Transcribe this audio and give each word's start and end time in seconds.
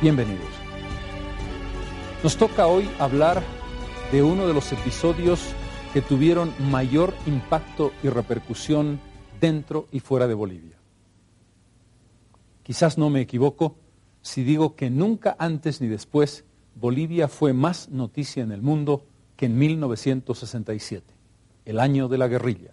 Bienvenidos. 0.00 0.48
Nos 2.22 2.38
toca 2.38 2.66
hoy 2.66 2.88
hablar 2.98 3.42
de 4.10 4.22
uno 4.22 4.46
de 4.46 4.54
los 4.54 4.72
episodios 4.72 5.54
que 5.92 6.00
tuvieron 6.00 6.54
mayor 6.70 7.12
impacto 7.26 7.92
y 8.02 8.08
repercusión 8.08 8.98
dentro 9.42 9.88
y 9.92 10.00
fuera 10.00 10.26
de 10.26 10.32
Bolivia. 10.32 10.78
Quizás 12.62 12.96
no 12.96 13.10
me 13.10 13.20
equivoco 13.20 13.76
si 14.22 14.42
digo 14.42 14.74
que 14.74 14.88
nunca 14.88 15.36
antes 15.38 15.82
ni 15.82 15.88
después 15.88 16.46
Bolivia 16.74 17.28
fue 17.28 17.52
más 17.52 17.90
noticia 17.90 18.42
en 18.42 18.52
el 18.52 18.62
mundo 18.62 19.04
que 19.36 19.46
en 19.46 19.58
1967, 19.58 21.12
el 21.66 21.78
año 21.78 22.08
de 22.08 22.16
la 22.16 22.28
guerrilla, 22.28 22.72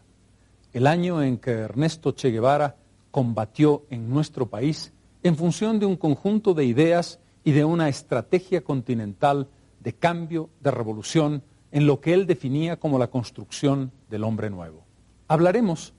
el 0.71 0.87
año 0.87 1.21
en 1.21 1.39
que 1.39 1.51
Ernesto 1.51 2.13
Che 2.13 2.31
Guevara 2.31 2.77
combatió 3.11 3.85
en 3.89 4.09
nuestro 4.09 4.49
país 4.49 4.93
en 5.23 5.35
función 5.35 5.79
de 5.79 5.85
un 5.85 5.95
conjunto 5.95 6.53
de 6.53 6.65
ideas 6.65 7.19
y 7.43 7.51
de 7.51 7.65
una 7.65 7.89
estrategia 7.89 8.63
continental 8.63 9.47
de 9.79 9.93
cambio, 9.93 10.49
de 10.59 10.71
revolución, 10.71 11.43
en 11.71 11.85
lo 11.87 12.01
que 12.01 12.13
él 12.13 12.27
definía 12.27 12.77
como 12.77 12.99
la 12.99 13.07
construcción 13.07 13.91
del 14.09 14.23
hombre 14.23 14.49
nuevo. 14.49 14.83
Hablaremos 15.27 15.93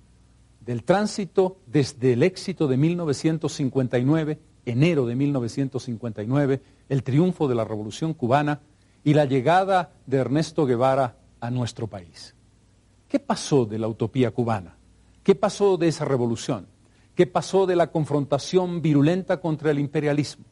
del 0.60 0.84
tránsito 0.84 1.58
desde 1.66 2.12
el 2.12 2.22
éxito 2.22 2.68
de 2.68 2.76
1959, 2.76 4.38
enero 4.66 5.06
de 5.06 5.16
1959, 5.16 6.60
el 6.88 7.02
triunfo 7.02 7.48
de 7.48 7.54
la 7.54 7.64
revolución 7.64 8.14
cubana 8.14 8.60
y 9.04 9.14
la 9.14 9.24
llegada 9.24 9.92
de 10.06 10.18
Ernesto 10.18 10.66
Guevara 10.66 11.16
a 11.40 11.50
nuestro 11.50 11.86
país. 11.86 12.34
¿Qué 13.08 13.18
pasó 13.18 13.64
de 13.64 13.78
la 13.78 13.88
utopía 13.88 14.30
cubana? 14.30 14.76
¿Qué 15.22 15.34
pasó 15.34 15.76
de 15.76 15.88
esa 15.88 16.04
revolución? 16.04 16.66
¿Qué 17.18 17.26
pasó 17.26 17.66
de 17.66 17.74
la 17.74 17.90
confrontación 17.90 18.80
virulenta 18.80 19.40
contra 19.40 19.72
el 19.72 19.80
imperialismo? 19.80 20.44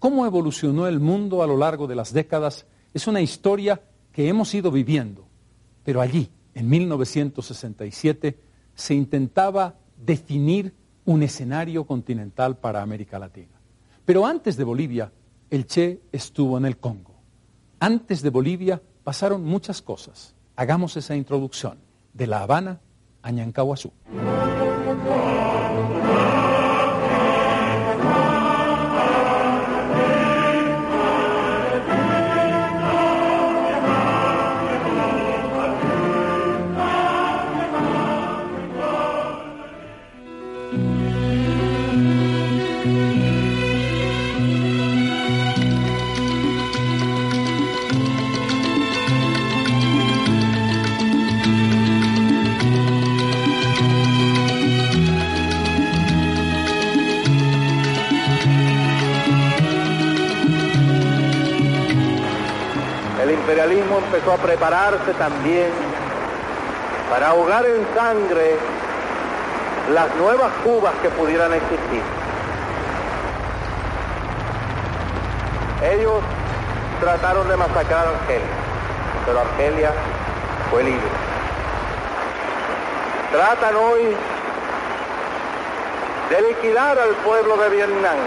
¿Cómo 0.00 0.26
evolucionó 0.26 0.88
el 0.88 0.98
mundo 0.98 1.40
a 1.40 1.46
lo 1.46 1.56
largo 1.56 1.86
de 1.86 1.94
las 1.94 2.12
décadas? 2.12 2.66
Es 2.92 3.06
una 3.06 3.20
historia 3.20 3.80
que 4.10 4.26
hemos 4.26 4.52
ido 4.52 4.72
viviendo, 4.72 5.28
pero 5.84 6.00
allí, 6.00 6.28
en 6.52 6.68
1967, 6.68 8.40
se 8.74 8.92
intentaba 8.92 9.76
definir 10.04 10.74
un 11.04 11.22
escenario 11.22 11.84
continental 11.84 12.56
para 12.56 12.82
América 12.82 13.20
Latina. 13.20 13.60
Pero 14.04 14.26
antes 14.26 14.56
de 14.56 14.64
Bolivia, 14.64 15.12
el 15.48 15.64
Che 15.64 16.00
estuvo 16.10 16.58
en 16.58 16.64
el 16.64 16.78
Congo. 16.78 17.14
Antes 17.78 18.20
de 18.20 18.30
Bolivia 18.30 18.82
pasaron 19.04 19.44
muchas 19.44 19.80
cosas. 19.80 20.34
Hagamos 20.56 20.96
esa 20.96 21.14
introducción, 21.14 21.78
de 22.14 22.26
La 22.26 22.42
Habana 22.42 22.80
a 23.22 23.30
Ñancahuazú. 23.30 23.92
Empezó 64.04 64.32
a 64.32 64.36
prepararse 64.36 65.12
también 65.18 65.70
para 67.10 67.28
ahogar 67.28 67.64
en 67.66 67.86
sangre 67.94 68.56
las 69.92 70.14
nuevas 70.16 70.50
Cubas 70.64 70.94
que 71.02 71.08
pudieran 71.10 71.52
existir. 71.52 72.02
Ellos 75.82 76.20
trataron 77.00 77.48
de 77.48 77.56
masacrar 77.56 78.06
a 78.06 78.10
Argelia, 78.10 78.46
pero 79.26 79.40
Argelia 79.40 79.92
fue 80.70 80.84
libre. 80.84 81.08
Tratan 83.32 83.76
hoy 83.76 84.14
de 86.30 86.42
liquidar 86.42 86.98
al 86.98 87.10
pueblo 87.24 87.56
de 87.56 87.70
Vietnam, 87.70 88.18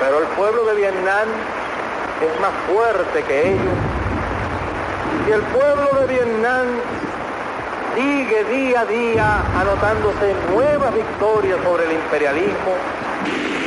pero 0.00 0.18
el 0.18 0.26
pueblo 0.28 0.64
de 0.64 0.74
Vietnam 0.74 1.28
es 2.20 2.40
más 2.40 2.52
fuerte 2.66 3.22
que 3.22 3.48
ellos. 3.50 3.95
Y 5.26 5.32
el 5.32 5.40
pueblo 5.40 6.00
de 6.00 6.06
Vietnam 6.06 6.66
sigue 7.96 8.44
día 8.44 8.82
a 8.82 8.86
día 8.86 9.60
anotándose 9.60 10.34
nuevas 10.52 10.94
victorias 10.94 11.58
sobre 11.64 11.84
el 11.86 11.92
imperialismo 11.94 12.76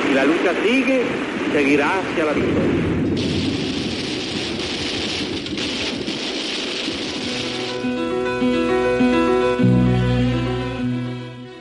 y 0.09 0.13
la 0.13 0.23
lucha 0.23 0.53
sigue, 0.63 1.03
seguirá 1.51 1.99
hacia 1.99 2.25
la 2.25 2.31
victoria. 2.31 2.89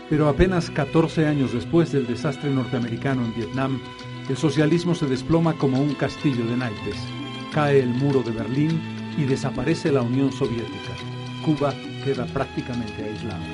Pero 0.09 0.29
apenas 0.29 0.71
14 0.71 1.27
años 1.27 1.53
después 1.53 1.91
del 1.91 2.07
desastre 2.07 2.51
norteamericano 2.51 3.25
en 3.25 3.35
Vietnam, 3.35 3.81
el 4.29 4.37
socialismo 4.37 4.95
se 4.95 5.07
desploma 5.07 5.55
como 5.55 5.81
un 5.81 5.95
castillo 5.95 6.45
de 6.47 6.57
naipes. 6.57 6.97
Cae 7.53 7.81
el 7.81 7.89
muro 7.89 8.23
de 8.23 8.31
Berlín 8.31 8.98
y 9.19 9.25
desaparece 9.25 9.91
la 9.91 10.01
Unión 10.01 10.33
Soviética. 10.33 10.95
Cuba 11.45 11.75
queda 12.05 12.25
prácticamente 12.27 13.03
aislada. 13.05 13.45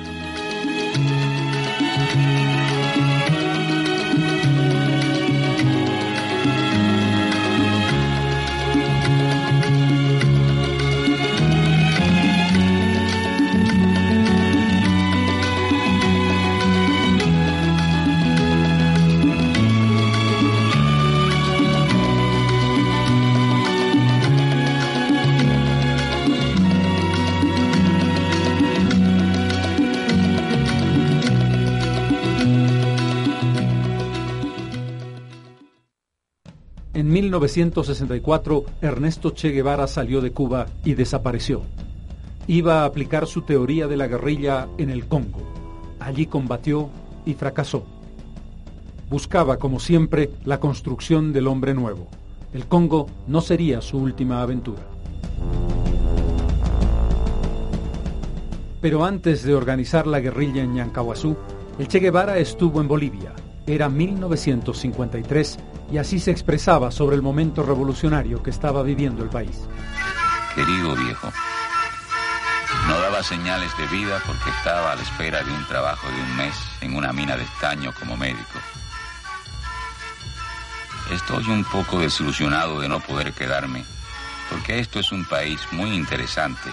En 36.95 37.11
1964, 37.11 38.63
Ernesto 38.79 39.31
Che 39.31 39.49
Guevara 39.49 39.85
salió 39.85 40.21
de 40.21 40.31
Cuba 40.31 40.67
y 40.85 40.93
desapareció. 40.93 41.63
Iba 42.47 42.83
a 42.83 42.85
aplicar 42.85 43.27
su 43.27 43.41
teoría 43.41 43.87
de 43.87 43.97
la 43.97 44.07
guerrilla 44.07 44.69
en 44.77 44.89
el 44.89 45.05
Congo. 45.05 45.41
Allí 45.99 46.25
combatió 46.27 46.89
y 47.25 47.33
fracasó. 47.33 47.83
Buscaba, 49.09 49.57
como 49.57 49.81
siempre, 49.81 50.31
la 50.45 50.61
construcción 50.61 51.33
del 51.33 51.47
hombre 51.47 51.73
nuevo. 51.73 52.07
El 52.53 52.65
Congo 52.65 53.07
no 53.27 53.41
sería 53.41 53.81
su 53.81 53.97
última 53.97 54.41
aventura. 54.41 54.87
Pero 58.79 59.03
antes 59.03 59.43
de 59.43 59.53
organizar 59.53 60.07
la 60.07 60.21
guerrilla 60.21 60.63
en 60.63 60.75
Ñancahuazú, 60.75 61.35
el 61.77 61.89
Che 61.89 61.99
Guevara 61.99 62.37
estuvo 62.37 62.79
en 62.79 62.87
Bolivia. 62.87 63.33
Era 63.67 63.89
1953 63.89 65.57
y 65.91 65.97
así 65.97 66.19
se 66.19 66.31
expresaba 66.31 66.91
sobre 66.91 67.15
el 67.15 67.21
momento 67.21 67.63
revolucionario 67.63 68.41
que 68.41 68.49
estaba 68.49 68.83
viviendo 68.83 69.23
el 69.23 69.29
país. 69.29 69.67
Querido 70.55 70.95
viejo, 70.95 71.31
no 72.87 72.99
daba 72.99 73.23
señales 73.23 73.75
de 73.77 73.87
vida 73.87 74.21
porque 74.25 74.49
estaba 74.49 74.91
a 74.91 74.95
la 74.95 75.01
espera 75.01 75.43
de 75.43 75.51
un 75.51 75.65
trabajo 75.67 76.07
de 76.07 76.21
un 76.21 76.37
mes 76.37 76.55
en 76.81 76.95
una 76.95 77.11
mina 77.13 77.35
de 77.35 77.43
estaño 77.43 77.93
como 77.99 78.17
médico. 78.17 78.59
Estoy 81.11 81.45
un 81.49 81.63
poco 81.65 81.99
desilusionado 81.99 82.79
de 82.79 82.89
no 82.89 82.99
poder 82.99 83.33
quedarme, 83.33 83.85
porque 84.49 84.79
esto 84.79 84.99
es 84.99 85.11
un 85.11 85.25
país 85.25 85.61
muy 85.71 85.91
interesante 85.91 86.71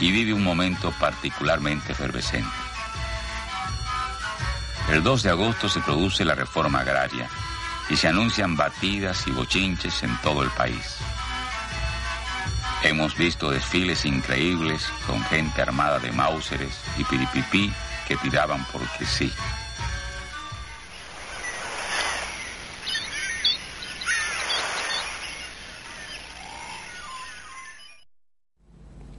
y 0.00 0.10
vive 0.10 0.32
un 0.32 0.42
momento 0.42 0.92
particularmente 0.98 1.92
efervescente. 1.92 2.48
El 4.90 5.02
2 5.02 5.22
de 5.22 5.30
agosto 5.30 5.68
se 5.68 5.80
produce 5.80 6.24
la 6.24 6.34
reforma 6.34 6.80
agraria 6.80 7.28
y 7.92 7.96
se 7.96 8.08
anuncian 8.08 8.56
batidas 8.56 9.26
y 9.28 9.32
bochinches 9.32 10.02
en 10.02 10.16
todo 10.22 10.42
el 10.42 10.48
país. 10.50 10.96
Hemos 12.82 13.14
visto 13.18 13.50
desfiles 13.50 14.06
increíbles 14.06 14.88
con 15.06 15.20
gente 15.24 15.60
armada 15.60 15.98
de 15.98 16.10
mauseres 16.10 16.72
y 16.96 17.04
piripipí 17.04 17.70
que 18.08 18.16
tiraban 18.16 18.64
porque 18.72 19.04
sí. 19.04 19.30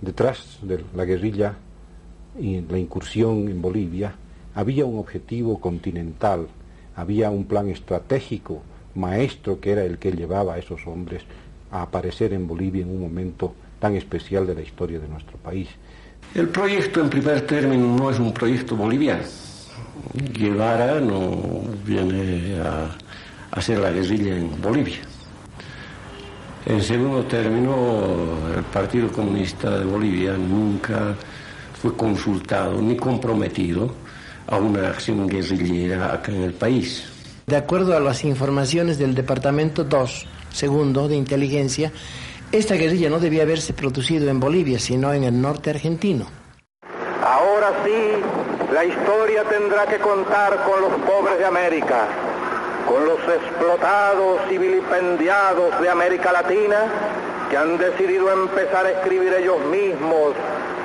Detrás 0.02 0.58
de 0.64 0.84
la 0.96 1.06
guerrilla 1.06 1.54
y 2.40 2.60
la 2.62 2.80
incursión 2.80 3.48
en 3.50 3.62
Bolivia 3.62 4.16
había 4.56 4.84
un 4.86 4.98
objetivo 4.98 5.62
continental, 5.62 6.48
había 6.96 7.30
un 7.30 7.46
plan 7.46 7.70
estratégico 7.70 8.62
maestro 8.96 9.60
que 9.60 9.72
era 9.72 9.84
el 9.84 9.98
que 9.98 10.12
llevaba 10.12 10.56
a 10.56 10.60
esos 10.60 10.86
hombres 10.86 11.24
a 11.72 11.82
aparecer 11.82 12.34
en 12.34 12.48
Bolivia 12.48 12.84
en 12.84 12.90
un 12.90 13.02
momento 13.02 13.54
tan 13.80 13.96
especial 13.96 14.46
de 14.46 14.56
la 14.56 14.62
historia 14.62 15.00
de 15.00 15.08
nuestro 15.08 15.38
país. 15.38 15.70
El 16.36 16.50
proyecto 16.50 17.02
en 17.02 17.10
primer 17.10 17.42
término 17.42 17.96
no 17.96 18.10
es 18.10 18.20
un 18.20 18.34
proyecto 18.34 18.76
boliviano. 18.76 19.24
Guevara 20.14 21.00
no 21.00 21.62
viene 21.86 22.60
a 22.60 22.96
hacer 23.52 23.80
la 23.80 23.92
guerrilla 23.92 24.38
en 24.38 24.62
Bolivia. 24.62 25.00
En 26.66 26.82
segundo 26.82 27.24
término, 27.26 27.76
el 28.56 28.64
Partido 28.64 29.12
Comunista 29.12 29.80
de 29.80 29.86
Bolivia 29.86 30.38
nunca 30.38 31.16
fue 31.82 31.96
consultado 31.96 32.82
ni 32.82 32.96
comprometido 32.96 33.94
a 34.48 34.58
una 34.58 34.90
acción 34.90 35.28
guerrillera 35.28 36.14
acá 36.14 36.32
en 36.32 36.44
el 36.44 36.54
país. 36.54 37.06
De 37.46 37.56
acuerdo 37.56 37.96
a 37.96 38.00
las 38.00 38.24
informaciones 38.24 38.98
del 38.98 39.16
Departamento 39.16 39.84
2, 39.84 40.28
segundo, 40.52 41.08
de 41.08 41.16
inteligencia, 41.16 41.92
esta 42.52 42.76
guerrilla 42.76 43.10
no 43.10 43.20
debía 43.20 43.44
haberse 43.44 43.74
producido 43.74 44.30
en 44.30 44.40
Bolivia, 44.40 44.80
sino 44.80 45.14
en 45.14 45.24
el 45.24 45.42
norte 45.42 45.72
argentino. 45.72 46.28
Ahora 47.22 47.72
sí, 47.84 48.72
la 48.74 48.86
historia 48.86 49.44
tendrá 49.50 49.86
que 49.88 49.98
contar 49.98 50.64
con 50.64 50.82
los 50.82 50.94
pobres 51.02 51.38
de 51.40 51.46
América, 51.46 52.08
con 52.88 53.06
los 53.06 53.20
explotados 53.20 54.40
y 54.52 54.58
vilipendiados 54.58 55.82
de 55.82 55.90
América 55.90 56.32
Latina, 56.32 56.86
que 57.50 57.58
han 57.58 57.78
decidido 57.78 58.32
empezar 58.32 58.86
a 58.86 58.92
escribir 58.92 59.34
ellos 59.34 59.60
mismos 59.66 60.34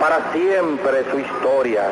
para 0.00 0.32
siempre 0.32 1.04
su 1.10 1.18
historia. 1.18 1.84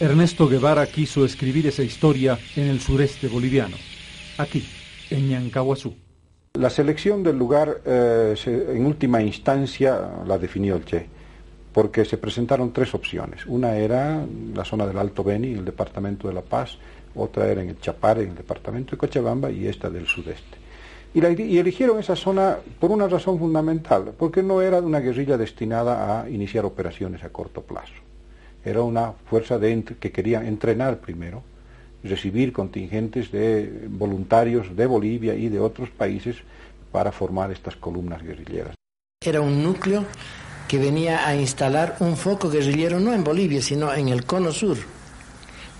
Ernesto 0.00 0.48
Guevara 0.48 0.86
quiso 0.86 1.26
escribir 1.26 1.66
esa 1.66 1.82
historia 1.82 2.38
en 2.56 2.68
el 2.68 2.80
sureste 2.80 3.28
boliviano, 3.28 3.76
aquí, 4.38 4.66
en 5.10 5.28
Ñancahuazú. 5.28 5.94
La 6.54 6.70
selección 6.70 7.22
del 7.22 7.36
lugar, 7.36 7.82
eh, 7.84 8.34
en 8.46 8.86
última 8.86 9.20
instancia, 9.20 10.22
la 10.26 10.38
definió 10.38 10.76
el 10.76 10.86
Che, 10.86 11.06
porque 11.74 12.06
se 12.06 12.16
presentaron 12.16 12.72
tres 12.72 12.94
opciones. 12.94 13.44
Una 13.44 13.76
era 13.76 14.24
la 14.54 14.64
zona 14.64 14.86
del 14.86 14.96
Alto 14.96 15.22
Beni, 15.22 15.52
el 15.52 15.66
departamento 15.66 16.28
de 16.28 16.32
La 16.32 16.40
Paz, 16.40 16.78
otra 17.14 17.46
era 17.48 17.60
en 17.60 17.68
el 17.68 17.78
Chapare, 17.78 18.22
en 18.22 18.30
el 18.30 18.36
departamento 18.36 18.92
de 18.92 18.96
Cochabamba, 18.96 19.50
y 19.50 19.66
esta 19.66 19.90
del 19.90 20.06
sudeste. 20.06 20.56
Y, 21.12 21.18
y, 21.42 21.58
eligieron 21.58 21.98
esa 21.98 22.16
zona 22.16 22.56
por 22.78 22.90
una 22.90 23.06
razón 23.06 23.38
fundamental, 23.38 24.14
porque 24.18 24.42
no 24.42 24.62
era 24.62 24.78
una 24.80 25.00
guerrilla 25.00 25.36
destinada 25.36 26.22
a 26.22 26.30
iniciar 26.30 26.64
operaciones 26.64 27.22
a 27.22 27.28
corto 27.28 27.60
plazo 27.60 28.09
era 28.64 28.82
una 28.82 29.12
fuerza 29.28 29.58
de, 29.58 29.82
que 29.82 30.12
quería 30.12 30.42
entrenar 30.42 30.98
primero, 30.98 31.42
recibir 32.02 32.52
contingentes 32.52 33.30
de 33.30 33.86
voluntarios 33.88 34.74
de 34.76 34.86
Bolivia 34.86 35.34
y 35.34 35.48
de 35.48 35.60
otros 35.60 35.90
países 35.90 36.36
para 36.92 37.12
formar 37.12 37.50
estas 37.50 37.76
columnas 37.76 38.22
guerrilleras. 38.22 38.74
Era 39.22 39.40
un 39.40 39.62
núcleo 39.62 40.04
que 40.66 40.78
venía 40.78 41.26
a 41.26 41.34
instalar 41.34 41.96
un 42.00 42.16
foco 42.16 42.48
guerrillero 42.48 43.00
no 43.00 43.12
en 43.12 43.24
Bolivia, 43.24 43.60
sino 43.60 43.92
en 43.92 44.08
el 44.08 44.24
cono 44.24 44.52
sur. 44.52 44.78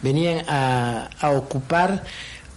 Venían 0.02 0.44
a, 0.48 1.08
a 1.20 1.30
ocupar 1.30 2.04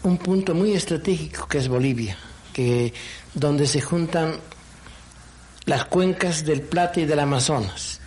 un 0.03 0.18
punto 0.18 0.53
muy 0.53 0.74
estratégico 0.74 1.48
que 1.48 1.60
es 1.60 1.68
Bolivia, 1.68 2.18
que, 2.51 2.94
donde 3.34 3.68
se 3.68 3.82
juntan 3.82 4.36
las 5.65 5.86
cuencas 5.86 6.44
del 6.46 6.62
Plata 6.62 7.00
y 7.00 7.06
del 7.06 7.20
Amazonas 7.20 8.01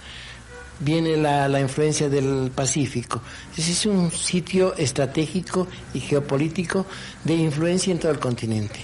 viene 0.80 1.16
la, 1.16 1.48
la, 1.48 1.60
influencia 1.60 2.08
del 2.08 2.50
Pacífico. 2.54 3.22
Ese 3.56 3.72
es 3.72 3.86
un 3.86 4.10
sitio 4.10 4.74
estratégico 4.76 5.66
y 5.94 6.00
geopolítico 6.00 6.86
de 7.24 7.34
influencia 7.34 7.92
en 7.92 7.98
todo 7.98 8.12
el 8.12 8.18
continente. 8.18 8.80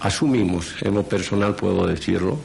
Asumimos, 0.00 0.74
en 0.82 0.94
lo 0.94 1.02
personal 1.02 1.54
puedo 1.54 1.86
decirlo, 1.86 2.38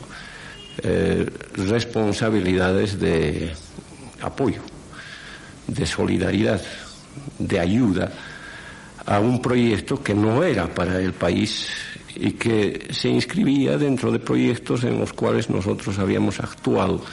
eh, 0.83 1.29
responsabilidades 1.55 2.99
de 2.99 3.51
apoyo, 4.21 4.61
de 5.67 5.85
solidaridad, 5.85 6.61
de 7.37 7.59
ayuda 7.59 8.11
a 9.05 9.19
un 9.19 9.41
proyecto 9.41 10.01
que 10.01 10.13
no 10.13 10.43
era 10.43 10.73
para 10.73 10.99
el 10.99 11.13
país 11.13 11.67
y 12.15 12.31
que 12.33 12.87
se 12.91 13.09
inscribía 13.09 13.77
dentro 13.77 14.11
de 14.11 14.19
proyectos 14.19 14.83
en 14.83 14.99
los 14.99 15.11
cuales 15.11 15.49
nosotros 15.49 15.99
habíamos 15.99 16.39
actuado 16.39 17.03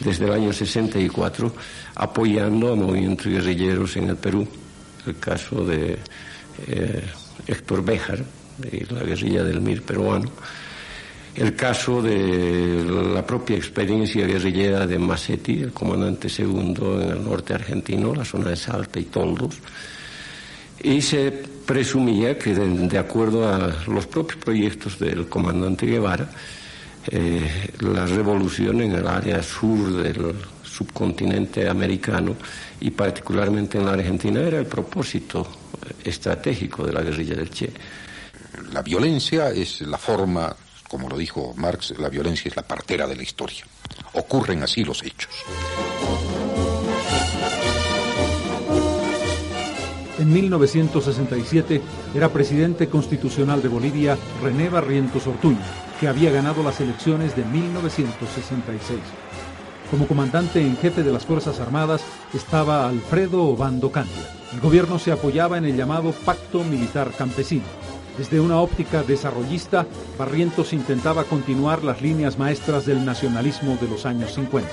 desde 0.00 0.24
el 0.24 0.32
año 0.32 0.52
64 0.52 1.52
apoyando 1.94 2.72
a 2.72 2.76
movimientos 2.76 3.26
guerrilleros 3.26 3.96
en 3.96 4.08
el 4.08 4.16
Perú. 4.16 4.46
El 5.06 5.18
caso 5.18 5.64
de 5.64 5.98
eh, 6.66 7.04
Héctor 7.46 7.84
Béjar, 7.84 8.24
de 8.58 8.86
la 8.90 9.02
guerrilla 9.02 9.44
del 9.44 9.60
MIR 9.60 9.82
peruano. 9.82 10.30
El 11.34 11.54
caso 11.54 12.02
de 12.02 12.84
la 13.14 13.24
propia 13.24 13.56
experiencia 13.56 14.26
guerrillera 14.26 14.86
de 14.86 14.98
Massetti, 14.98 15.62
el 15.62 15.72
comandante 15.72 16.28
segundo 16.28 17.00
en 17.00 17.10
el 17.10 17.24
norte 17.24 17.54
argentino, 17.54 18.14
la 18.14 18.24
zona 18.24 18.50
de 18.50 18.56
Salta 18.56 18.98
y 18.98 19.04
Toldos. 19.04 19.58
Y 20.82 21.00
se 21.00 21.30
presumía 21.64 22.36
que, 22.36 22.54
de 22.54 22.98
acuerdo 22.98 23.48
a 23.48 23.72
los 23.86 24.06
propios 24.06 24.42
proyectos 24.42 24.98
del 24.98 25.28
comandante 25.28 25.86
Guevara, 25.86 26.28
eh, 27.06 27.72
la 27.80 28.06
revolución 28.06 28.80
en 28.80 28.92
el 28.92 29.06
área 29.06 29.42
sur 29.42 30.02
del 30.02 30.34
subcontinente 30.62 31.68
americano 31.68 32.36
y 32.80 32.90
particularmente 32.90 33.78
en 33.78 33.86
la 33.86 33.92
Argentina 33.92 34.40
era 34.40 34.58
el 34.58 34.66
propósito 34.66 35.46
estratégico 36.04 36.86
de 36.86 36.92
la 36.92 37.02
guerrilla 37.02 37.34
del 37.34 37.50
Che. 37.50 37.72
La 38.72 38.82
violencia 38.82 39.50
es 39.50 39.80
la 39.82 39.98
forma, 39.98 40.54
como 40.88 41.08
lo 41.08 41.16
dijo 41.16 41.54
Marx, 41.56 41.94
la 41.98 42.08
violencia 42.08 42.48
es 42.48 42.56
la 42.56 42.62
partera 42.62 43.06
de 43.06 43.16
la 43.16 43.22
historia. 43.22 43.64
Ocurren 44.14 44.62
así 44.62 44.84
los 44.84 45.02
hechos. 45.02 45.30
En 50.18 50.32
1967 50.32 51.80
era 52.14 52.28
presidente 52.28 52.88
constitucional 52.88 53.62
de 53.62 53.68
Bolivia 53.68 54.18
René 54.42 54.68
Barrientos 54.68 55.26
Ortuño, 55.26 55.58
que 56.00 56.08
había 56.08 56.32
ganado 56.32 56.62
las 56.62 56.80
elecciones 56.80 57.36
de 57.36 57.44
1966. 57.44 58.98
Como 59.90 60.08
comandante 60.08 60.62
en 60.62 60.78
jefe 60.78 61.02
de 61.02 61.12
las 61.12 61.26
Fuerzas 61.26 61.60
Armadas 61.60 62.02
estaba 62.32 62.88
Alfredo 62.88 63.44
Obando 63.44 63.92
Candia. 63.92 64.24
El 64.54 64.60
gobierno 64.60 64.98
se 64.98 65.12
apoyaba 65.12 65.58
en 65.58 65.66
el 65.66 65.76
llamado 65.76 66.12
Pacto 66.12 66.64
Militar 66.64 67.10
Campesino. 67.18 67.64
Desde 68.16 68.40
una 68.40 68.60
óptica 68.60 69.02
desarrollista, 69.02 69.86
Barrientos 70.18 70.72
intentaba 70.72 71.24
continuar 71.24 71.84
las 71.84 72.00
líneas 72.00 72.38
maestras 72.38 72.86
del 72.86 73.04
nacionalismo 73.04 73.76
de 73.78 73.88
los 73.88 74.06
años 74.06 74.34
50. 74.34 74.70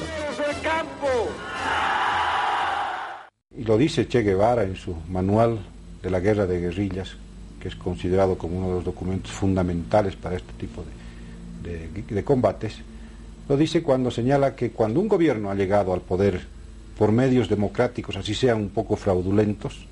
Y 3.57 3.63
lo 3.65 3.77
dice 3.77 4.07
Che 4.07 4.22
Guevara 4.22 4.63
en 4.63 4.77
su 4.77 4.96
manual 5.10 5.60
de 6.01 6.10
la 6.10 6.22
guerra 6.22 6.46
de 6.46 6.62
guerrillas, 6.62 7.17
que 7.60 7.67
es 7.67 7.75
considerado 7.75 8.38
como 8.38 8.60
uno 8.60 8.67
de 8.69 8.74
los 8.75 8.86
documentos 8.86 9.31
fundamentales 9.31 10.15
para 10.15 10.38
este 10.38 10.53
tipo 10.53 10.84
de, 10.84 10.97
de 12.10 12.24
combates, 12.24 12.78
lo 13.48 13.56
dice 13.56 13.82
cuando 13.82 14.12
señala 14.12 14.56
que 14.56 14.72
cuando 14.72 15.00
un 15.00 15.08
gobierno 15.08 15.50
ha 15.50 15.56
llegado 15.56 15.94
al 15.94 16.02
poder 16.02 16.42
por 16.98 17.12
medios 17.12 17.48
democráticos, 17.48 18.18
así 18.18 18.34
sean 18.34 18.58
un 18.58 18.70
poco 18.70 18.96
fraudulentos, 18.96 19.88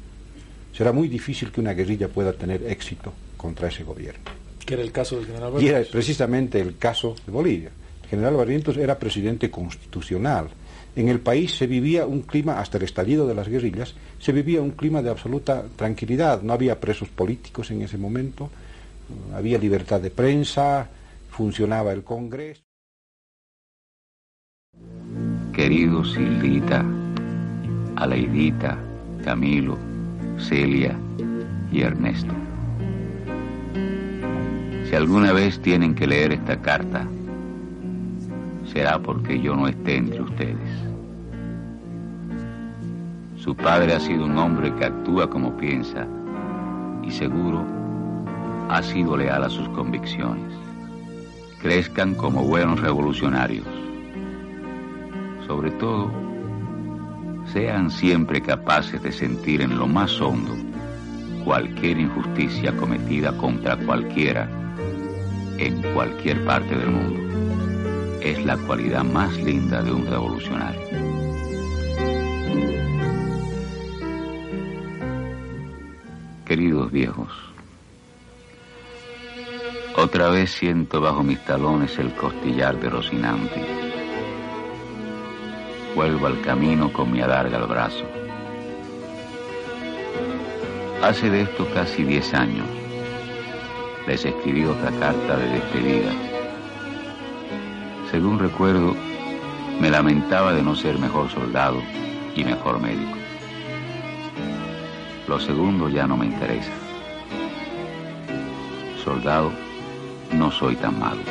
será 0.74 0.92
muy 0.92 1.08
difícil 1.08 1.52
que 1.52 1.62
una 1.62 1.74
guerrilla 1.74 2.10
pueda 2.10 2.34
tener 2.34 2.64
éxito 2.64 3.14
contra 3.38 3.70
ese 3.70 3.84
gobierno. 3.84 4.24
Que 4.66 4.74
era 4.74 4.84
el 4.84 4.92
caso 4.92 5.18
del 5.18 5.28
general 5.28 5.54
Barrientos. 5.54 5.64
Y 5.64 5.82
era 5.82 5.92
precisamente 5.92 6.60
el 6.60 6.78
caso 6.78 7.16
de 7.26 7.32
Bolivia. 7.32 7.70
El 8.04 8.10
general 8.10 8.36
Barrientos 8.36 8.76
era 8.78 9.00
presidente 9.00 9.50
constitucional. 9.50 10.50
En 10.96 11.08
el 11.08 11.20
país 11.20 11.56
se 11.56 11.68
vivía 11.68 12.06
un 12.06 12.24
clima, 12.24 12.60
hasta 12.60 12.78
el 12.78 12.84
estallido 12.84 13.28
de 13.28 13.36
las 13.36 13.48
guerrillas, 13.48 13.94
se 14.20 14.32
vivía 14.32 14.62
un 14.62 14.72
clima 14.72 15.02
de 15.02 15.10
absoluta 15.12 15.64
tranquilidad. 15.76 16.42
No 16.42 16.54
había 16.54 16.80
presos 16.80 17.10
políticos 17.10 17.72
en 17.72 17.84
ese 17.84 17.98
momento, 17.98 18.50
había 19.34 19.58
libertad 19.58 20.02
de 20.02 20.10
prensa, 20.10 20.90
funcionaba 21.36 21.92
el 21.92 22.06
Congreso. 22.06 22.64
Querido 25.52 26.06
Silvita, 26.06 26.86
Aleidita, 27.98 28.78
Camilo, 29.22 29.78
Celia 30.40 30.98
y 31.74 31.82
Ernesto. 31.82 32.34
Si 34.86 34.96
alguna 34.96 35.34
vez 35.34 35.62
tienen 35.62 35.94
que 35.94 36.08
leer 36.08 36.32
esta 36.32 36.62
carta, 36.62 37.06
será 38.72 38.98
porque 39.00 39.42
yo 39.42 39.58
no 39.58 39.68
esté 39.68 39.98
entre 39.98 40.22
ustedes. 40.22 40.72
Su 43.36 43.58
padre 43.58 43.94
ha 43.94 44.00
sido 44.00 44.24
un 44.24 44.38
hombre 44.38 44.74
que 44.76 44.86
actúa 44.86 45.30
como 45.30 45.58
piensa 45.58 46.08
y 47.04 47.12
seguro 47.12 47.66
ha 48.70 48.82
sido 48.82 49.18
leal 49.18 49.44
a 49.44 49.50
sus 49.50 49.68
convicciones. 49.70 50.65
Crezcan 51.66 52.14
como 52.14 52.44
buenos 52.44 52.80
revolucionarios. 52.80 53.66
Sobre 55.48 55.72
todo, 55.72 56.12
sean 57.52 57.90
siempre 57.90 58.40
capaces 58.40 59.02
de 59.02 59.12
sentir 59.12 59.62
en 59.62 59.76
lo 59.80 59.88
más 59.88 60.22
hondo 60.22 60.56
cualquier 61.44 61.98
injusticia 61.98 62.78
cometida 62.78 63.36
contra 63.36 63.78
cualquiera 63.78 64.48
en 65.58 65.82
cualquier 65.96 66.46
parte 66.46 66.76
del 66.76 66.92
mundo. 66.92 68.20
Es 68.22 68.46
la 68.46 68.58
cualidad 68.58 69.04
más 69.04 69.36
linda 69.36 69.82
de 69.82 69.92
un 69.92 70.06
revolucionario. 70.06 70.82
Queridos 76.46 76.92
viejos, 76.92 77.55
otra 79.98 80.30
vez 80.30 80.52
siento 80.52 81.02
bajo 81.02 81.24
mis 81.24 81.44
talones 81.46 81.98
el 82.00 82.14
costillar 82.14 82.80
de 82.80 82.90
Rocinante 82.90 83.86
vuelvo 85.96 86.28
al 86.28 86.42
camino 86.42 86.92
con 86.92 87.10
mi 87.10 87.22
adarga 87.22 87.58
al 87.58 87.68
brazo. 87.68 88.04
Hace 91.02 91.30
de 91.30 91.44
esto 91.44 91.66
casi 91.74 92.04
diez 92.04 92.34
años 92.34 92.68
les 94.06 94.26
escribí 94.26 94.66
otra 94.66 94.92
carta 95.00 95.38
de 95.38 95.48
despedida. 95.48 96.12
Según 98.12 98.38
recuerdo, 98.38 98.94
me 99.80 99.90
lamentaba 99.90 100.54
de 100.54 100.62
no 100.62 100.76
ser 100.76 101.00
mejor 101.00 101.30
soldado 101.32 101.82
y 102.36 102.44
mejor 102.44 102.80
médico. 102.80 103.18
Lo 105.28 105.40
segundo 105.40 105.90
ya 105.90 106.06
no 106.06 106.18
me 106.18 106.26
interesa. 106.26 106.72
Soldado, 109.04 109.52
no 110.32 110.52
soy 110.52 110.76
tan 110.76 111.00
malo. 111.00 111.22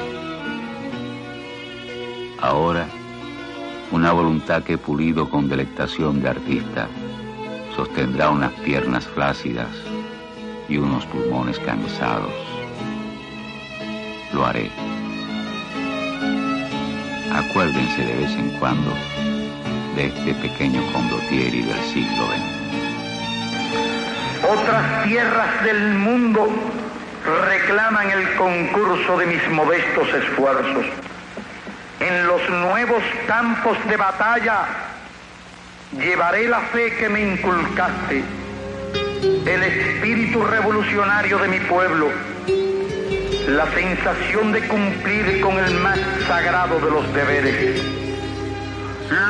Ahora 2.41 2.87
una 3.91 4.13
voluntad 4.13 4.63
que 4.63 4.77
pulido 4.77 5.29
con 5.31 5.49
delectación 5.49 6.21
de 6.21 6.31
artista 6.31 6.89
sostendrá 7.77 8.31
unas 8.31 8.53
piernas 8.53 9.07
flácidas 9.07 9.69
y 10.69 10.79
unos 10.79 11.07
pulmones 11.07 11.59
cansados. 11.61 12.33
Lo 14.33 14.45
haré. 14.45 14.71
Acuérdense 17.33 18.05
de 18.05 18.15
vez 18.15 18.31
en 18.33 18.51
cuando 18.59 18.91
de 19.97 20.07
este 20.07 20.35
pequeño 20.35 20.83
condottieri 20.93 21.63
del 21.63 21.81
siglo 21.85 22.27
XX. 22.27 22.65
Otras 24.51 25.05
tierras 25.05 25.65
del 25.65 25.95
mundo 25.95 26.49
reclaman 27.25 28.11
el 28.11 28.35
concurso 28.35 29.19
de 29.19 29.26
mis 29.26 29.49
modestos 29.49 30.09
esfuerzos. 30.09 30.87
En 32.00 32.26
los 32.26 32.49
nuevos 32.50 33.02
campos 33.26 33.78
de 33.88 33.97
batalla 33.97 34.66
llevaré 35.93 36.49
la 36.49 36.61
fe 36.61 36.95
que 36.97 37.09
me 37.09 37.21
inculcaste, 37.21 38.23
el 39.47 39.62
espíritu 39.62 40.45
revolucionario 40.45 41.38
de 41.38 41.49
mi 41.49 41.61
pueblo, 41.61 42.11
la 43.49 43.66
sensación 43.73 44.52
de 44.52 44.66
cumplir 44.69 45.40
con 45.40 45.59
el 45.59 45.75
más 45.75 45.99
sagrado 46.26 46.78
de 46.81 46.90
los 46.90 47.14
deberes, 47.14 47.83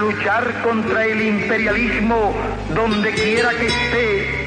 luchar 0.00 0.62
contra 0.62 1.04
el 1.04 1.20
imperialismo 1.20 2.34
donde 2.74 3.12
quiera 3.12 3.50
que 3.50 3.66
esté 3.66 4.43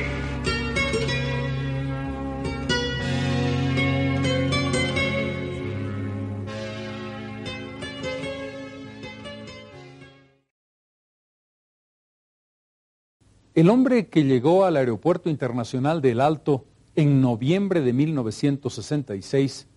El 13.57 13.71
hombre 13.71 14.05
que 14.05 14.23
llegó 14.23 14.65
al 14.65 14.77
Aeropuerto 14.77 15.31
Internacional 15.31 15.99
del 15.99 16.21
Alto 16.21 16.65
en 16.93 17.21
noviembre 17.21 17.81
de 17.81 17.91
1966 17.91 19.67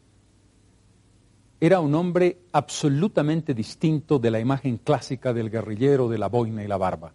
era 1.61 1.81
un 1.81 1.95
hombre 1.95 2.43
absolutamente 2.53 3.55
distinto 3.55 4.19
de 4.19 4.31
la 4.31 4.39
imagen 4.39 4.77
clásica 4.77 5.33
del 5.33 5.49
guerrillero 5.49 6.11
de 6.11 6.19
la 6.19 6.29
boina 6.29 6.63
y 6.63 6.69
la 6.69 6.77
barba. 6.77 7.15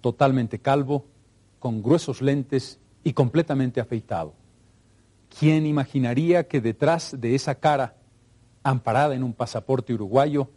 Totalmente 0.00 0.60
calvo, 0.60 1.04
con 1.58 1.82
gruesos 1.82 2.22
lentes 2.22 2.80
y 3.04 3.12
completamente 3.12 3.78
afeitado. 3.78 4.32
¿Quién 5.38 5.66
imaginaría 5.66 6.48
que 6.48 6.62
detrás 6.62 7.20
de 7.20 7.34
esa 7.34 7.56
cara, 7.56 7.96
amparada 8.62 9.14
en 9.14 9.22
un 9.22 9.34
pasaporte 9.34 9.92
uruguayo, 9.92 10.48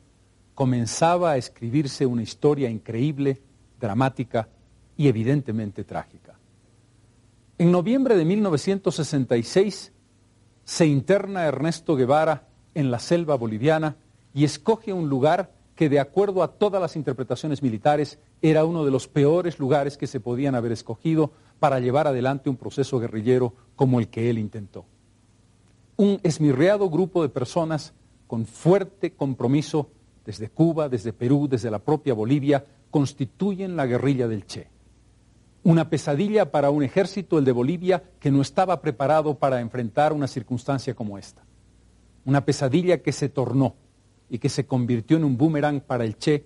comenzaba 0.56 1.32
a 1.32 1.38
escribirse 1.38 2.06
una 2.06 2.24
historia 2.24 2.70
increíble, 2.70 3.42
dramática, 3.82 4.48
y 5.00 5.08
evidentemente 5.08 5.86
trágica. 5.86 6.38
En 7.58 7.72
noviembre 7.72 8.18
de 8.18 8.26
1966 8.26 9.94
se 10.66 10.86
interna 10.88 11.46
Ernesto 11.46 11.96
Guevara 11.96 12.50
en 12.76 12.92
la 12.92 13.00
selva 13.00 13.36
boliviana 13.36 13.96
y 14.34 14.44
escoge 14.44 14.92
un 14.92 15.08
lugar 15.08 15.54
que 15.78 15.88
de 15.88 16.02
acuerdo 16.02 16.44
a 16.44 16.52
todas 16.52 16.82
las 16.82 16.98
interpretaciones 16.98 17.64
militares 17.64 18.20
era 18.42 18.66
uno 18.66 18.84
de 18.84 18.92
los 18.92 19.08
peores 19.08 19.58
lugares 19.58 19.98
que 19.98 20.06
se 20.06 20.20
podían 20.20 20.54
haber 20.54 20.74
escogido 20.74 21.32
para 21.62 21.80
llevar 21.80 22.06
adelante 22.06 22.50
un 22.50 22.58
proceso 22.58 23.00
guerrillero 23.00 23.54
como 23.78 24.02
el 24.02 24.10
que 24.10 24.30
él 24.30 24.38
intentó. 24.38 24.84
Un 25.96 26.20
esmirreado 26.24 26.90
grupo 26.90 27.22
de 27.22 27.30
personas 27.30 27.94
con 28.28 28.46
fuerte 28.46 29.14
compromiso 29.14 29.92
desde 30.26 30.50
Cuba, 30.50 30.90
desde 30.90 31.14
Perú, 31.14 31.48
desde 31.50 31.72
la 31.72 31.80
propia 31.80 32.14
Bolivia, 32.14 32.66
constituyen 32.92 33.78
la 33.78 33.86
guerrilla 33.86 34.28
del 34.28 34.46
Che. 34.46 34.79
Una 35.64 35.90
pesadilla 35.90 36.52
para 36.52 36.70
un 36.70 36.84
ejército, 36.84 37.38
el 37.38 37.46
de 37.46 37.52
Bolivia, 37.52 38.04
que 38.20 38.32
no 38.32 38.42
estaba 38.42 38.82
preparado 38.82 39.38
para 39.38 39.60
enfrentar 39.60 40.14
una 40.14 40.28
circunstancia 40.28 40.94
como 40.94 41.18
esta. 41.18 41.44
Una 42.26 42.46
pesadilla 42.46 43.02
que 43.02 43.12
se 43.12 43.28
tornó 43.28 43.76
y 44.30 44.40
que 44.40 44.50
se 44.50 44.66
convirtió 44.66 45.18
en 45.18 45.26
un 45.26 45.38
boomerang 45.38 45.82
para 45.82 46.06
el 46.06 46.18
Che 46.18 46.46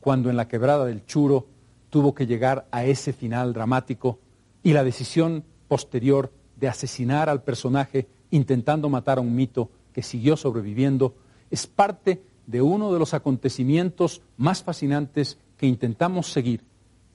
cuando 0.00 0.30
en 0.30 0.36
la 0.36 0.48
quebrada 0.48 0.84
del 0.86 1.04
Churo 1.04 1.48
tuvo 1.90 2.14
que 2.14 2.26
llegar 2.26 2.66
a 2.70 2.84
ese 2.84 3.12
final 3.12 3.52
dramático 3.52 4.20
y 4.62 4.72
la 4.72 4.84
decisión 4.84 5.44
posterior 5.68 6.32
de 6.56 6.68
asesinar 6.68 7.28
al 7.28 7.42
personaje 7.42 8.08
intentando 8.30 8.88
matar 8.88 9.18
a 9.18 9.20
un 9.20 9.34
mito 9.34 9.70
que 9.92 10.02
siguió 10.02 10.36
sobreviviendo 10.36 11.14
es 11.50 11.66
parte 11.66 12.22
de 12.46 12.62
uno 12.62 12.92
de 12.92 12.98
los 12.98 13.14
acontecimientos 13.14 14.22
más 14.36 14.62
fascinantes 14.62 15.38
que 15.56 15.66
intentamos 15.66 16.30
seguir 16.32 16.62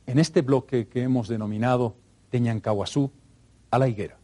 en 0.07 0.19
este 0.19 0.41
bloque 0.41 0.87
que 0.87 1.03
hemos 1.03 1.27
denominado 1.27 1.95
de 2.31 2.39
a 3.69 3.79
la 3.79 3.87
higuera. 3.87 4.17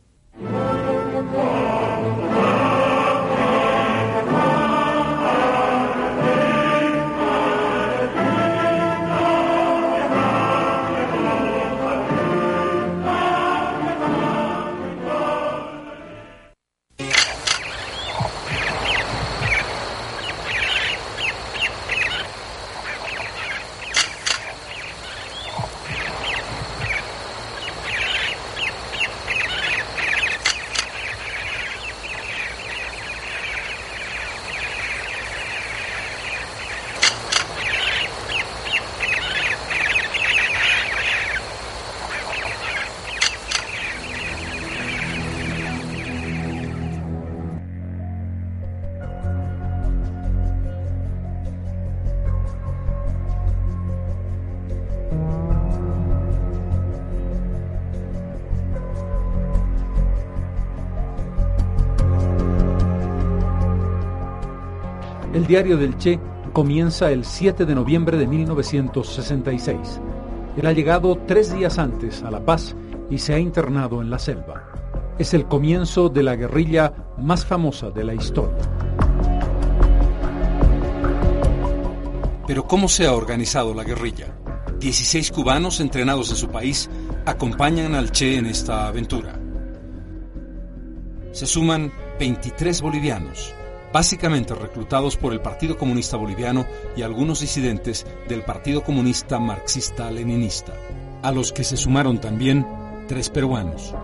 El 65.48 65.52
diario 65.52 65.78
del 65.78 65.98
Che 65.98 66.20
comienza 66.52 67.10
el 67.10 67.24
7 67.24 67.66
de 67.66 67.74
noviembre 67.74 68.18
de 68.18 68.28
1966. 68.28 70.02
Él 70.58 70.68
ha 70.68 70.74
llegado 70.74 71.18
tres 71.26 71.54
días 71.54 71.80
antes 71.80 72.22
a 72.22 72.32
La 72.32 72.44
Paz 72.44 72.76
y 73.10 73.18
se 73.18 73.34
ha 73.34 73.40
internado 73.40 74.02
en 74.02 74.10
la 74.10 74.20
selva. 74.20 74.66
Es 75.18 75.34
el 75.34 75.46
comienzo 75.46 76.10
de 76.10 76.22
la 76.22 76.36
guerrilla 76.36 76.94
más 77.18 77.46
famosa 77.46 77.92
de 77.92 78.04
la 78.04 78.14
historia. 78.14 78.58
Pero 82.46 82.68
¿cómo 82.68 82.90
se 82.90 83.08
ha 83.08 83.14
organizado 83.14 83.74
la 83.74 83.86
guerrilla? 83.86 84.38
16 84.82 85.32
cubanos 85.32 85.80
entrenados 85.80 86.30
en 86.30 86.36
su 86.36 86.50
país 86.50 86.90
acompañan 87.26 87.96
al 87.96 88.12
Che 88.12 88.36
en 88.36 88.48
esta 88.48 88.86
aventura. 88.86 89.40
Se 91.32 91.46
suman 91.46 91.90
23 92.20 92.82
bolivianos, 92.82 93.54
básicamente 93.98 94.54
reclutados 94.54 95.18
por 95.18 95.34
el 95.34 95.42
Partido 95.42 95.76
Comunista 95.76 96.18
Boliviano 96.18 96.68
y 96.96 97.02
algunos 97.02 97.40
disidentes 97.40 98.06
del 98.30 98.44
Partido 98.44 98.84
Comunista 98.84 99.40
Marxista-Leninista, 99.40 100.74
a 101.24 101.32
los 101.32 101.52
que 101.52 101.64
se 101.64 101.78
sumaron 101.78 102.22
también 102.22 102.64
tres 103.08 103.32
peruanos. 103.32 103.96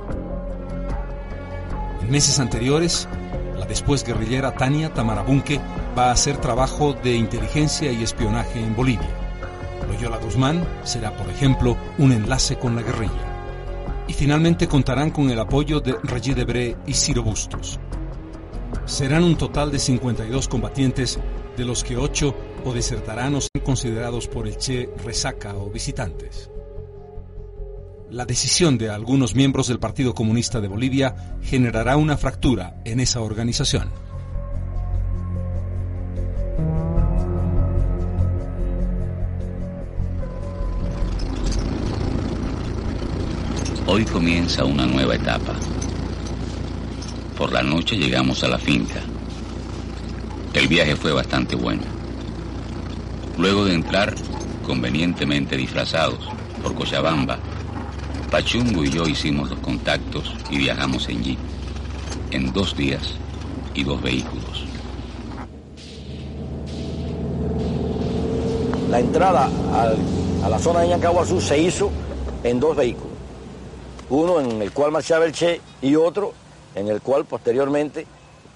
En 2.02 2.10
meses 2.10 2.40
anteriores, 2.40 3.08
la 3.56 3.68
después 3.68 4.04
guerrillera 4.04 4.56
Tania 4.56 4.92
Tamarabunque 4.92 5.62
va 5.96 6.06
a 6.06 6.14
hacer 6.14 6.38
trabajo 6.38 6.94
de 6.94 7.14
inteligencia 7.16 7.92
y 7.92 8.02
espionaje 8.02 8.60
en 8.60 8.76
Bolivia. 8.76 9.12
Loyola 9.88 10.18
Guzmán 10.18 10.68
será, 10.84 11.16
por 11.16 11.30
ejemplo, 11.30 11.78
un 12.00 12.14
enlace 12.14 12.58
con 12.58 12.76
la 12.76 12.82
guerrilla. 12.82 14.08
Y 14.08 14.14
finalmente 14.14 14.68
contarán 14.68 15.12
con 15.12 15.30
el 15.30 15.40
apoyo 15.40 15.82
de 15.82 15.96
Regis 16.02 16.36
Debré 16.36 16.78
y 16.88 16.96
Ciro 16.96 17.22
Bustos. 17.22 17.80
Serán 18.86 19.24
un 19.24 19.38
total 19.38 19.72
de 19.72 19.80
52 19.80 20.48
combatientes, 20.48 21.20
de 21.58 21.66
los 21.66 21.84
que 21.84 21.96
8 21.96 22.36
o 22.66 22.74
desertarán 22.74 23.36
o 23.36 23.42
sean 23.42 23.64
considerados 23.64 24.28
por 24.28 24.48
el 24.48 24.58
Che 24.58 24.90
resaca 25.04 25.56
o 25.56 25.70
visitantes. 25.70 26.50
La 28.10 28.26
decisión 28.26 28.78
de 28.78 28.90
algunos 28.90 29.36
miembros 29.36 29.68
del 29.68 29.80
Partido 29.80 30.14
Comunista 30.14 30.62
de 30.62 30.68
Bolivia 30.68 31.38
generará 31.42 31.98
una 31.98 32.18
fractura 32.18 32.82
en 32.84 33.00
esa 33.00 33.22
organización. 33.22 33.90
Hoy 43.88 44.06
comienza 44.06 44.66
una 44.66 44.86
nueva 44.86 45.16
etapa. 45.16 45.56
Por 47.38 47.52
la 47.52 47.64
noche 47.64 47.98
llegamos 47.98 48.44
a 48.44 48.48
la 48.48 48.60
finca. 48.60 49.02
El 50.54 50.68
viaje 50.68 50.96
fue 50.96 51.12
bastante 51.12 51.56
bueno. 51.56 51.82
Luego 53.38 53.66
de 53.66 53.74
entrar, 53.74 54.14
convenientemente 54.64 55.58
disfrazados, 55.58 56.30
por 56.62 56.76
Cochabamba, 56.76 57.40
Pachungo 58.30 58.84
y 58.84 58.90
yo 58.90 59.08
hicimos 59.08 59.50
los 59.50 59.60
contactos 59.60 60.32
y 60.52 60.58
viajamos 60.58 61.10
en 61.10 61.24
jeep, 61.24 61.40
en 62.32 62.54
dos 62.54 62.76
días 62.78 63.16
y 63.74 63.84
dos 63.84 64.02
vehículos. 64.02 64.66
La 68.92 69.00
entrada 69.00 69.50
a 70.44 70.50
la 70.50 70.60
zona 70.60 70.82
de 70.82 70.90
Ñancahuazú 70.90 71.42
se 71.42 71.60
hizo 71.60 71.90
en 72.44 72.60
dos 72.60 72.76
vehículos, 72.76 73.18
uno 74.10 74.40
en 74.40 74.62
el 74.62 74.72
cual 74.72 74.92
marchaba 74.92 75.26
el 75.26 75.32
Che 75.32 75.60
y 75.82 75.96
otro 75.96 76.43
en 76.76 76.88
el 76.88 77.02
cual 77.02 77.26
posteriormente, 77.26 78.06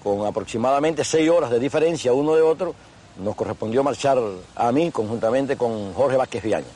con 0.02 0.26
aproximadamente 0.26 1.04
seis 1.04 1.28
horas 1.30 1.50
de 1.50 1.58
diferencia 1.58 2.12
uno 2.12 2.34
de 2.34 2.42
otro, 2.42 2.74
nos 3.18 3.34
correspondió 3.34 3.82
marchar 3.82 4.18
a 4.54 4.72
mí 4.72 4.90
conjuntamente 4.90 5.56
con 5.56 5.92
Jorge 5.94 6.16
Vázquez 6.16 6.42
Viaña. 6.42 6.66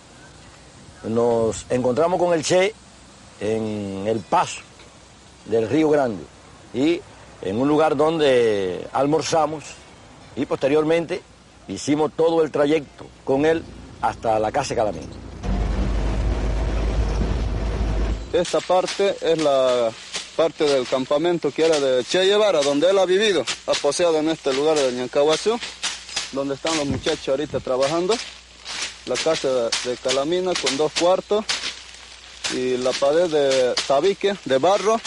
Nos 1.04 1.66
encontramos 1.70 2.18
con 2.18 2.32
el 2.34 2.42
Che 2.44 2.74
en 3.40 4.04
el 4.06 4.20
paso 4.20 4.60
del 5.46 5.68
Río 5.68 5.90
Grande 5.90 6.22
y 6.74 7.00
en 7.42 7.60
un 7.60 7.68
lugar 7.68 7.96
donde 7.96 8.86
almorzamos 8.92 9.64
y 10.36 10.46
posteriormente 10.46 11.22
hicimos 11.68 12.12
todo 12.16 12.42
el 12.42 12.50
trayecto 12.50 13.06
con 13.24 13.44
él 13.44 13.62
hasta 14.00 14.38
la 14.38 14.52
casa 14.52 14.74
Calamín. 14.74 15.08
Esta 18.32 18.60
parte 18.60 19.14
es 19.20 19.42
la 19.42 19.90
parte 20.32 20.64
del 20.64 20.86
campamento 20.86 21.50
que 21.50 21.64
era 21.64 21.78
de 21.78 22.04
Che 22.04 22.24
Guevara, 22.24 22.62
donde 22.62 22.90
él 22.90 22.98
ha 22.98 23.06
vivido, 23.06 23.44
ha 23.66 23.72
poseado 23.72 24.18
en 24.18 24.30
este 24.30 24.52
lugar 24.52 24.76
de 24.78 24.92
Ñancahuazú, 24.92 25.58
donde 26.32 26.54
están 26.54 26.76
los 26.76 26.86
muchachos 26.86 27.28
ahorita 27.28 27.60
trabajando. 27.60 28.16
La 29.06 29.16
casa 29.16 29.48
de 29.84 29.96
Calamina 30.02 30.52
con 30.54 30.76
dos 30.76 30.92
cuartos, 30.98 31.44
y 32.54 32.76
la 32.76 32.92
pared 32.92 33.28
de 33.28 33.74
tabique, 33.86 34.36
de 34.44 34.58
barro. 34.58 35.00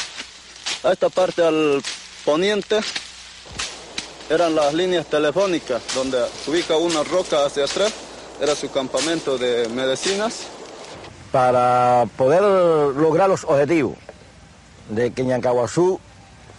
A 0.84 0.92
esta 0.92 1.10
parte 1.10 1.44
al 1.44 1.82
poniente 2.24 2.80
eran 4.30 4.56
las 4.56 4.74
líneas 4.74 5.06
telefónicas 5.08 5.82
donde 5.94 6.20
se 6.44 6.52
ubica 6.52 6.76
una 6.78 7.04
roca 7.04 7.46
hacia 7.46 7.66
atrás, 7.66 7.92
era 8.42 8.56
su 8.56 8.70
campamento 8.72 9.38
de 9.38 9.68
medicinas. 9.70 10.42
Para 11.32 12.06
poder 12.18 12.42
lograr 12.42 13.30
los 13.30 13.44
objetivos 13.44 14.05
de 14.90 15.12
que 15.12 15.24
Ñancahuazú 15.24 16.00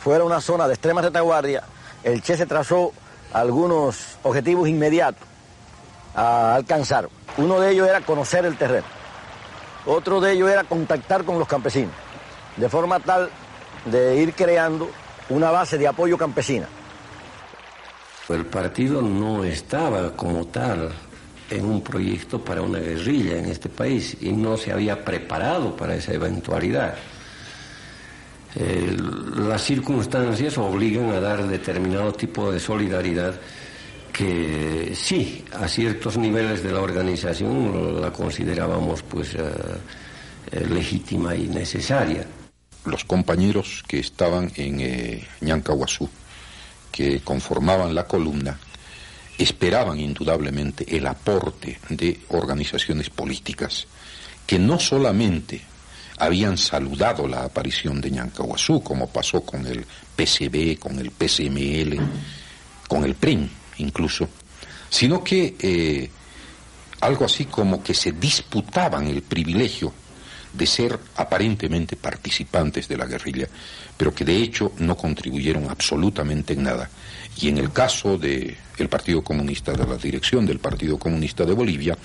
fuera 0.02 0.24
una 0.24 0.40
zona 0.40 0.66
de 0.66 0.74
extrema 0.74 1.02
retaguardia, 1.02 1.62
el 2.04 2.22
Che 2.22 2.36
se 2.36 2.46
trazó 2.46 2.92
algunos 3.32 4.18
objetivos 4.22 4.68
inmediatos 4.68 5.26
a 6.14 6.54
alcanzar. 6.54 7.08
Uno 7.36 7.60
de 7.60 7.72
ellos 7.72 7.88
era 7.88 8.00
conocer 8.00 8.44
el 8.44 8.56
terreno. 8.56 8.86
Otro 9.84 10.20
de 10.20 10.32
ellos 10.32 10.50
era 10.50 10.64
contactar 10.64 11.24
con 11.24 11.38
los 11.38 11.46
campesinos, 11.46 11.92
de 12.56 12.68
forma 12.68 12.98
tal 13.00 13.30
de 13.84 14.16
ir 14.16 14.34
creando 14.34 14.88
una 15.28 15.50
base 15.50 15.78
de 15.78 15.86
apoyo 15.86 16.18
campesina. 16.18 16.66
El 18.28 18.46
partido 18.46 19.02
no 19.02 19.44
estaba 19.44 20.12
como 20.16 20.46
tal 20.46 20.92
en 21.50 21.64
un 21.64 21.80
proyecto 21.80 22.44
para 22.44 22.62
una 22.62 22.80
guerrilla 22.80 23.36
en 23.36 23.46
este 23.46 23.68
país 23.68 24.16
y 24.20 24.32
no 24.32 24.56
se 24.56 24.72
había 24.72 25.04
preparado 25.04 25.76
para 25.76 25.94
esa 25.94 26.12
eventualidad. 26.12 26.94
Las 28.56 29.62
circunstancias 29.62 30.56
obligan 30.56 31.10
a 31.10 31.20
dar 31.20 31.46
determinado 31.46 32.12
tipo 32.12 32.50
de 32.50 32.58
solidaridad 32.58 33.38
que 34.16 34.94
sí, 34.94 35.44
a 35.52 35.68
ciertos 35.68 36.16
niveles 36.16 36.62
de 36.62 36.72
la 36.72 36.80
organización 36.80 38.00
la 38.00 38.10
considerábamos 38.10 39.02
pues 39.02 39.34
eh, 39.34 39.40
eh, 40.52 40.66
legítima 40.70 41.34
y 41.34 41.48
necesaria. 41.48 42.26
Los 42.86 43.04
compañeros 43.04 43.84
que 43.86 43.98
estaban 43.98 44.50
en 44.56 44.80
eh, 44.80 45.28
que 46.90 47.20
conformaban 47.20 47.94
la 47.94 48.06
columna, 48.06 48.58
esperaban 49.36 50.00
indudablemente 50.00 50.96
el 50.96 51.06
aporte 51.06 51.78
de 51.90 52.18
organizaciones 52.28 53.10
políticas 53.10 53.86
que 54.46 54.58
no 54.58 54.78
solamente 54.78 55.60
habían 56.18 56.56
saludado 56.56 57.26
la 57.26 57.44
aparición 57.44 58.00
de 58.00 58.10
Ñancahuazú, 58.10 58.82
como 58.82 59.08
pasó 59.08 59.42
con 59.42 59.66
el 59.66 59.84
PCB, 60.16 60.78
con 60.78 60.98
el 60.98 61.10
PCML, 61.10 61.98
con 62.88 63.04
el 63.04 63.14
PRIM, 63.14 63.48
incluso, 63.78 64.28
sino 64.88 65.22
que 65.22 65.56
eh, 65.58 66.10
algo 67.00 67.24
así 67.24 67.44
como 67.46 67.82
que 67.82 67.94
se 67.94 68.12
disputaban 68.12 69.06
el 69.06 69.22
privilegio 69.22 69.92
de 70.52 70.66
ser 70.66 70.98
aparentemente 71.16 71.96
participantes 71.96 72.88
de 72.88 72.96
la 72.96 73.04
guerrilla, 73.04 73.46
pero 73.96 74.14
que 74.14 74.24
de 74.24 74.36
hecho 74.36 74.72
no 74.78 74.96
contribuyeron 74.96 75.68
absolutamente 75.68 76.54
en 76.54 76.62
nada. 76.62 76.88
Y 77.38 77.48
en 77.48 77.58
el 77.58 77.72
caso 77.72 78.16
del 78.16 78.56
el 78.78 78.88
Partido 78.88 79.22
Comunista, 79.22 79.72
de 79.72 79.86
la 79.86 79.96
dirección 79.96 80.46
del 80.46 80.58
Partido 80.58 80.98
Comunista 80.98 81.44
de 81.44 81.52
Bolivia, 81.52 81.96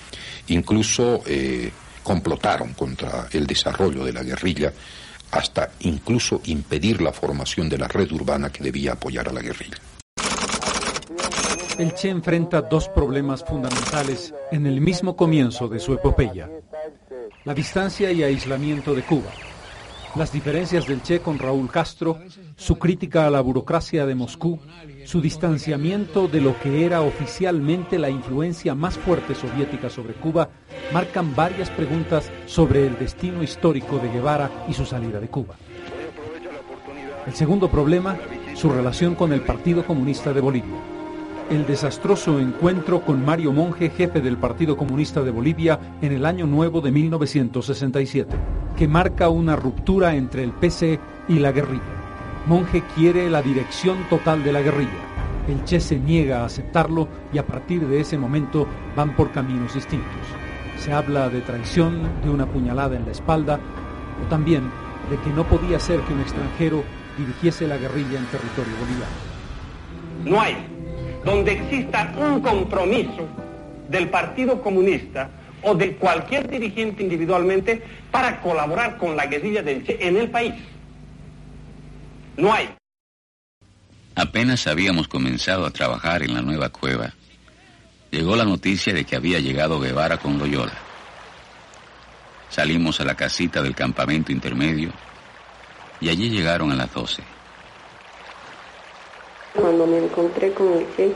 incluso 0.48 1.22
eh, 1.26 1.70
complotaron 2.02 2.74
contra 2.74 3.28
el 3.32 3.46
desarrollo 3.46 4.04
de 4.04 4.12
la 4.12 4.22
guerrilla 4.22 4.72
hasta 5.30 5.70
incluso 5.80 6.40
impedir 6.44 7.00
la 7.00 7.12
formación 7.12 7.68
de 7.68 7.78
la 7.78 7.88
red 7.88 8.10
urbana 8.12 8.50
que 8.50 8.62
debía 8.62 8.92
apoyar 8.92 9.28
a 9.28 9.32
la 9.32 9.40
guerrilla. 9.40 9.78
El 11.78 11.94
Che 11.94 12.10
enfrenta 12.10 12.60
dos 12.60 12.88
problemas 12.88 13.42
fundamentales 13.42 14.34
en 14.50 14.66
el 14.66 14.80
mismo 14.80 15.16
comienzo 15.16 15.68
de 15.68 15.80
su 15.80 15.94
epopeya. 15.94 16.50
La 17.44 17.54
distancia 17.54 18.12
y 18.12 18.22
aislamiento 18.22 18.94
de 18.94 19.02
Cuba. 19.02 19.30
Las 20.14 20.30
diferencias 20.30 20.86
del 20.86 21.02
Che 21.02 21.20
con 21.20 21.38
Raúl 21.38 21.70
Castro, 21.70 22.18
su 22.54 22.78
crítica 22.78 23.26
a 23.26 23.30
la 23.30 23.40
burocracia 23.40 24.04
de 24.04 24.14
Moscú, 24.14 24.60
su 25.06 25.22
distanciamiento 25.22 26.28
de 26.28 26.42
lo 26.42 26.58
que 26.60 26.84
era 26.84 27.00
oficialmente 27.00 27.98
la 27.98 28.10
influencia 28.10 28.74
más 28.74 28.98
fuerte 28.98 29.34
soviética 29.34 29.88
sobre 29.88 30.12
Cuba, 30.12 30.50
marcan 30.92 31.34
varias 31.34 31.70
preguntas 31.70 32.30
sobre 32.44 32.86
el 32.86 32.98
destino 32.98 33.42
histórico 33.42 33.98
de 33.98 34.10
Guevara 34.10 34.50
y 34.68 34.74
su 34.74 34.84
salida 34.84 35.18
de 35.18 35.28
Cuba. 35.28 35.56
El 37.26 37.34
segundo 37.34 37.70
problema, 37.70 38.18
su 38.54 38.68
relación 38.68 39.14
con 39.14 39.32
el 39.32 39.40
Partido 39.40 39.86
Comunista 39.86 40.34
de 40.34 40.40
Bolivia. 40.42 40.91
El 41.50 41.66
desastroso 41.66 42.38
encuentro 42.38 43.02
con 43.02 43.24
Mario 43.24 43.52
Monge, 43.52 43.90
jefe 43.90 44.20
del 44.20 44.36
Partido 44.36 44.76
Comunista 44.76 45.22
de 45.22 45.30
Bolivia, 45.30 45.78
en 46.00 46.12
el 46.12 46.26
año 46.26 46.46
nuevo 46.46 46.80
de 46.80 46.90
1967, 46.90 48.34
que 48.76 48.88
marca 48.88 49.28
una 49.28 49.56
ruptura 49.56 50.14
entre 50.14 50.44
el 50.44 50.52
PC 50.52 50.98
y 51.28 51.38
la 51.38 51.52
guerrilla. 51.52 51.82
Monge 52.46 52.82
quiere 52.94 53.28
la 53.30 53.42
dirección 53.42 53.98
total 54.08 54.42
de 54.42 54.52
la 54.52 54.62
guerrilla. 54.62 54.90
El 55.48 55.64
Che 55.64 55.80
se 55.80 55.98
niega 55.98 56.40
a 56.40 56.46
aceptarlo 56.46 57.08
y 57.32 57.38
a 57.38 57.46
partir 57.46 57.86
de 57.86 58.00
ese 58.00 58.16
momento 58.16 58.66
van 58.96 59.14
por 59.14 59.30
caminos 59.30 59.74
distintos. 59.74 60.08
Se 60.78 60.92
habla 60.92 61.28
de 61.28 61.40
traición, 61.40 62.02
de 62.22 62.30
una 62.30 62.46
puñalada 62.46 62.96
en 62.96 63.04
la 63.04 63.12
espalda, 63.12 63.60
o 64.24 64.28
también 64.28 64.70
de 65.10 65.18
que 65.18 65.30
no 65.30 65.44
podía 65.44 65.78
ser 65.78 66.00
que 66.00 66.12
un 66.12 66.20
extranjero 66.20 66.82
dirigiese 67.18 67.66
la 67.66 67.76
guerrilla 67.76 68.18
en 68.18 68.26
territorio 68.26 68.72
boliviano. 68.80 69.32
No 70.24 70.40
hay 70.40 70.71
donde 71.24 71.52
exista 71.52 72.12
un 72.16 72.40
compromiso 72.40 73.28
del 73.88 74.08
Partido 74.08 74.60
Comunista 74.62 75.30
o 75.62 75.74
de 75.74 75.94
cualquier 75.96 76.48
dirigente 76.48 77.02
individualmente 77.02 77.82
para 78.10 78.40
colaborar 78.40 78.98
con 78.98 79.16
la 79.16 79.26
guerrilla 79.26 79.62
del 79.62 79.84
Che 79.84 79.96
en 80.00 80.16
el 80.16 80.30
país. 80.30 80.54
No 82.36 82.52
hay. 82.52 82.70
Apenas 84.14 84.66
habíamos 84.66 85.08
comenzado 85.08 85.64
a 85.64 85.70
trabajar 85.70 86.22
en 86.22 86.34
la 86.34 86.42
nueva 86.42 86.68
cueva, 86.68 87.14
llegó 88.10 88.36
la 88.36 88.44
noticia 88.44 88.92
de 88.92 89.04
que 89.04 89.16
había 89.16 89.38
llegado 89.38 89.80
Guevara 89.80 90.18
con 90.18 90.38
Loyola. 90.38 90.74
Salimos 92.50 93.00
a 93.00 93.04
la 93.04 93.14
casita 93.14 93.62
del 93.62 93.74
campamento 93.74 94.30
intermedio 94.30 94.92
y 96.00 96.10
allí 96.10 96.28
llegaron 96.28 96.70
a 96.72 96.74
las 96.74 96.92
12. 96.92 97.22
Cuando 99.54 99.86
me 99.86 99.98
encontré 99.98 100.52
con 100.52 100.72
el 100.72 100.86
Che, 100.96 101.12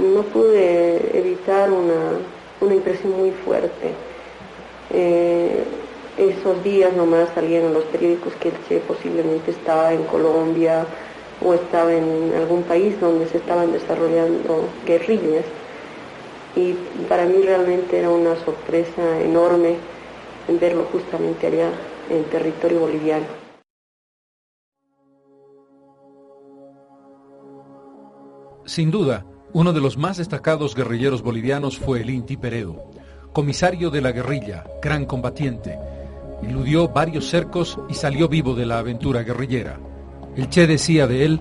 no 0.00 0.22
pude 0.22 1.18
evitar 1.18 1.70
una, 1.70 2.16
una 2.62 2.74
impresión 2.74 3.12
muy 3.12 3.30
fuerte. 3.44 3.92
Eh, 4.90 5.62
esos 6.16 6.64
días 6.64 6.96
nomás 6.96 7.28
salían 7.34 7.64
en 7.64 7.74
los 7.74 7.84
periódicos 7.84 8.32
que 8.40 8.48
el 8.48 8.54
Che 8.66 8.80
posiblemente 8.80 9.50
estaba 9.50 9.92
en 9.92 10.02
Colombia 10.04 10.86
o 11.44 11.52
estaba 11.52 11.92
en 11.92 12.32
algún 12.38 12.62
país 12.62 12.98
donde 12.98 13.28
se 13.28 13.36
estaban 13.36 13.70
desarrollando 13.70 14.64
guerrillas. 14.86 15.44
Y 16.56 16.72
para 17.06 17.26
mí 17.26 17.42
realmente 17.42 17.98
era 17.98 18.08
una 18.08 18.34
sorpresa 18.46 19.20
enorme 19.20 19.76
verlo 20.48 20.86
justamente 20.90 21.48
allá 21.48 21.68
en 22.08 22.24
territorio 22.24 22.80
boliviano. 22.80 23.41
Sin 28.64 28.90
duda, 28.92 29.26
uno 29.52 29.72
de 29.72 29.80
los 29.80 29.98
más 29.98 30.18
destacados 30.18 30.74
guerrilleros 30.74 31.22
bolivianos 31.22 31.78
fue 31.78 32.00
el 32.00 32.10
Inti 32.10 32.36
Peredo, 32.36 32.90
comisario 33.32 33.90
de 33.90 34.00
la 34.00 34.12
guerrilla, 34.12 34.64
gran 34.80 35.04
combatiente. 35.04 35.78
Iludió 36.42 36.88
varios 36.88 37.28
cercos 37.28 37.78
y 37.88 37.94
salió 37.94 38.28
vivo 38.28 38.54
de 38.54 38.66
la 38.66 38.78
aventura 38.78 39.22
guerrillera. 39.24 39.80
El 40.36 40.48
Che 40.48 40.66
decía 40.66 41.06
de 41.06 41.24
él, 41.24 41.40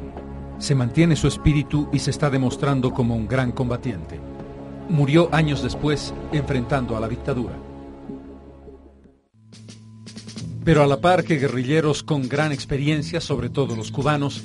se 0.58 0.76
mantiene 0.76 1.16
su 1.16 1.28
espíritu 1.28 1.90
y 1.94 2.00
se 2.00 2.10
está 2.10 2.30
demostrando 2.30 2.92
como 2.92 3.16
un 3.16 3.28
gran 3.28 3.52
combatiente. 3.52 4.20
Murió 4.90 5.30
años 5.32 5.62
después 5.62 6.14
enfrentando 6.32 6.98
a 6.98 7.00
la 7.00 7.08
dictadura. 7.08 7.56
Pero 10.64 10.84
a 10.84 10.88
la 10.88 11.02
par 11.02 11.24
que 11.24 11.38
guerrilleros 11.38 12.04
con 12.04 12.28
gran 12.28 12.52
experiencia, 12.52 13.22
sobre 13.22 13.50
todo 13.50 13.76
los 13.76 13.92
cubanos, 13.92 14.44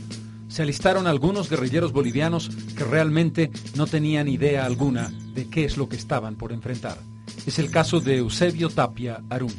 se 0.48 0.62
alistaron 0.62 1.06
algunos 1.06 1.50
guerrilleros 1.50 1.92
bolivianos 1.92 2.50
que 2.76 2.84
realmente 2.84 3.50
no 3.76 3.86
tenían 3.86 4.28
idea 4.28 4.64
alguna 4.64 5.10
de 5.34 5.48
qué 5.48 5.64
es 5.64 5.76
lo 5.76 5.88
que 5.88 5.96
estaban 5.96 6.36
por 6.36 6.52
enfrentar. 6.52 6.98
Es 7.46 7.58
el 7.58 7.70
caso 7.70 8.00
de 8.00 8.18
Eusebio 8.18 8.68
Tapia 8.70 9.22
Arún. 9.30 9.52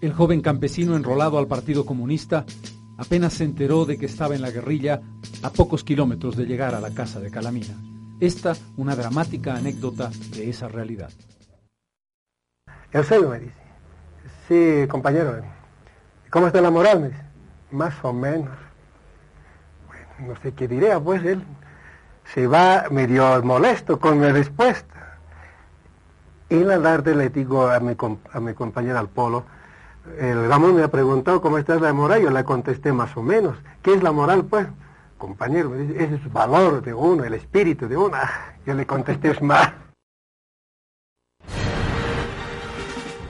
El 0.00 0.12
joven 0.12 0.40
campesino 0.40 0.96
enrolado 0.96 1.38
al 1.38 1.46
Partido 1.46 1.86
Comunista 1.86 2.44
apenas 2.98 3.34
se 3.34 3.44
enteró 3.44 3.84
de 3.84 3.96
que 3.96 4.06
estaba 4.06 4.34
en 4.34 4.42
la 4.42 4.50
guerrilla 4.50 5.00
a 5.42 5.50
pocos 5.50 5.84
kilómetros 5.84 6.36
de 6.36 6.44
llegar 6.44 6.74
a 6.74 6.80
la 6.80 6.90
casa 6.90 7.20
de 7.20 7.30
Calamina. 7.30 7.74
Esta 8.20 8.54
una 8.76 8.94
dramática 8.94 9.54
anécdota 9.56 10.10
de 10.30 10.50
esa 10.50 10.68
realidad. 10.68 11.10
Eusebio 12.92 13.30
me 13.30 13.40
dice, 13.40 13.54
sí, 14.46 14.88
compañero, 14.88 15.42
¿cómo 16.30 16.46
está 16.46 16.60
la 16.60 16.70
moral? 16.70 17.00
Me 17.00 17.08
dice, 17.08 17.22
más 17.72 17.94
o 18.04 18.12
menos 18.12 18.63
no 20.18 20.34
sé 20.42 20.52
qué 20.52 20.68
diría, 20.68 21.00
pues 21.00 21.24
él 21.24 21.44
se 22.32 22.46
va 22.46 22.84
medio 22.90 23.42
molesto 23.42 23.98
con 23.98 24.20
mi 24.20 24.30
respuesta. 24.30 25.18
Y 26.48 26.56
en 26.56 26.68
la 26.68 26.80
tarde 26.80 27.14
le 27.14 27.30
digo 27.30 27.68
a 27.68 27.80
mi, 27.80 27.96
a 28.32 28.40
mi 28.40 28.54
compañera 28.54 29.00
al 29.00 29.08
polo, 29.08 29.44
el 30.18 30.48
Ramón 30.48 30.76
me 30.76 30.82
ha 30.82 30.88
preguntado 30.88 31.40
cómo 31.40 31.58
está 31.58 31.76
la 31.76 31.92
moral, 31.92 32.22
yo 32.22 32.30
le 32.30 32.44
contesté 32.44 32.92
más 32.92 33.16
o 33.16 33.22
menos. 33.22 33.56
¿Qué 33.82 33.94
es 33.94 34.02
la 34.02 34.12
moral, 34.12 34.44
pues? 34.44 34.66
Compañero, 35.16 35.70
me 35.70 35.78
dice, 35.78 36.04
ese 36.04 36.16
es 36.16 36.22
el 36.22 36.28
valor 36.28 36.82
de 36.82 36.92
uno, 36.92 37.24
el 37.24 37.34
espíritu 37.34 37.88
de 37.88 37.96
uno. 37.96 38.16
Yo 38.66 38.74
le 38.74 38.86
contesté, 38.86 39.30
es 39.30 39.40
más. 39.40 39.72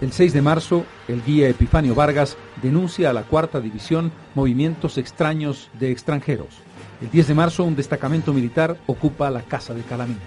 El 0.00 0.12
6 0.12 0.32
de 0.32 0.42
marzo, 0.42 0.84
el 1.08 1.22
guía 1.22 1.48
Epifanio 1.48 1.94
Vargas 1.94 2.36
denuncia 2.62 3.10
a 3.10 3.12
la 3.12 3.22
cuarta 3.22 3.60
división 3.60 4.12
movimientos 4.34 4.98
extraños 4.98 5.70
de 5.78 5.90
extranjeros. 5.92 6.60
El 7.00 7.10
10 7.10 7.28
de 7.28 7.34
marzo 7.34 7.64
un 7.64 7.74
destacamento 7.74 8.32
militar 8.32 8.76
ocupa 8.86 9.30
la 9.30 9.42
casa 9.42 9.74
de 9.74 9.82
Calamina. 9.82 10.20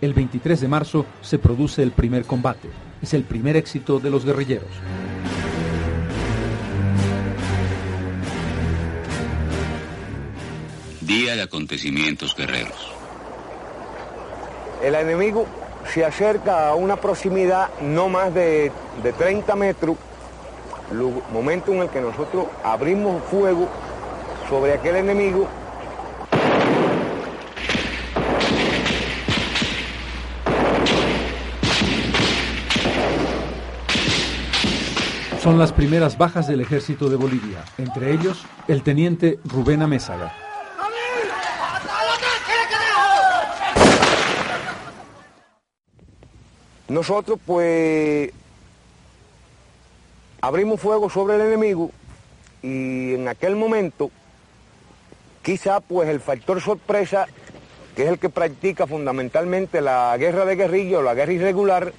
El 0.00 0.14
23 0.14 0.60
de 0.60 0.68
marzo 0.68 1.04
se 1.20 1.38
produce 1.38 1.82
el 1.82 1.92
primer 1.92 2.24
combate. 2.24 2.70
Es 3.02 3.12
el 3.12 3.22
primer 3.24 3.56
éxito 3.56 4.00
de 4.00 4.10
los 4.10 4.24
guerrilleros. 4.24 4.70
Día 11.02 11.36
de 11.36 11.42
acontecimientos 11.42 12.34
guerreros. 12.34 12.92
El 14.82 14.94
enemigo 14.94 15.44
se 15.92 16.04
acerca 16.04 16.68
a 16.68 16.74
una 16.74 16.96
proximidad 16.96 17.68
no 17.82 18.08
más 18.08 18.32
de, 18.32 18.72
de 19.02 19.12
30 19.12 19.54
metros, 19.56 19.96
momento 21.32 21.74
en 21.74 21.82
el 21.82 21.90
que 21.90 22.00
nosotros 22.00 22.46
abrimos 22.64 23.22
fuego 23.24 23.68
sobre 24.48 24.72
aquel 24.72 24.96
enemigo 24.96 25.46
Son 35.42 35.58
las 35.58 35.72
primeras 35.72 36.18
bajas 36.18 36.46
del 36.46 36.60
ejército 36.60 37.08
de 37.08 37.16
Bolivia, 37.16 37.64
entre 37.78 38.12
ellos 38.12 38.44
el 38.68 38.82
teniente 38.82 39.38
Rubén 39.46 39.80
Amézaga. 39.80 40.34
Nosotros 46.88 47.38
pues 47.46 48.30
abrimos 50.42 50.78
fuego 50.78 51.08
sobre 51.08 51.36
el 51.36 51.40
enemigo 51.40 51.90
y 52.62 53.14
en 53.14 53.26
aquel 53.26 53.56
momento 53.56 54.10
quizá 55.40 55.80
pues 55.80 56.10
el 56.10 56.20
factor 56.20 56.60
sorpresa, 56.60 57.28
que 57.96 58.02
es 58.02 58.10
el 58.10 58.18
que 58.18 58.28
practica 58.28 58.86
fundamentalmente 58.86 59.80
la 59.80 60.14
guerra 60.18 60.44
de 60.44 60.56
guerrilla 60.56 60.98
o 60.98 61.02
la 61.02 61.14
guerra 61.14 61.32
irregular, 61.32 61.94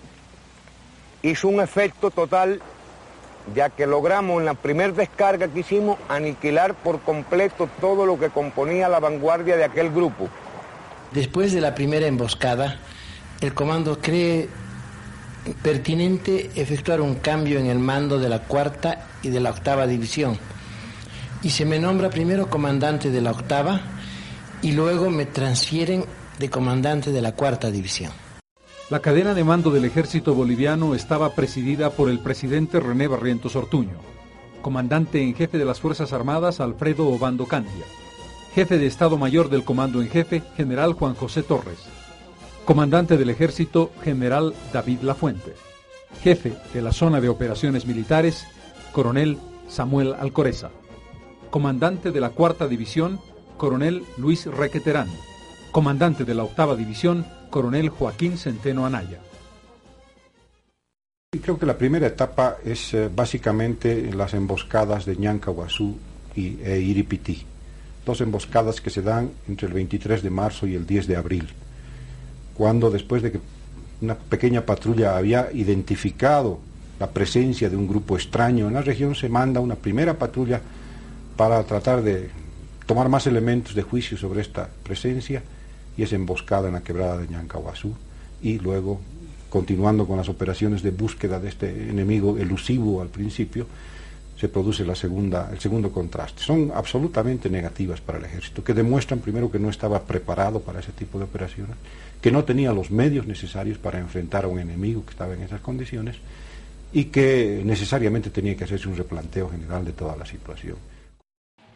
hizo 1.23 1.47
un 1.47 1.60
efecto 1.60 2.12
total 2.12 2.62
ya 3.56 3.69
que 3.69 3.88
logramos 3.88 4.39
en 4.39 4.45
la 4.45 4.54
primera 4.54 4.93
descarga 4.93 5.47
que 5.47 5.60
hicimos 5.60 5.97
aniquilar 6.10 6.73
por 6.75 7.01
completo 7.01 7.69
todo 7.80 8.06
lo 8.06 8.19
que 8.19 8.30
componía 8.30 8.89
la 8.89 8.99
vanguardia 8.99 9.58
de 9.58 9.63
aquel 9.63 9.91
grupo. 9.91 10.30
Después 11.12 11.51
de 11.51 11.62
la 11.62 11.75
primera 11.75 12.08
emboscada, 12.08 12.80
el 13.41 13.54
comando 13.54 13.99
cree 13.99 14.49
pertinente 15.62 16.51
efectuar 16.56 17.01
un 17.01 17.15
cambio 17.15 17.60
en 17.60 17.67
el 17.67 17.80
mando 17.80 18.19
de 18.19 18.30
la 18.30 18.39
cuarta 18.39 19.08
y 19.23 19.30
de 19.30 19.39
la 19.39 19.49
octava 19.49 19.88
división. 19.88 20.38
Y 21.43 21.49
se 21.49 21.65
me 21.65 21.80
nombra 21.80 22.10
primero 22.10 22.49
comandante 22.49 23.10
de 23.10 23.21
la 23.21 23.32
octava 23.32 23.82
y 24.62 24.73
luego 24.73 25.10
me 25.10 25.25
transfieren 25.25 26.06
de 26.38 26.49
comandante 26.49 27.12
de 27.12 27.21
la 27.21 27.34
cuarta 27.34 27.71
división. 27.71 28.12
La 28.91 28.99
cadena 28.99 29.34
de 29.34 29.45
mando 29.45 29.71
del 29.71 29.86
ejército 29.86 30.36
boliviano 30.36 30.95
estaba 30.95 31.34
presidida 31.34 31.91
por 31.91 32.10
el 32.10 32.19
presidente 32.19 32.77
René 32.82 33.08
Barrientos 33.08 33.56
Ortuño, 33.56 33.95
comandante 34.62 35.23
en 35.23 35.34
jefe 35.34 35.58
de 35.58 35.63
las 35.63 35.80
Fuerzas 35.80 36.12
Armadas 36.12 36.60
Alfredo 36.60 37.08
Obando 37.08 37.45
Candia, 37.45 37.86
jefe 38.54 38.77
de 38.77 38.88
Estado 38.88 39.17
Mayor 39.17 39.49
del 39.49 39.63
Comando 39.63 40.01
en 40.01 40.10
Jefe 40.10 40.43
General 40.58 40.91
Juan 40.91 41.13
José 41.13 41.41
Torres, 41.41 41.80
comandante 42.65 43.15
del 43.15 43.30
ejército 43.30 43.91
General 44.04 44.54
David 44.73 45.04
Lafuente, 45.04 45.54
jefe 46.21 46.58
de 46.73 46.82
la 46.82 46.91
zona 46.91 47.21
de 47.21 47.30
operaciones 47.30 47.86
militares 47.86 48.45
Coronel 48.91 49.38
Samuel 49.69 50.15
Alcoreza, 50.19 50.69
comandante 51.49 52.12
de 52.12 52.19
la 52.19 52.32
Cuarta 52.32 52.67
División 52.67 53.21
Coronel 53.56 54.04
Luis 54.17 54.47
Requeterán, 54.47 55.08
Comandante 55.71 56.25
de 56.25 56.36
la 56.36 56.43
octava 56.43 56.75
división, 56.75 57.25
coronel 57.51 57.89
Joaquín 57.89 58.37
Centeno 58.37 58.85
Anaya. 58.85 59.19
Creo 61.39 61.59
que 61.59 61.65
la 61.65 61.77
primera 61.77 62.07
etapa 62.07 62.57
es 62.65 62.93
eh, 62.93 63.09
básicamente 63.13 64.11
las 64.13 64.33
emboscadas 64.33 65.05
de 65.05 65.15
Ñancahuazú 65.15 65.97
y, 66.35 66.59
e 66.63 66.79
Iripití. 66.79 67.45
Dos 68.05 68.21
emboscadas 68.21 68.81
que 68.81 68.89
se 68.89 69.01
dan 69.01 69.31
entre 69.47 69.67
el 69.67 69.73
23 69.73 70.23
de 70.23 70.29
marzo 70.29 70.65
y 70.65 70.75
el 70.75 70.87
10 70.87 71.07
de 71.07 71.15
abril, 71.15 71.47
cuando 72.55 72.89
después 72.89 73.21
de 73.21 73.33
que 73.33 73.39
una 74.01 74.15
pequeña 74.15 74.65
patrulla 74.65 75.15
había 75.15 75.49
identificado 75.53 76.59
la 76.99 77.11
presencia 77.11 77.69
de 77.69 77.77
un 77.77 77.87
grupo 77.87 78.15
extraño 78.15 78.67
en 78.67 78.73
la 78.73 78.81
región, 78.81 79.13
se 79.15 79.29
manda 79.29 79.59
una 79.59 79.75
primera 79.75 80.17
patrulla 80.17 80.59
para 81.37 81.63
tratar 81.63 82.01
de 82.01 82.29
tomar 82.85 83.09
más 83.09 83.27
elementos 83.27 83.73
de 83.75 83.83
juicio 83.83 84.17
sobre 84.17 84.41
esta 84.41 84.69
presencia 84.83 85.43
y 85.97 86.04
es 86.04 86.13
emboscada 86.13 86.67
en 86.67 86.75
la 86.75 86.84
quebrada 86.84 87.17
de 87.17 87.27
Ñancahuazú 87.27 87.93
y 88.41 88.60
luego 88.60 88.99
continuando 89.49 90.08
con 90.08 90.17
las 90.17 90.30
operaciones 90.30 90.82
de 90.82 90.91
búsqueda 90.91 91.39
de 91.39 91.49
este 91.49 91.89
enemigo 91.89 92.38
elusivo 92.38 93.01
al 93.01 93.10
principio, 93.10 93.67
se 94.39 94.47
produce 94.49 94.86
la 94.86 94.95
segunda, 94.95 95.49
el 95.51 95.60
segundo 95.60 95.91
contraste. 95.91 96.41
Son 96.41 96.71
absolutamente 96.73 97.49
negativas 97.49 98.01
para 98.01 98.17
el 98.17 98.25
ejército, 98.25 98.63
que 98.63 98.73
demuestran 98.73 99.19
primero 99.19 99.51
que 99.51 99.60
no 99.60 99.69
estaba 99.69 100.01
preparado 100.04 100.62
para 100.62 100.80
ese 100.80 100.93
tipo 100.93 101.19
de 101.19 101.25
operaciones, 101.25 101.75
que 102.21 102.32
no 102.32 102.43
tenía 102.43 102.71
los 102.71 102.89
medios 102.89 103.27
necesarios 103.27 103.77
para 103.77 103.99
enfrentar 103.99 104.45
a 104.45 104.47
un 104.47 104.60
enemigo 104.60 105.06
que 105.06 105.12
estaba 105.12 105.34
en 105.34 105.43
esas 105.43 105.62
condiciones 105.62 106.15
y 106.93 107.06
que 107.06 107.62
necesariamente 107.63 108.30
tenía 108.30 108.56
que 108.56 108.63
hacerse 108.63 108.88
un 108.88 108.97
replanteo 108.97 109.49
general 109.49 109.86
de 109.86 109.91
toda 109.91 110.15
la 110.15 110.25
situación. 110.25 110.77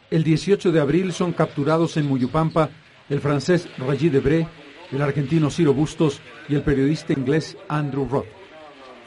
El 0.10 0.23
18 0.23 0.71
de 0.71 0.80
abril 0.80 1.13
son 1.13 1.34
capturados 1.34 1.97
en 1.97 2.08
Muyupampa 2.08 2.69
el 3.10 3.20
francés 3.20 3.68
Regis 3.78 4.12
Debré 4.12 4.48
el 4.91 5.02
argentino 5.02 5.50
Ciro 5.50 5.74
Bustos 5.74 6.22
y 6.48 6.56
el 6.56 6.63
periodista 6.63 7.13
inglés 7.13 7.58
Andrew 7.68 8.08
Roth. 8.10 8.28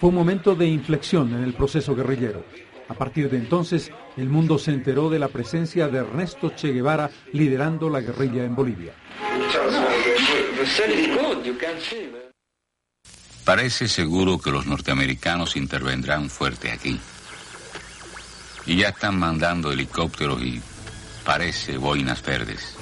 Fue 0.01 0.11
un 0.11 0.15
momento 0.15 0.55
de 0.55 0.67
inflexión 0.67 1.33
en 1.35 1.43
el 1.43 1.55
proceso 1.55 1.95
guerrillero. 1.95 2.45
A 2.89 2.95
partir 2.95 3.29
de 3.31 3.37
entonces, 3.37 3.91
el 4.17 4.29
mundo 4.29 4.59
se 4.59 4.73
enteró 4.73 5.11
de 5.11 5.19
la 5.19 5.29
presencia 5.29 5.89
de 5.89 5.99
Ernesto 5.99 6.51
Che 6.51 6.73
Guevara 6.73 7.11
liderando 7.33 7.91
la 7.91 8.01
guerrilla 8.01 8.45
en 8.45 8.55
Bolivia. 8.55 8.95
Parece 13.45 13.89
seguro 13.89 14.39
que 14.39 14.51
los 14.51 14.67
norteamericanos 14.67 15.57
intervendrán 15.57 16.31
fuerte 16.31 16.71
aquí. 16.71 16.99
Y 18.67 18.77
ya 18.77 18.89
están 18.89 19.19
mandando 19.19 19.73
helicópteros 19.73 20.43
y 20.43 20.61
parece 21.25 21.77
boinas 21.79 22.23
verdes 22.23 22.78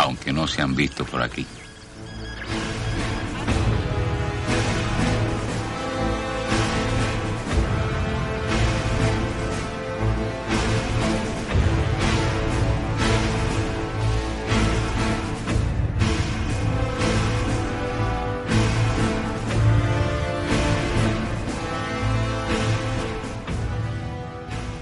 aunque 0.00 0.32
no 0.32 0.46
se 0.46 0.62
han 0.62 0.74
visto 0.74 1.04
por 1.04 1.22
aquí. 1.22 1.46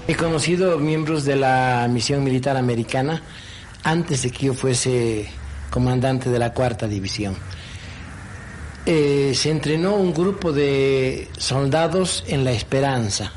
He 0.07 0.15
conocido 0.15 0.79
miembros 0.79 1.23
de 1.23 1.35
la 1.35 1.87
misión 1.87 2.23
militar 2.23 2.57
americana 2.57 3.21
antes 3.83 4.23
de 4.23 4.31
que 4.31 4.47
yo 4.47 4.53
fuese 4.53 5.29
comandante 5.69 6.29
de 6.29 6.39
la 6.39 6.53
cuarta 6.53 6.87
división. 6.87 7.35
Eh, 8.85 9.33
se 9.35 9.51
entrenó 9.51 9.95
un 9.95 10.13
grupo 10.13 10.51
de 10.51 11.27
soldados 11.37 12.23
en 12.27 12.43
La 12.43 12.51
Esperanza, 12.51 13.31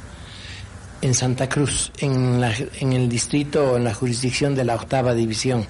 en 1.03 1.15
Santa 1.15 1.49
Cruz, 1.49 1.93
en, 1.99 2.43
el 2.93 3.09
distrito, 3.09 3.77
en 3.77 3.85
la 3.85 3.93
jurisdicción 3.93 4.55
de 4.55 4.65
la 4.65 4.77
octava 4.77 5.15
división. 5.15 5.67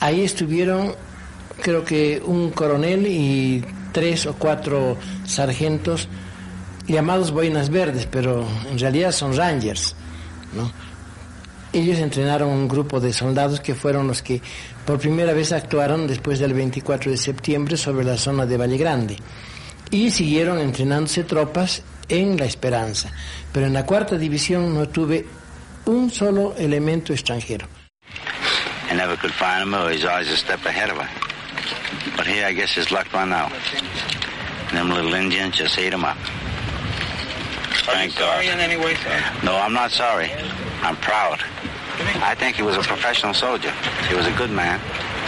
Ahí 0.00 0.22
estuvieron, 0.22 0.94
creo 1.62 1.84
que 1.84 2.20
un 2.24 2.50
coronel 2.50 3.06
y 3.06 3.64
tres 3.92 4.26
o 4.26 4.34
cuatro 4.34 4.96
sargentos 5.26 6.08
llamados 6.86 7.30
boinas 7.30 7.70
verdes, 7.70 8.08
pero 8.10 8.44
en 8.70 8.78
realidad 8.78 9.12
son 9.12 9.36
rangers, 9.36 9.94
¿no? 10.54 10.72
Ellos 11.74 11.98
entrenaron 11.98 12.50
un 12.50 12.68
grupo 12.68 13.00
de 13.00 13.12
soldados 13.12 13.58
que 13.58 13.74
fueron 13.74 14.06
los 14.06 14.22
que 14.22 14.40
por 14.86 15.00
primera 15.00 15.32
vez 15.32 15.50
actuaron 15.50 16.06
después 16.06 16.38
del 16.38 16.54
24 16.54 17.10
de 17.10 17.16
septiembre 17.16 17.76
sobre 17.76 18.04
la 18.04 18.16
zona 18.16 18.46
de 18.46 18.56
Valle 18.56 18.76
Grande 18.76 19.16
y 19.90 20.12
siguieron 20.12 20.60
entrenándose 20.60 21.24
tropas 21.24 21.82
en 22.08 22.36
La 22.36 22.44
Esperanza. 22.44 23.10
Pero 23.52 23.66
en 23.66 23.72
la 23.72 23.84
cuarta 23.84 24.16
división 24.16 24.72
no 24.72 24.88
tuve 24.88 25.26
un 25.86 26.12
solo 26.12 26.54
elemento 26.56 27.12
extranjero. 27.12 27.66
I 28.88 28.94
never 28.94 29.16
could 29.16 29.32
find 29.32 29.64
him 29.64 29.74
or 29.74 29.90
he's 29.90 30.04
always 30.04 30.30
a 30.30 30.36
step 30.36 30.64
ahead 30.66 30.90
of 30.90 30.98
her. 30.98 31.08
But 32.16 32.28
here 32.28 32.46
I 32.46 32.52
guess 32.52 32.72
his 32.72 32.92
luck 32.92 33.12
run 33.12 33.32
out. 33.32 33.50
Them 34.72 34.90
little 34.90 35.14
Indians 35.14 35.56
just 35.56 35.76
ate 35.76 35.92
him 35.92 36.04
up. 36.04 36.16
Are 37.88 38.04
you 38.04 38.10
sorry 38.10 38.46
in 38.46 38.60
any 38.60 38.76
way, 38.76 38.94
sir? 38.94 39.20
No, 39.42 39.56
I'm 39.56 39.72
not 39.72 39.90
sorry. 39.90 40.30
I'm 40.84 40.96
proud. 40.96 41.40
I 42.30 42.34
think 42.34 42.56
he 42.56 42.62
was 42.62 42.76
a 42.76 42.82
professional 42.82 43.32
soldier. 43.32 43.72
He 44.08 44.14
was 44.14 44.26
a 44.26 44.32
good 44.32 44.50
man. 44.50 44.78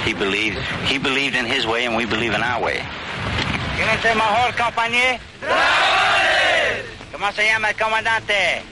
He 0.05 0.13
believed 0.13 0.59
he 0.85 0.99
believed 0.99 1.35
in 1.35 1.47
his 1.47 1.67
way 1.67 1.87
and 1.87 1.97
we 1.97 2.05
believe 2.05 2.35
in 2.35 2.43
our 2.43 2.63
way. 2.63 2.83
¿Quién 3.77 3.89
es 3.89 4.05
el 4.05 4.17
mejor 4.17 4.53
compañero? 4.55 5.19
¿Cómo 7.13 7.33
se 7.33 7.47
llama 7.47 7.71
el 7.71 7.77
comandante? 7.77 8.63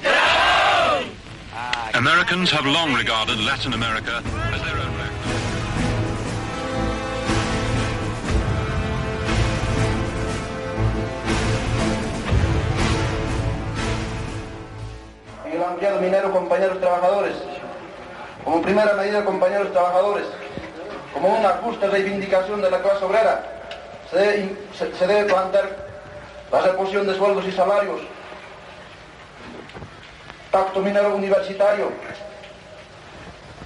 Americans 1.94 2.50
have 2.50 2.66
long 2.66 2.92
regarded 2.92 3.38
Latin 3.38 3.72
America 3.72 4.22
as 4.52 4.62
their 4.62 4.73
minero, 16.00 16.32
compañeros 16.32 16.80
trabajadores, 16.80 17.34
como 18.44 18.62
primera 18.62 18.94
medida, 18.94 19.24
compañeros 19.24 19.72
trabajadores, 19.72 20.26
como 21.12 21.28
una 21.38 21.50
justa 21.50 21.86
reivindicación 21.86 22.60
de 22.60 22.70
la 22.70 22.80
clase 22.80 23.04
obrera, 23.04 23.42
se 24.10 24.18
debe, 24.18 24.56
se, 24.76 25.24
plantear 25.24 25.70
la 26.52 26.60
reposición 26.60 27.06
de 27.06 27.16
sueldos 27.16 27.44
y 27.46 27.52
salarios, 27.52 28.00
pacto 30.50 30.80
minero 30.80 31.14
universitario, 31.14 31.90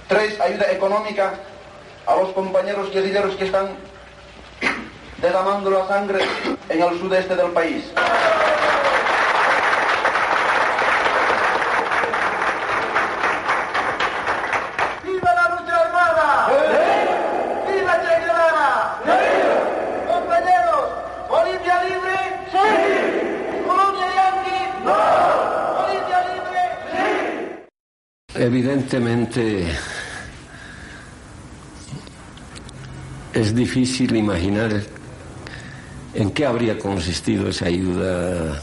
tres, 0.07 0.39
ayuda 0.39 0.71
económica 0.71 1.33
a 2.05 2.15
los 2.15 2.29
compañeros 2.29 2.91
guerrilleros 2.91 3.35
que 3.35 3.45
están 3.45 3.69
derramando 5.21 5.69
la 5.69 5.87
sangre 5.87 6.25
en 6.69 6.81
el 6.81 6.99
sudeste 6.99 7.35
del 7.35 7.51
país. 7.51 7.83
¡Viva 15.03 15.33
la 15.33 15.49
lucha 15.49 15.75
armada! 15.81 16.47
¡Viva 17.67 17.93
Che 18.01 18.13
Guevara! 18.21 18.69
Compañeros, 20.07 20.85
¿Bolivia 21.29 21.83
libre? 21.83 22.15
¡Sí! 22.51 22.67
¿Colombia 23.67 24.07
yanqui? 24.15 24.59
¡No! 24.85 24.97
¿Bolivia 25.79 26.19
libre? 26.29 26.61
¡Sí! 26.91 28.28
Evidentemente 28.39 29.65
es 33.33 33.53
difícil 33.53 34.15
imaginar 34.15 34.81
en 36.13 36.31
qué 36.31 36.45
habría 36.45 36.79
consistido 36.79 37.49
esa 37.49 37.65
ayuda 37.65 38.61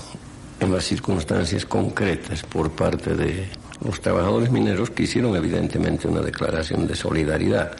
en 0.60 0.72
las 0.72 0.82
circunstancias 0.82 1.66
concretas 1.66 2.42
por 2.42 2.70
parte 2.70 3.14
de 3.14 3.50
los 3.84 4.00
trabajadores 4.00 4.50
mineros 4.50 4.88
que 4.88 5.02
hicieron 5.02 5.36
evidentemente 5.36 6.08
una 6.08 6.22
declaración 6.22 6.86
de 6.86 6.96
solidaridad. 6.96 7.76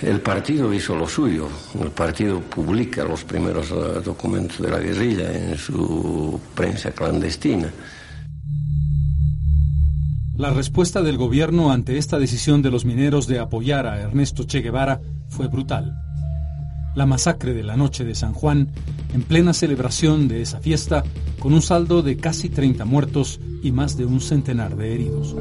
El 0.00 0.22
partido 0.22 0.72
hizo 0.72 0.96
lo 0.96 1.06
suyo, 1.06 1.50
el 1.78 1.90
partido 1.90 2.40
publica 2.40 3.04
los 3.04 3.24
primeros 3.24 3.68
documentos 4.02 4.58
de 4.62 4.70
la 4.70 4.78
guerrilla 4.78 5.30
en 5.34 5.58
su 5.58 6.40
prensa 6.54 6.92
clandestina. 6.92 7.70
La 10.40 10.48
respuesta 10.48 11.02
del 11.02 11.18
gobierno 11.18 11.70
ante 11.70 11.98
esta 11.98 12.18
decisión 12.18 12.62
de 12.62 12.70
los 12.70 12.86
mineros 12.86 13.26
de 13.26 13.38
apoyar 13.38 13.86
a 13.86 14.00
Ernesto 14.00 14.44
Che 14.44 14.62
Guevara 14.62 14.98
fue 15.28 15.48
brutal. 15.48 16.00
La 16.94 17.04
masacre 17.04 17.52
de 17.52 17.62
la 17.62 17.76
noche 17.76 18.06
de 18.06 18.14
San 18.14 18.32
Juan, 18.32 18.72
en 19.12 19.20
plena 19.20 19.52
celebración 19.52 20.28
de 20.28 20.40
esa 20.40 20.58
fiesta, 20.58 21.04
con 21.38 21.52
un 21.52 21.60
saldo 21.60 22.00
de 22.00 22.16
casi 22.16 22.48
30 22.48 22.86
muertos 22.86 23.38
y 23.62 23.70
más 23.70 23.98
de 23.98 24.06
un 24.06 24.22
centenar 24.22 24.76
de 24.76 24.94
heridos. 24.94 25.36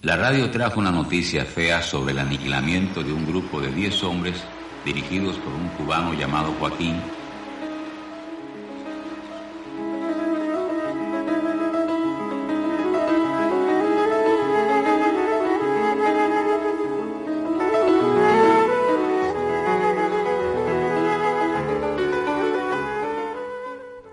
La 0.00 0.16
radio 0.16 0.50
trajo 0.50 0.80
una 0.80 0.90
noticia 0.92 1.44
fea 1.44 1.82
sobre 1.82 2.12
el 2.12 2.20
aniquilamiento 2.20 3.02
de 3.02 3.12
un 3.12 3.26
grupo 3.26 3.60
de 3.60 3.70
10 3.70 4.02
hombres 4.04 4.42
dirigidos 4.86 5.36
por 5.36 5.52
un 5.52 5.68
cubano 5.76 6.14
llamado 6.14 6.54
Joaquín 6.58 6.94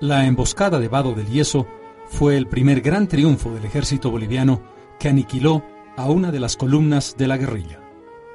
La 0.06 0.28
emboscada 0.28 0.80
de 0.80 0.88
Vado 0.88 1.14
del 1.14 1.26
Yeso 1.26 1.66
fue 2.06 2.38
el 2.38 2.46
primer 2.46 2.82
gran 2.82 3.08
triunfo 3.08 3.50
del 3.50 3.66
ejército 3.66 4.12
boliviano 4.12 4.62
que 5.00 5.10
aniquiló 5.10 5.64
a 5.98 6.06
una 6.12 6.32
de 6.32 6.40
las 6.40 6.56
columnas 6.58 7.18
de 7.18 7.26
la 7.26 7.38
guerrilla. 7.38 7.80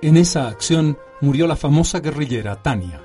En 0.03 0.17
esa 0.17 0.49
acción 0.49 0.99
murió 1.21 1.47
la 1.47 1.55
famosa 1.55 2.01
guerrillera 2.01 2.61
Tania. 2.61 3.01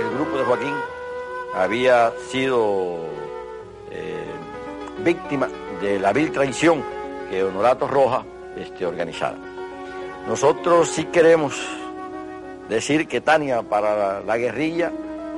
El 0.00 0.10
grupo 0.16 0.36
de 0.36 0.44
Joaquín 0.44 0.74
había 1.54 2.12
sido 2.32 2.96
eh, 3.92 4.24
víctima 5.04 5.46
de 5.80 6.00
la 6.00 6.12
vil 6.12 6.32
traición 6.32 6.82
que 7.30 7.44
Honorato 7.44 7.86
Roja 7.86 8.24
este, 8.56 8.84
organizaba. 8.84 9.38
Nosotros 10.26 10.88
sí 10.88 11.04
queremos 11.04 11.54
decir 12.70 13.08
que 13.08 13.20
Tania 13.20 13.62
para 13.62 14.20
la 14.20 14.38
guerrilla 14.38 14.90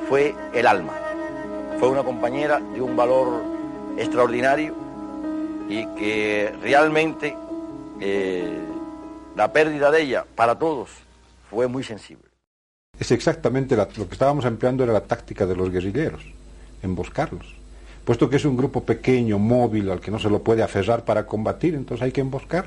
fue 0.09 0.35
el 0.53 0.67
alma. 0.67 0.93
Fue 1.81 1.89
una 1.89 2.05
compañera 2.05 2.61
de 2.61 2.81
un 2.81 2.95
valor 2.95 3.43
extraordinario 3.99 4.75
y 5.69 5.87
que 5.97 6.55
realmente 6.63 7.35
eh, 8.01 8.59
la 9.35 9.53
pérdida 9.53 9.91
de 9.91 10.03
ella 10.03 10.27
para 10.37 10.59
todos 10.59 10.91
fue 11.51 11.67
muy 11.67 11.83
sensible. 11.83 12.25
Es 12.99 13.11
exactamente 13.11 13.77
lo 13.77 13.89
que 13.89 14.13
estábamos 14.13 14.45
empleando 14.45 14.85
era 14.85 14.93
la 14.93 15.05
táctica 15.05 15.47
de 15.47 15.57
los 15.57 15.71
guerrilleros, 15.71 16.23
emboscarlos. 16.83 17.57
Puesto 18.05 18.29
que 18.29 18.37
es 18.37 18.45
un 18.45 18.57
grupo 18.57 18.85
pequeño, 18.85 19.39
móvil, 19.39 19.91
al 19.91 20.01
que 20.01 20.11
no 20.11 20.19
se 20.19 20.29
lo 20.29 20.43
puede 20.43 20.63
aferrar 20.63 21.05
para 21.05 21.25
combatir, 21.25 21.75
entonces 21.75 22.05
hay 22.05 22.13
que 22.13 22.21
emboscar. 22.21 22.67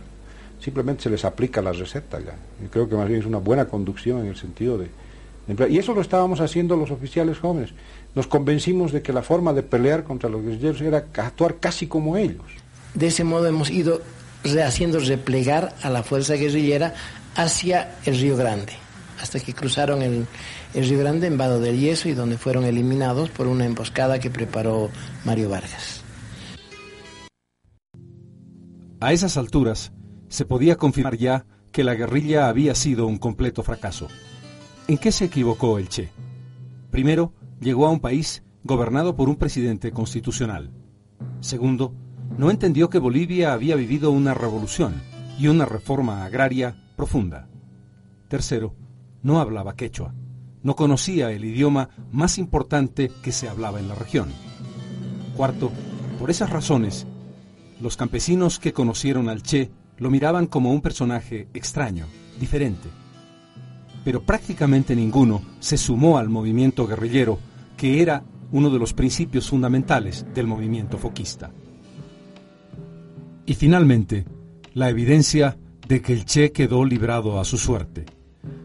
Simplemente 0.60 1.04
se 1.04 1.10
les 1.10 1.26
aplica 1.26 1.62
la 1.62 1.72
receta 1.72 2.20
ya. 2.20 2.36
Y 2.64 2.68
creo 2.68 2.88
que 2.90 2.96
más 2.96 3.08
bien 3.08 3.20
es 3.20 3.26
una 3.26 3.38
buena 3.38 3.66
conducción 3.66 4.22
en 4.22 4.28
el 4.28 4.36
sentido 4.36 4.78
de, 4.78 4.90
de 5.48 5.70
y 5.70 5.78
eso 5.78 5.94
lo 5.94 6.02
estábamos 6.02 6.40
haciendo 6.42 6.76
los 6.76 6.92
oficiales 6.92 7.40
jóvenes. 7.40 7.72
Nos 8.16 8.28
convencimos 8.28 8.92
de 8.92 9.02
que 9.02 9.14
la 9.14 9.22
forma 9.22 9.54
de 9.54 9.64
pelear 9.64 10.04
contra 10.04 10.30
los 10.30 10.42
guerrilleros 10.42 10.82
era 10.82 11.06
actuar 11.18 11.58
casi 11.60 11.88
como 11.88 12.18
ellos. 12.18 12.46
De 12.94 13.08
ese 13.08 13.24
modo 13.24 13.48
hemos 13.48 13.70
ido 13.70 14.02
haciendo 14.64 15.00
replegar 15.00 15.76
a 15.82 15.90
la 15.90 16.04
fuerza 16.04 16.36
guerrillera 16.36 16.94
hacia 17.36 17.96
el 18.06 18.20
Río 18.20 18.38
Grande, 18.38 18.74
hasta 19.20 19.40
que 19.40 19.54
cruzaron 19.54 20.02
el, 20.02 20.26
el 20.74 20.88
Río 20.88 21.00
Grande 21.00 21.28
en 21.28 21.38
Vado 21.38 21.60
del 21.60 21.80
Yeso 21.80 22.10
y 22.10 22.14
donde 22.14 22.38
fueron 22.38 22.64
eliminados 22.64 23.30
por 23.30 23.48
una 23.48 23.66
emboscada 23.66 24.20
que 24.20 24.30
preparó 24.30 24.90
Mario 25.26 25.50
Vargas. 25.50 26.02
A 29.02 29.12
esas 29.14 29.38
alturas 29.38 29.92
se 30.36 30.46
podía 30.46 30.76
confirmar 30.76 31.16
ya 31.16 31.46
que 31.72 31.86
la 31.86 31.96
guerrilla 31.96 32.50
había 32.50 32.76
sido 32.76 33.08
un 33.08 33.18
completo 33.18 33.64
fracaso. 33.64 34.10
¿En 34.90 34.98
qué 34.98 35.14
se 35.14 35.26
equivocó 35.26 35.80
el 35.80 35.88
Che? 35.88 36.10
Primero, 36.92 37.34
llegó 37.62 37.88
a 37.88 37.90
un 37.90 38.02
país 38.02 38.44
gobernado 38.64 39.16
por 39.16 39.30
un 39.30 39.38
presidente 39.38 39.92
constitucional. 39.92 40.72
Segundo, 41.40 41.94
no 42.38 42.52
entendió 42.52 42.90
que 42.90 43.00
Bolivia 43.00 43.54
había 43.54 43.78
vivido 43.78 44.12
una 44.12 44.34
revolución 44.34 45.02
y 45.40 45.48
una 45.48 45.66
reforma 45.66 46.26
agraria 46.26 46.76
profunda. 46.98 47.48
Tercero, 48.28 48.76
no 49.24 49.40
hablaba 49.40 49.78
quechua. 49.78 50.14
No 50.64 50.76
conocía 50.76 51.32
el 51.32 51.46
idioma 51.46 51.90
más 52.12 52.38
importante 52.38 53.10
que 53.24 53.32
se 53.32 53.48
hablaba 53.48 53.80
en 53.80 53.88
la 53.88 53.96
región. 53.96 54.30
Cuarto, 55.38 55.72
por 56.20 56.30
esas 56.30 56.50
razones, 56.50 57.08
los 57.80 57.96
campesinos 57.96 58.60
que 58.60 58.74
conocieron 58.74 59.30
al 59.30 59.44
Che 59.44 59.72
lo 59.98 60.10
miraban 60.10 60.48
como 60.48 60.72
un 60.72 60.82
personaje 60.82 61.48
extraño, 61.54 62.06
diferente. 62.40 62.90
Pero 64.04 64.22
prácticamente 64.22 64.96
ninguno 64.96 65.42
se 65.60 65.78
sumó 65.78 66.18
al 66.18 66.30
movimiento 66.30 66.86
guerrillero, 66.86 67.40
que 67.78 68.02
era 68.02 68.24
uno 68.52 68.70
de 68.70 68.80
los 68.80 68.94
principios 68.94 69.50
fundamentales 69.50 70.26
del 70.34 70.48
movimiento 70.48 70.98
foquista. 70.98 71.52
Y 73.46 73.54
finalmente, 73.56 74.26
la 74.74 74.90
evidencia 74.90 75.58
de 75.88 76.02
que 76.02 76.14
el 76.14 76.26
Che 76.26 76.52
quedó 76.52 76.84
librado 76.84 77.40
a 77.40 77.46
su 77.46 77.58
suerte. 77.58 78.06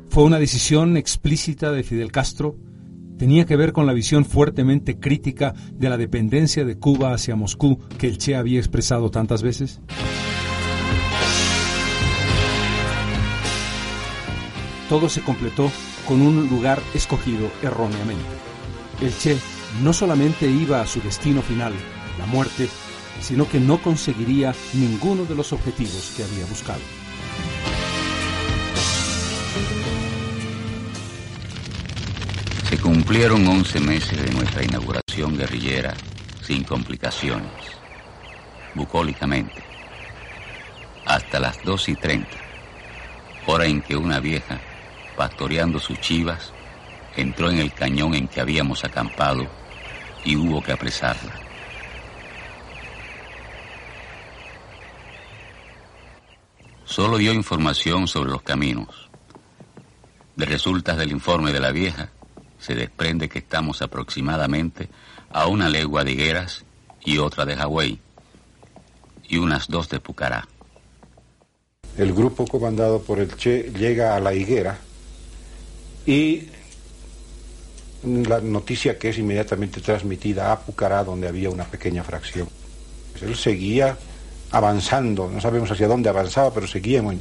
Fue 0.08 0.24
una 0.24 0.38
decisión 0.38 0.96
explícita 0.96 1.70
de 1.70 1.82
Fidel 1.82 2.12
Castro, 2.12 2.56
tenía 3.18 3.44
que 3.44 3.56
ver 3.56 3.72
con 3.72 3.86
la 3.86 3.92
visión 3.92 4.24
fuertemente 4.24 4.98
crítica 4.98 5.54
de 5.72 5.88
la 5.90 5.98
dependencia 5.98 6.64
de 6.64 6.78
Cuba 6.78 7.12
hacia 7.12 7.36
Moscú 7.36 7.78
que 7.98 8.06
el 8.06 8.18
Che 8.18 8.34
había 8.34 8.58
expresado 8.58 9.10
tantas 9.10 9.42
veces. 9.42 9.80
Todo 14.90 15.08
se 15.08 15.22
completó 15.22 15.70
con 16.04 16.20
un 16.20 16.48
lugar 16.48 16.82
escogido 16.94 17.48
erróneamente. 17.62 18.24
El 19.00 19.16
Che 19.16 19.38
no 19.84 19.92
solamente 19.92 20.50
iba 20.50 20.80
a 20.80 20.86
su 20.86 21.00
destino 21.00 21.42
final, 21.42 21.72
la 22.18 22.26
muerte, 22.26 22.68
sino 23.20 23.48
que 23.48 23.60
no 23.60 23.80
conseguiría 23.80 24.52
ninguno 24.72 25.24
de 25.26 25.36
los 25.36 25.52
objetivos 25.52 26.12
que 26.16 26.24
había 26.24 26.44
buscado. 26.46 26.80
Se 32.68 32.76
cumplieron 32.78 33.46
11 33.46 33.78
meses 33.78 34.20
de 34.20 34.32
nuestra 34.32 34.64
inauguración 34.64 35.38
guerrillera 35.38 35.94
sin 36.42 36.64
complicaciones, 36.64 37.52
bucólicamente, 38.74 39.62
hasta 41.06 41.38
las 41.38 41.62
2 41.62 41.90
y 41.90 41.94
30, 41.94 42.28
hora 43.46 43.66
en 43.66 43.82
que 43.82 43.96
una 43.96 44.18
vieja, 44.18 44.60
pastoreando 45.20 45.78
sus 45.78 46.00
chivas, 46.00 46.50
entró 47.14 47.50
en 47.50 47.58
el 47.58 47.74
cañón 47.74 48.14
en 48.14 48.26
que 48.26 48.40
habíamos 48.40 48.84
acampado 48.84 49.46
y 50.24 50.34
hubo 50.34 50.62
que 50.62 50.72
apresarla. 50.72 51.34
Solo 56.86 57.18
dio 57.18 57.34
información 57.34 58.08
sobre 58.08 58.30
los 58.30 58.40
caminos. 58.40 59.10
De 60.36 60.46
resultas 60.46 60.96
del 60.96 61.10
informe 61.10 61.52
de 61.52 61.60
la 61.60 61.70
vieja, 61.70 62.08
se 62.58 62.74
desprende 62.74 63.28
que 63.28 63.40
estamos 63.40 63.82
aproximadamente 63.82 64.88
a 65.30 65.48
una 65.48 65.68
legua 65.68 66.02
de 66.02 66.12
Higueras 66.12 66.64
y 67.04 67.18
otra 67.18 67.44
de 67.44 67.56
Hawái, 67.56 68.00
y 69.28 69.36
unas 69.36 69.68
dos 69.68 69.90
de 69.90 70.00
Pucará. 70.00 70.48
El 71.98 72.14
grupo 72.14 72.46
comandado 72.46 73.02
por 73.02 73.18
el 73.18 73.36
Che 73.36 73.70
llega 73.70 74.16
a 74.16 74.20
la 74.20 74.32
higuera 74.32 74.78
y 76.06 76.48
la 78.04 78.40
noticia 78.40 78.98
que 78.98 79.10
es 79.10 79.18
inmediatamente 79.18 79.80
transmitida 79.80 80.52
a 80.52 80.60
Pucará, 80.60 81.04
donde 81.04 81.28
había 81.28 81.50
una 81.50 81.64
pequeña 81.64 82.02
fracción. 82.02 82.48
Él 83.20 83.36
seguía 83.36 83.96
avanzando, 84.52 85.28
no 85.28 85.40
sabemos 85.40 85.70
hacia 85.70 85.86
dónde 85.86 86.08
avanzaba, 86.08 86.52
pero 86.52 86.66
seguíamos, 86.66 87.16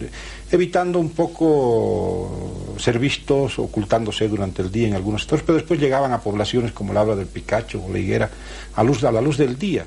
evitando 0.51 0.99
un 0.99 1.11
poco 1.11 2.75
ser 2.79 2.97
vistos, 2.97 3.59
ocultándose 3.59 4.27
durante 4.27 4.61
el 4.61 4.71
día 4.71 4.87
en 4.87 4.95
algunos 4.95 5.21
sectores, 5.21 5.43
pero 5.45 5.57
después 5.57 5.79
llegaban 5.79 6.11
a 6.11 6.21
poblaciones 6.21 6.71
como 6.71 6.93
la 6.93 7.01
habla 7.01 7.15
del 7.15 7.27
Picacho 7.27 7.83
o 7.83 7.91
la 7.91 7.99
Higuera, 7.99 8.29
a 8.75 8.83
la 8.83 9.21
luz 9.21 9.37
del 9.37 9.59
día. 9.59 9.85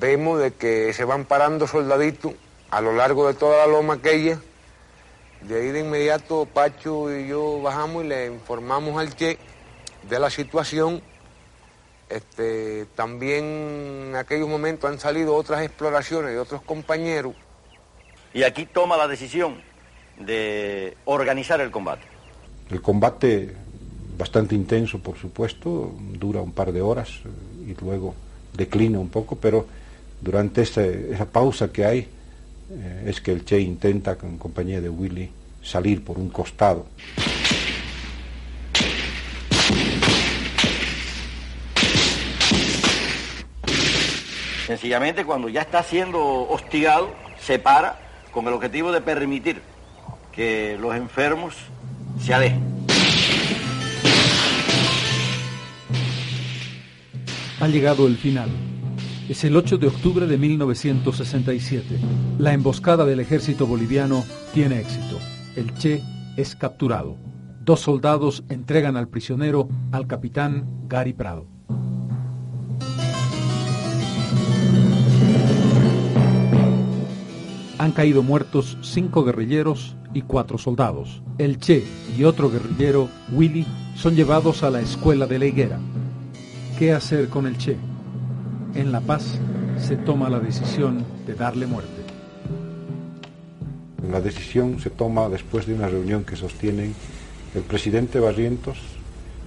Vemos 0.00 0.40
de 0.40 0.52
que 0.52 0.92
se 0.92 1.04
van 1.04 1.24
parando 1.24 1.66
soldaditos 1.66 2.34
a 2.70 2.80
lo 2.80 2.92
largo 2.92 3.26
de 3.26 3.34
toda 3.34 3.66
la 3.66 3.72
loma 3.72 3.94
aquella. 3.94 4.38
De 5.42 5.60
ahí 5.60 5.68
de 5.68 5.80
inmediato 5.80 6.46
Pacho 6.46 7.14
y 7.16 7.28
yo 7.28 7.62
bajamos 7.62 8.04
y 8.04 8.08
le 8.08 8.26
informamos 8.26 8.98
al 9.00 9.14
Che 9.14 9.38
de 10.08 10.18
la 10.18 10.30
situación 10.30 11.02
este, 12.08 12.86
también 12.94 13.44
en 14.08 14.16
aquellos 14.16 14.48
momentos 14.48 14.90
han 14.90 14.98
salido 14.98 15.34
otras 15.34 15.62
exploraciones 15.62 16.32
de 16.32 16.38
otros 16.38 16.62
compañeros. 16.62 17.34
Y 18.32 18.42
aquí 18.42 18.66
toma 18.66 18.96
la 18.96 19.08
decisión 19.08 19.60
de 20.18 20.96
organizar 21.04 21.60
el 21.60 21.70
combate. 21.70 22.02
El 22.70 22.82
combate 22.82 23.54
bastante 24.16 24.54
intenso, 24.54 24.98
por 24.98 25.16
supuesto, 25.16 25.92
dura 25.98 26.40
un 26.40 26.52
par 26.52 26.72
de 26.72 26.82
horas 26.82 27.10
y 27.66 27.74
luego 27.80 28.14
declina 28.54 28.98
un 28.98 29.08
poco, 29.08 29.36
pero 29.36 29.66
durante 30.20 30.62
esa 30.62 31.26
pausa 31.26 31.72
que 31.72 31.84
hay 31.84 32.08
eh, 32.70 33.04
es 33.06 33.20
que 33.20 33.32
el 33.32 33.44
Che 33.44 33.60
intenta, 33.60 34.16
con 34.16 34.38
compañía 34.38 34.80
de 34.80 34.88
Willy, 34.88 35.30
salir 35.62 36.04
por 36.04 36.18
un 36.18 36.28
costado. 36.28 36.86
Sencillamente 44.66 45.24
cuando 45.24 45.48
ya 45.48 45.62
está 45.62 45.82
siendo 45.82 46.46
hostigado, 46.48 47.10
se 47.40 47.58
para 47.58 47.98
con 48.32 48.46
el 48.46 48.52
objetivo 48.52 48.92
de 48.92 49.00
permitir 49.00 49.62
que 50.30 50.76
los 50.78 50.94
enfermos 50.94 51.54
se 52.22 52.34
alejen. 52.34 52.60
Ha 57.60 57.66
llegado 57.66 58.06
el 58.06 58.16
final. 58.18 58.67
Es 59.28 59.44
el 59.44 59.56
8 59.56 59.76
de 59.76 59.88
octubre 59.88 60.26
de 60.26 60.38
1967. 60.38 61.98
La 62.38 62.54
emboscada 62.54 63.04
del 63.04 63.20
ejército 63.20 63.66
boliviano 63.66 64.24
tiene 64.54 64.80
éxito. 64.80 65.18
El 65.54 65.74
Che 65.74 66.02
es 66.38 66.56
capturado. 66.56 67.14
Dos 67.62 67.80
soldados 67.80 68.42
entregan 68.48 68.96
al 68.96 69.08
prisionero 69.08 69.68
al 69.92 70.06
capitán 70.06 70.66
Gary 70.88 71.12
Prado. 71.12 71.46
Han 77.76 77.92
caído 77.92 78.22
muertos 78.22 78.78
cinco 78.80 79.24
guerrilleros 79.24 79.94
y 80.14 80.22
cuatro 80.22 80.56
soldados. 80.56 81.22
El 81.36 81.58
Che 81.58 81.84
y 82.16 82.24
otro 82.24 82.50
guerrillero, 82.50 83.10
Willy, 83.30 83.66
son 83.94 84.16
llevados 84.16 84.62
a 84.62 84.70
la 84.70 84.80
escuela 84.80 85.26
de 85.26 85.38
la 85.38 85.44
higuera. 85.44 85.78
¿Qué 86.78 86.94
hacer 86.94 87.28
con 87.28 87.46
el 87.46 87.58
Che? 87.58 87.76
En 88.74 88.92
La 88.92 89.00
Paz 89.00 89.38
se 89.78 89.96
toma 89.96 90.28
la 90.28 90.40
decisión 90.40 91.04
de 91.26 91.34
darle 91.34 91.66
muerte. 91.66 92.02
La 94.10 94.20
decisión 94.20 94.78
se 94.78 94.90
toma 94.90 95.28
después 95.28 95.66
de 95.66 95.74
una 95.74 95.88
reunión 95.88 96.24
que 96.24 96.36
sostienen 96.36 96.94
el 97.54 97.62
presidente 97.62 98.20
Barrientos, 98.20 98.78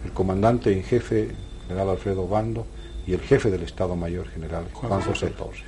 el 0.03 0.11
comandante 0.11 0.75
en 0.75 0.83
jefe, 0.83 1.35
general 1.67 1.89
Alfredo 1.89 2.27
Bando, 2.27 2.65
y 3.05 3.13
el 3.13 3.21
jefe 3.21 3.51
del 3.51 3.63
Estado 3.63 3.95
Mayor 3.95 4.27
General, 4.27 4.65
Juan 4.73 5.01
José 5.01 5.27
Torres. 5.27 5.63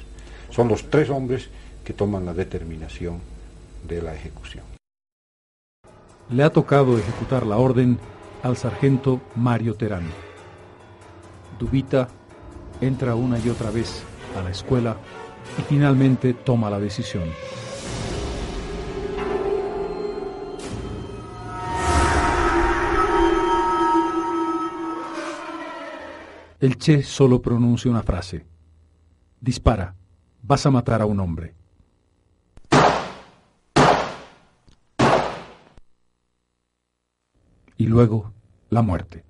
Son 0.49 0.67
los 0.67 0.89
tres 0.89 1.09
hombres 1.09 1.49
que 1.83 1.93
toman 1.93 2.25
la 2.25 2.33
determinación 2.33 3.19
de 3.87 4.01
la 4.01 4.15
ejecución. 4.15 4.63
Le 6.29 6.43
ha 6.43 6.49
tocado 6.49 6.97
ejecutar 6.97 7.45
la 7.45 7.57
orden 7.57 7.99
al 8.41 8.57
sargento 8.57 9.21
Mario 9.35 9.75
Terán. 9.75 10.03
Dubita, 11.59 12.07
entra 12.85 13.15
una 13.15 13.39
y 13.39 13.49
otra 13.49 13.71
vez 13.71 14.03
a 14.37 14.43
la 14.43 14.49
escuela 14.49 14.97
y 15.57 15.61
finalmente 15.63 16.33
toma 16.33 16.69
la 16.69 16.79
decisión. 16.79 17.29
El 26.59 26.77
Che 26.77 27.03
solo 27.03 27.41
pronuncia 27.41 27.91
una 27.91 28.03
frase. 28.03 28.45
Dispara, 29.41 29.93
vas 30.41 30.65
a 30.65 30.71
matar 30.71 31.01
a 31.01 31.05
un 31.05 31.19
hombre. 31.19 31.53
Y 37.75 37.87
luego 37.87 38.31
la 38.69 38.81
muerte. 38.81 39.25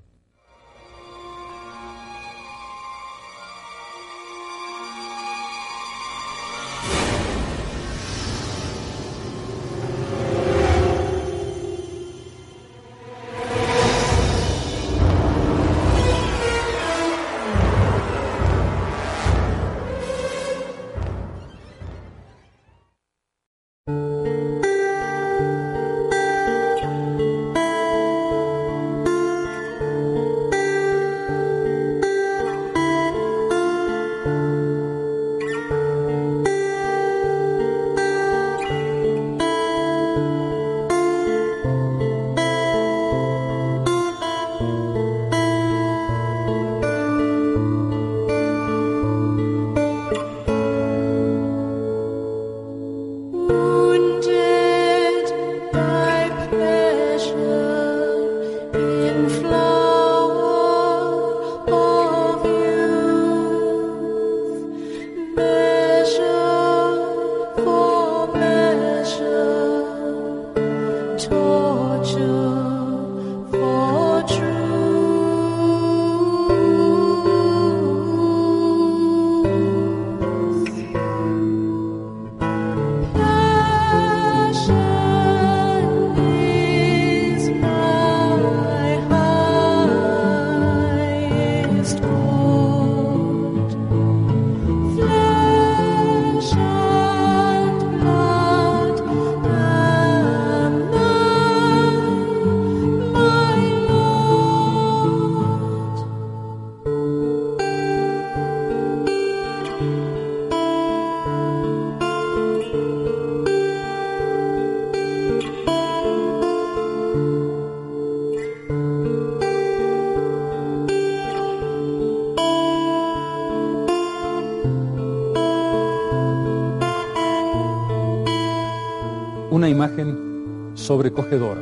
Imagen 129.83 130.71
sobrecogedora. 130.75 131.61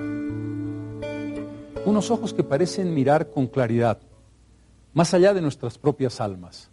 Unos 1.85 2.11
ojos 2.11 2.35
que 2.35 2.43
parecen 2.43 2.93
mirar 2.93 3.31
con 3.31 3.47
claridad, 3.47 3.99
más 4.93 5.15
allá 5.15 5.33
de 5.33 5.41
nuestras 5.41 5.79
propias 5.79 6.21
almas. 6.21 6.69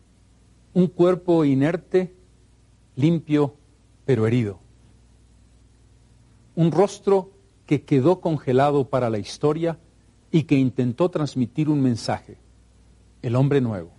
Un 0.75 0.89
cuerpo 0.89 1.47
inerte, 1.47 2.15
limpio, 2.97 3.55
pero 4.05 4.27
herido. 4.27 4.59
Un 6.55 6.71
rostro 6.71 7.31
que 7.65 7.83
quedó 7.83 8.21
congelado 8.21 8.91
para 8.91 9.09
la 9.09 9.19
historia 9.19 9.79
y 10.31 10.43
que 10.43 10.57
intentó 10.57 11.11
transmitir 11.11 11.71
un 11.71 11.81
mensaje, 11.81 12.37
el 13.23 13.35
hombre 13.37 13.63
nuevo. 13.63 13.93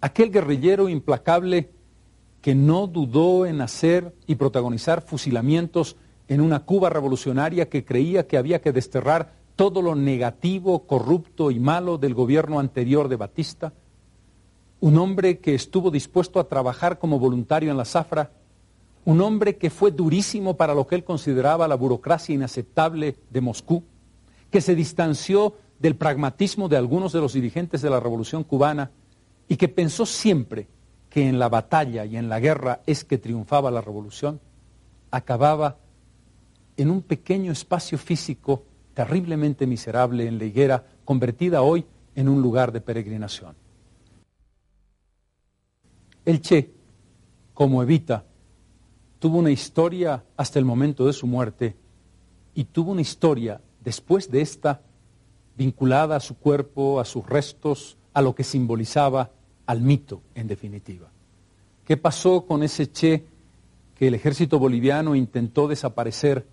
Aquel 0.00 0.30
guerrillero 0.30 0.88
implacable 0.88 1.72
que 2.40 2.54
no 2.54 2.86
dudó 2.86 3.44
en 3.44 3.60
hacer 3.60 4.14
y 4.26 4.36
protagonizar 4.36 5.02
fusilamientos 5.02 5.96
en 6.32 6.40
una 6.40 6.60
Cuba 6.60 6.88
revolucionaria 6.88 7.68
que 7.68 7.84
creía 7.84 8.26
que 8.26 8.38
había 8.38 8.62
que 8.62 8.72
desterrar 8.72 9.34
todo 9.54 9.82
lo 9.82 9.94
negativo, 9.94 10.86
corrupto 10.86 11.50
y 11.50 11.60
malo 11.60 11.98
del 11.98 12.14
gobierno 12.14 12.58
anterior 12.58 13.08
de 13.08 13.16
Batista, 13.16 13.74
un 14.80 14.96
hombre 14.96 15.40
que 15.40 15.54
estuvo 15.54 15.90
dispuesto 15.90 16.40
a 16.40 16.48
trabajar 16.48 16.98
como 16.98 17.18
voluntario 17.18 17.70
en 17.70 17.76
la 17.76 17.84
zafra, 17.84 18.30
un 19.04 19.20
hombre 19.20 19.56
que 19.56 19.68
fue 19.68 19.90
durísimo 19.90 20.56
para 20.56 20.74
lo 20.74 20.86
que 20.86 20.94
él 20.94 21.04
consideraba 21.04 21.68
la 21.68 21.74
burocracia 21.74 22.34
inaceptable 22.34 23.16
de 23.28 23.40
Moscú, 23.42 23.84
que 24.50 24.62
se 24.62 24.74
distanció 24.74 25.54
del 25.78 25.96
pragmatismo 25.96 26.68
de 26.68 26.78
algunos 26.78 27.12
de 27.12 27.20
los 27.20 27.34
dirigentes 27.34 27.82
de 27.82 27.90
la 27.90 28.00
revolución 28.00 28.42
cubana. 28.42 28.90
Y 29.48 29.56
que 29.56 29.68
pensó 29.68 30.06
siempre 30.06 30.66
que 31.10 31.28
en 31.28 31.38
la 31.38 31.50
batalla 31.50 32.06
y 32.06 32.16
en 32.16 32.28
la 32.30 32.40
guerra 32.40 32.80
es 32.86 33.04
que 33.04 33.18
triunfaba 33.18 33.70
la 33.70 33.82
revolución, 33.82 34.40
acababa 35.10 35.76
en 36.82 36.90
un 36.90 37.02
pequeño 37.02 37.52
espacio 37.52 37.96
físico 37.96 38.64
terriblemente 38.92 39.66
miserable 39.66 40.26
en 40.26 40.38
la 40.38 40.44
higuera, 40.44 40.84
convertida 41.04 41.62
hoy 41.62 41.86
en 42.16 42.28
un 42.28 42.42
lugar 42.42 42.72
de 42.72 42.80
peregrinación. 42.80 43.54
El 46.24 46.40
Che, 46.40 46.72
como 47.54 47.82
Evita, 47.82 48.24
tuvo 49.20 49.38
una 49.38 49.52
historia 49.52 50.24
hasta 50.36 50.58
el 50.58 50.64
momento 50.64 51.06
de 51.06 51.12
su 51.12 51.26
muerte 51.26 51.76
y 52.54 52.64
tuvo 52.64 52.90
una 52.90 53.00
historia 53.00 53.60
después 53.80 54.28
de 54.28 54.40
esta 54.40 54.82
vinculada 55.56 56.16
a 56.16 56.20
su 56.20 56.36
cuerpo, 56.36 56.98
a 56.98 57.04
sus 57.04 57.24
restos, 57.24 57.96
a 58.12 58.20
lo 58.20 58.34
que 58.34 58.42
simbolizaba 58.42 59.30
al 59.66 59.80
mito, 59.82 60.20
en 60.34 60.48
definitiva. 60.48 61.08
¿Qué 61.84 61.96
pasó 61.96 62.44
con 62.44 62.64
ese 62.64 62.90
Che 62.90 63.24
que 63.96 64.08
el 64.08 64.14
ejército 64.14 64.58
boliviano 64.58 65.14
intentó 65.14 65.68
desaparecer 65.68 66.46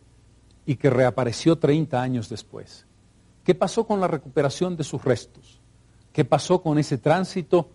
y 0.70 0.76
que 0.76 0.91
reapareció 0.91 1.57
30 1.57 1.99
años 1.99 2.30
después? 2.30 2.86
¿Qué 3.43 3.55
pasó 3.55 3.88
con 3.88 3.99
la 3.99 4.07
recuperación 4.07 4.78
de 4.78 4.84
sus 4.84 5.03
restos? 5.03 5.59
¿Qué 6.13 6.26
pasó 6.26 6.61
con 6.61 6.78
ese 6.78 6.99
tránsito 6.99 7.72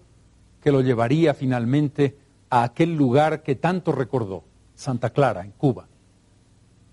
que 0.62 0.70
lo 0.70 0.80
llevaría 0.80 1.34
finalmente 1.34 2.16
a 2.50 2.62
aquel 2.62 2.94
lugar 2.94 3.42
que 3.42 3.56
tanto 3.56 3.90
recordó, 3.90 4.44
Santa 4.76 5.10
Clara, 5.10 5.44
en 5.44 5.50
Cuba? 5.50 5.88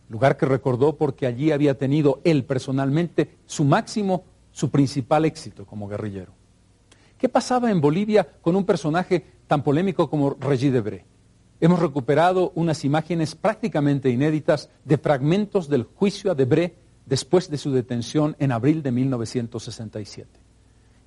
Lugar 0.10 0.38
que 0.38 0.47
recordó 0.47 0.97
porque 0.97 1.28
allí 1.28 1.52
había 1.52 1.78
tenido 1.78 2.20
él 2.24 2.45
personalmente 2.45 3.38
su 3.45 3.64
máximo, 3.64 4.24
su 4.52 4.72
principal 4.72 5.26
éxito 5.26 5.68
como 5.68 5.88
guerrillero. 5.88 6.32
¿Qué 7.20 7.30
pasaba 7.30 7.70
en 7.70 7.80
Bolivia 7.80 8.28
con 8.41 8.56
un 8.56 8.66
personaje 8.66 9.24
tan 9.45 9.62
polémico 9.62 10.10
como 10.10 10.36
Regis 10.39 10.74
Debré? 10.74 11.06
Hemos 11.64 11.80
recuperado 11.80 12.51
unas 12.55 12.84
imágenes 12.86 13.36
prácticamente 13.36 14.09
inéditas 14.09 14.72
de 14.84 14.97
fragmentos 14.97 15.70
del 15.70 15.84
juicio 15.84 16.32
a 16.32 16.36
Debré 16.36 16.76
después 17.05 17.51
de 17.51 17.59
su 17.59 17.72
detención 17.72 18.36
en 18.39 18.51
abril 18.51 18.82
de 18.82 18.91
1967. 18.91 20.28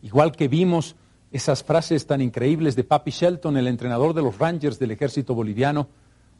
Igual 0.02 0.30
que 0.30 0.46
vimos 0.46 0.94
esas 1.32 1.64
frases 1.64 2.06
tan 2.06 2.20
increíbles 2.20 2.76
de 2.76 2.84
Papi 2.84 3.10
Shelton, 3.10 3.56
el 3.56 3.66
entrenador 3.66 4.14
de 4.14 4.22
los 4.22 4.38
Rangers 4.38 4.78
del 4.78 4.92
ejército 4.92 5.34
boliviano, 5.34 5.88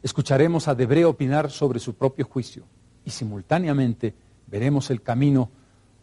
escucharemos 0.01 0.69
a 0.69 0.75
Debré 0.75 1.03
opinar 1.03 1.51
sobre 1.51 1.79
su 1.79 1.95
propio 1.95 2.23
juicio 2.23 2.63
y 3.03 3.09
simultáneamente 3.09 4.15
veremos 4.47 4.91
el 4.91 5.01
camino 5.01 5.51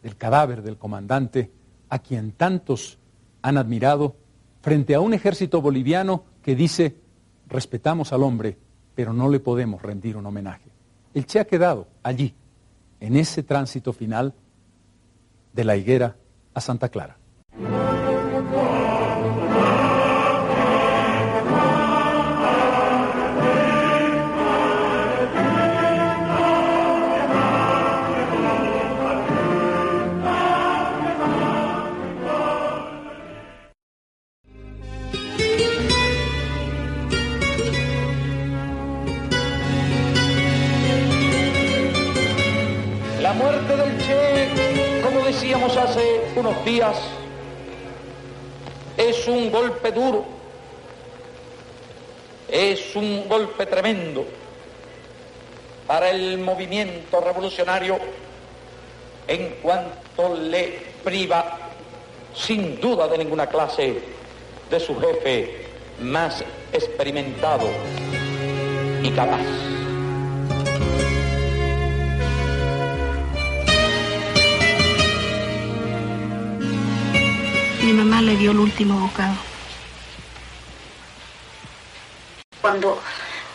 del 0.03 0.17
cadáver 0.17 0.61
del 0.61 0.77
comandante 0.77 1.51
a 1.89 1.97
quien 1.97 2.31
tantos 2.33 2.99
han 3.41 3.57
admirado 3.57 4.15
frente 4.61 4.93
a 4.93 4.99
un 4.99 5.15
ejército 5.15 5.63
boliviano 5.63 6.25
que 6.43 6.55
dice, 6.55 6.95
respetamos 7.53 8.11
al 8.11 8.23
hombre, 8.23 8.57
pero 8.95 9.13
no 9.13 9.29
le 9.29 9.39
podemos 9.39 9.81
rendir 9.81 10.17
un 10.17 10.25
homenaje. 10.25 10.69
El 11.13 11.25
Che 11.25 11.39
ha 11.39 11.45
quedado 11.45 11.87
allí, 12.01 12.33
en 12.99 13.15
ese 13.15 13.43
tránsito 13.43 13.93
final 13.93 14.33
de 15.53 15.63
la 15.63 15.77
higuera 15.77 16.15
a 16.53 16.59
Santa 16.59 16.89
Clara. 16.89 17.17
Es 49.23 49.29
un 49.29 49.51
golpe 49.51 49.91
duro, 49.93 50.25
es 52.49 52.93
un 52.93 53.25
golpe 53.29 53.65
tremendo 53.65 54.25
para 55.87 56.09
el 56.09 56.39
movimiento 56.39 57.21
revolucionario 57.21 57.99
en 59.25 59.55
cuanto 59.61 60.35
le 60.35 60.77
priva 61.05 61.57
sin 62.35 62.81
duda 62.81 63.07
de 63.07 63.19
ninguna 63.19 63.47
clase 63.47 64.01
de 64.69 64.79
su 64.81 64.99
jefe 64.99 65.67
más 66.01 66.43
experimentado 66.73 67.67
y 69.03 69.09
capaz. 69.11 69.82
Mi 77.93 77.99
mamá 77.99 78.23
le 78.23 78.35
dio 78.35 78.49
el 78.49 78.57
último 78.57 78.99
bocado. 79.01 79.35
Cuando 82.59 82.99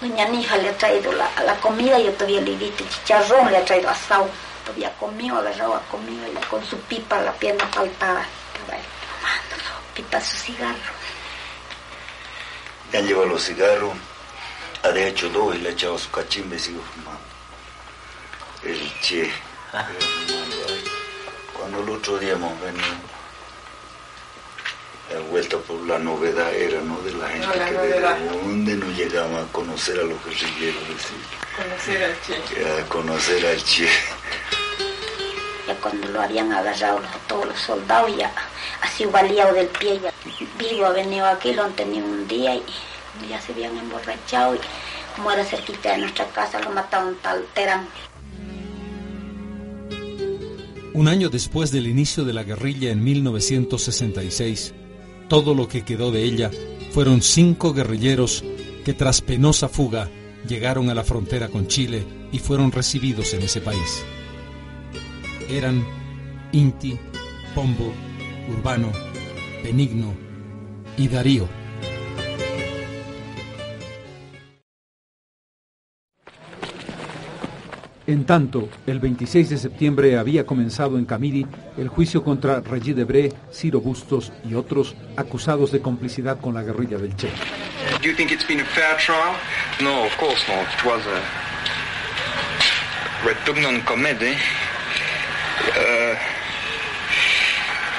doña 0.01 0.29
Nija 0.29 0.57
le 0.59 0.69
ha 0.69 0.79
traído 0.79 1.11
la, 1.11 1.29
la 1.45 1.57
comida, 1.57 1.99
yo 1.99 2.13
todavía 2.13 2.43
le 2.43 2.57
di 2.57 2.73
chicharrón, 2.77 3.51
le 3.51 3.57
ha 3.57 3.65
traído 3.65 3.91
asado. 3.91 4.31
Todavía 4.65 4.93
comió, 5.01 5.39
agarrado 5.39 5.75
a 5.75 5.81
comido 5.91 6.25
y 6.29 6.37
con 6.47 6.65
su 6.65 6.79
pipa, 6.83 7.19
la 7.19 7.33
pierna 7.33 7.67
faltada. 7.67 8.25
Estaba 8.55 8.79
él 8.79 8.85
tomándolo, 9.03 9.71
pipa 9.97 10.21
su 10.21 10.37
cigarro. 10.37 10.93
Le 12.93 12.99
han 12.99 13.07
llevado 13.09 13.27
los 13.27 13.43
cigarros, 13.43 13.93
ha 14.85 14.89
de 14.91 15.09
hecho 15.09 15.29
dos 15.31 15.57
y 15.57 15.59
le 15.59 15.71
ha 15.71 15.73
echado 15.73 15.99
su 15.99 16.13
cachimbe 16.13 16.55
y 16.55 16.61
sigo 16.61 16.83
fumando. 16.95 17.21
El 18.63 19.01
che, 19.01 19.33
Cuando 21.59 21.83
el 21.83 21.91
otro 21.91 22.19
día 22.19 22.35
hemos 22.35 22.61
venido 22.61 23.18
vuelta 25.31 25.59
por 25.59 25.81
la 25.87 25.99
novedad 25.99 26.55
era, 26.55 26.81
¿no? 26.83 27.01
De 27.01 27.13
la 27.13 27.29
gente 27.29 27.49
que 27.49 27.89
de 27.89 28.01
dónde 28.29 28.77
no 28.77 28.91
llegaba 28.91 29.43
a 29.43 29.47
conocer 29.47 29.99
a 29.99 30.03
los 30.03 30.23
guerrilleros, 30.25 30.89
decir. 30.89 31.19
Conocer 31.57 32.05
al 32.05 32.21
Che. 32.21 32.81
A 32.81 32.85
conocer 32.89 33.47
al 33.47 33.65
Che. 33.65 33.89
Ya 35.67 35.75
cuando 35.81 36.09
lo 36.09 36.21
habían 36.21 36.53
agarrado 36.53 36.99
a 36.99 37.29
todos 37.29 37.47
los 37.47 37.59
soldados, 37.59 38.17
ya 38.17 38.33
así 38.83 39.05
baleado 39.07 39.55
del 39.55 39.69
pie, 39.69 40.01
ya 40.01 40.13
vivo 40.59 40.87
ha 40.87 40.91
venido 40.91 41.27
aquí, 41.27 41.53
lo 41.53 41.65
han 41.65 41.73
tenido 41.73 42.07
un 42.07 42.27
día 42.29 42.55
y 42.55 42.63
ya 43.29 43.41
se 43.41 43.53
habían 43.53 43.77
emborrachado 43.77 44.55
y 44.55 44.61
como 45.17 45.33
era 45.33 45.45
cerquita 45.45 45.93
de 45.93 45.99
nuestra 45.99 46.27
casa, 46.27 46.61
lo 46.61 46.71
mataron 46.71 47.17
tal 47.17 47.45
Terán. 47.55 47.89
Un 50.95 51.07
año 51.07 51.29
después 51.29 51.71
del 51.71 51.87
inicio 51.87 52.25
de 52.25 52.33
la 52.33 52.43
guerrilla 52.43 52.91
en 52.91 53.05
1966, 53.05 54.75
todo 55.29 55.55
lo 55.55 55.69
que 55.69 55.85
quedó 55.85 56.11
de 56.11 56.25
ella 56.25 56.51
fueron 56.91 57.23
cinco 57.23 57.73
guerrilleros 57.75 58.45
que 58.85 58.95
tras 58.95 59.21
penosa 59.21 59.69
fuga 59.69 60.11
llegaron 60.49 60.89
a 60.91 60.95
la 60.95 61.05
frontera 61.05 61.49
con 61.49 61.67
Chile 61.67 62.05
y 62.33 62.39
fueron 62.39 62.73
recibidos 62.73 63.35
en 63.35 63.43
ese 63.43 63.61
país. 63.61 64.03
Eran 65.49 65.85
Inti, 66.53 66.99
Pombo, 67.55 67.93
Urbano, 68.51 68.91
Benigno 69.63 70.15
y 70.97 71.09
Darío. 71.09 71.58
En 78.09 78.25
tanto, 78.25 78.71
el 78.87 79.01
26 79.01 79.51
de 79.51 79.59
septiembre 79.59 80.17
había 80.17 80.47
comenzado 80.47 80.97
en 80.97 81.05
Camiri 81.05 81.47
el 81.77 81.89
juicio 81.89 82.25
contra 82.25 82.61
Regis 82.61 82.97
Debré, 82.97 83.31
Ciro 83.53 83.83
Bustos 83.83 84.33
y 84.49 84.55
otros 84.55 84.97
acusados 85.19 85.73
de 85.73 85.83
complicidad 85.83 86.41
con 86.41 86.55
la 86.55 86.63
guerrilla 86.63 86.97
del 86.97 87.15
Che. 87.15 87.29
Do 88.01 88.09
you 88.09 88.15
think 88.17 88.33
it's 88.33 88.49
been 88.49 88.61
a 88.61 88.65
fair 88.65 88.97
trial? 88.97 89.35
No, 89.83 90.07
of 90.07 90.17
course 90.17 90.43
not. 90.49 90.67
It 90.73 90.85
was 90.87 91.03
a 91.07 91.21
repugnant 93.29 93.85
comedy. 93.85 94.39
Uh, 95.77 96.17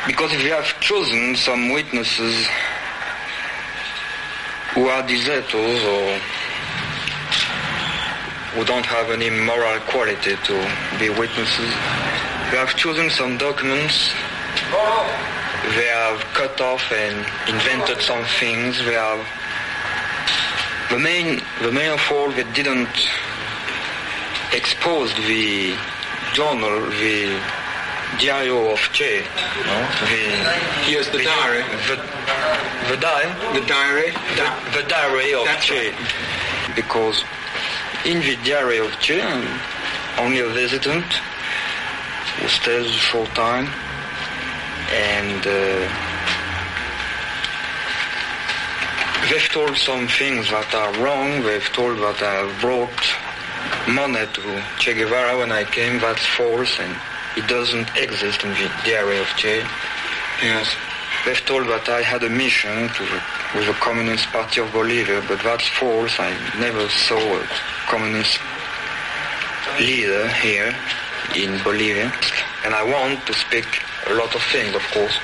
because 0.07 0.35
we 0.37 0.49
have 0.49 0.65
chosen 0.79 1.35
some 1.35 1.71
witnesses 1.71 2.47
who 4.73 4.89
are 4.89 5.03
deserters 5.05 5.83
or 5.85 6.19
who 8.53 8.65
don't 8.65 8.85
have 8.85 9.11
any 9.11 9.29
moral 9.29 9.79
quality 9.91 10.35
to 10.43 10.55
be 10.99 11.09
witnesses. 11.09 11.71
They 12.49 12.57
have 12.57 12.75
chosen 12.75 13.09
some 13.09 13.37
documents. 13.37 14.09
They 15.77 15.85
have 15.85 16.19
cut 16.33 16.59
off 16.61 16.91
and 16.91 17.17
invented 17.47 18.01
some 18.01 18.23
things. 18.39 18.77
They 18.79 18.93
have 18.93 19.21
the 20.89 20.97
main, 20.97 21.41
the 21.61 21.71
main 21.71 21.91
of 21.91 22.01
all, 22.11 22.31
they 22.31 22.43
didn't 22.53 22.89
expose 24.51 25.13
the 25.27 25.75
journal, 26.33 26.89
the 26.97 27.39
diario 28.17 28.71
of 28.71 28.79
Che. 28.91 29.21
No? 29.65 29.77
The, 30.09 30.25
Here's 30.89 31.09
the, 31.09 31.23
diary. 31.23 31.63
The, 31.87 31.97
the 32.89 32.97
diary. 32.97 33.59
The 33.59 33.65
diary. 33.67 34.11
The, 34.35 34.81
the 34.81 34.87
diary 34.89 35.33
of 35.35 35.45
That's 35.45 35.65
Che. 35.65 35.91
right. 35.91 36.75
Because 36.75 37.23
in 38.05 38.19
the 38.21 38.37
diary 38.43 38.79
of 38.79 38.91
Che, 38.99 39.21
only 40.17 40.39
a 40.39 40.49
visitant 40.49 41.05
who 42.37 42.47
stays 42.47 42.85
a 42.85 42.99
short 42.99 43.29
time 43.35 43.67
and 44.91 45.45
uh, 45.45 45.85
they've 49.29 49.49
told 49.49 49.77
some 49.77 50.07
things 50.07 50.49
that 50.49 50.73
are 50.73 50.93
wrong. 51.03 51.43
They've 51.43 51.71
told 51.73 51.99
that 51.99 52.21
I 52.21 52.49
brought 52.59 52.89
money 53.87 54.25
to 54.33 54.63
Che 54.79 54.93
Guevara 54.95 55.37
when 55.37 55.51
I 55.51 55.63
came. 55.63 55.99
That's 55.99 56.25
false, 56.25 56.79
and 56.79 56.95
it 57.37 57.47
doesn't 57.47 57.95
exist 57.97 58.43
in 58.43 58.49
the 58.51 58.71
diary 58.83 59.19
of 59.19 59.27
Che. 59.37 59.63
Yes. 60.41 60.75
They've 61.25 61.45
told 61.45 61.67
that 61.67 61.87
I 61.89 62.01
had 62.01 62.23
a 62.23 62.29
mission 62.29 62.89
to, 62.89 63.05
with 63.55 63.65
the 63.65 63.73
Communist 63.73 64.27
Party 64.27 64.61
of 64.61 64.71
Bolivia, 64.71 65.23
but 65.27 65.41
that's 65.41 65.67
false. 65.69 66.19
I 66.19 66.31
never 66.59 66.87
saw 66.89 67.17
a 67.17 67.47
communist 67.87 68.39
leader 69.79 70.27
here 70.27 70.75
in 71.35 71.61
Bolivia. 71.63 72.11
And 72.63 72.75
I 72.75 72.83
want 72.83 73.25
to 73.25 73.33
speak 73.33 73.65
a 74.07 74.13
lot 74.13 74.35
of 74.35 74.41
things, 74.51 74.75
of 74.75 74.83
course. 74.93 75.17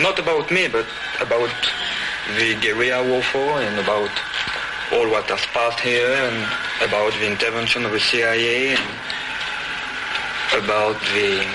Not 0.00 0.18
about 0.18 0.50
me, 0.50 0.66
but 0.66 0.86
about 1.20 1.54
the 2.38 2.56
guerrilla 2.60 3.06
warfare 3.08 3.62
and 3.62 3.78
about 3.78 4.10
all 4.92 5.08
what 5.10 5.26
has 5.26 5.44
passed 5.52 5.80
here 5.80 6.10
and 6.10 6.36
about 6.82 7.12
the 7.14 7.30
intervention 7.30 7.84
of 7.84 7.92
the 7.92 8.00
CIA 8.00 8.74
and 8.74 8.90
about 10.58 10.98
the, 11.14 11.46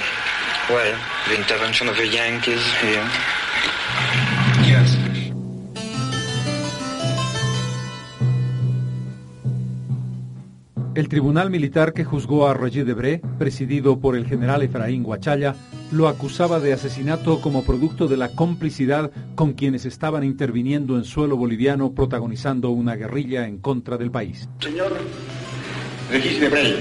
well, 0.69 0.97
the 1.27 1.35
intervention 1.35 1.89
of 1.89 1.97
the 1.97 2.07
Yankees 2.07 2.63
here. 2.79 3.09
El 10.95 11.07
tribunal 11.07 11.51
militar 11.51 11.93
que 11.93 12.03
juzgó 12.03 12.47
a 12.47 12.55
Roger 12.55 12.83
Debré, 12.83 13.21
presidido 13.37 13.99
por 13.99 14.15
el 14.15 14.25
general 14.25 14.63
Efraín 14.63 15.03
Guachaya, 15.03 15.55
lo 15.91 16.07
acusaba 16.07 16.59
de 16.59 16.73
asesinato 16.73 17.41
como 17.41 17.63
producto 17.63 18.07
de 18.07 18.17
la 18.17 18.29
complicidad 18.29 19.11
con 19.35 19.53
quienes 19.53 19.85
estaban 19.85 20.23
interviniendo 20.23 20.97
en 20.97 21.03
suelo 21.03 21.37
boliviano 21.37 21.93
protagonizando 21.93 22.71
una 22.71 22.95
guerrilla 22.95 23.47
en 23.47 23.59
contra 23.59 23.97
del 23.97 24.09
país. 24.09 24.49
Señor 24.59 24.93
Regis 26.11 26.39
Debré. 26.39 26.75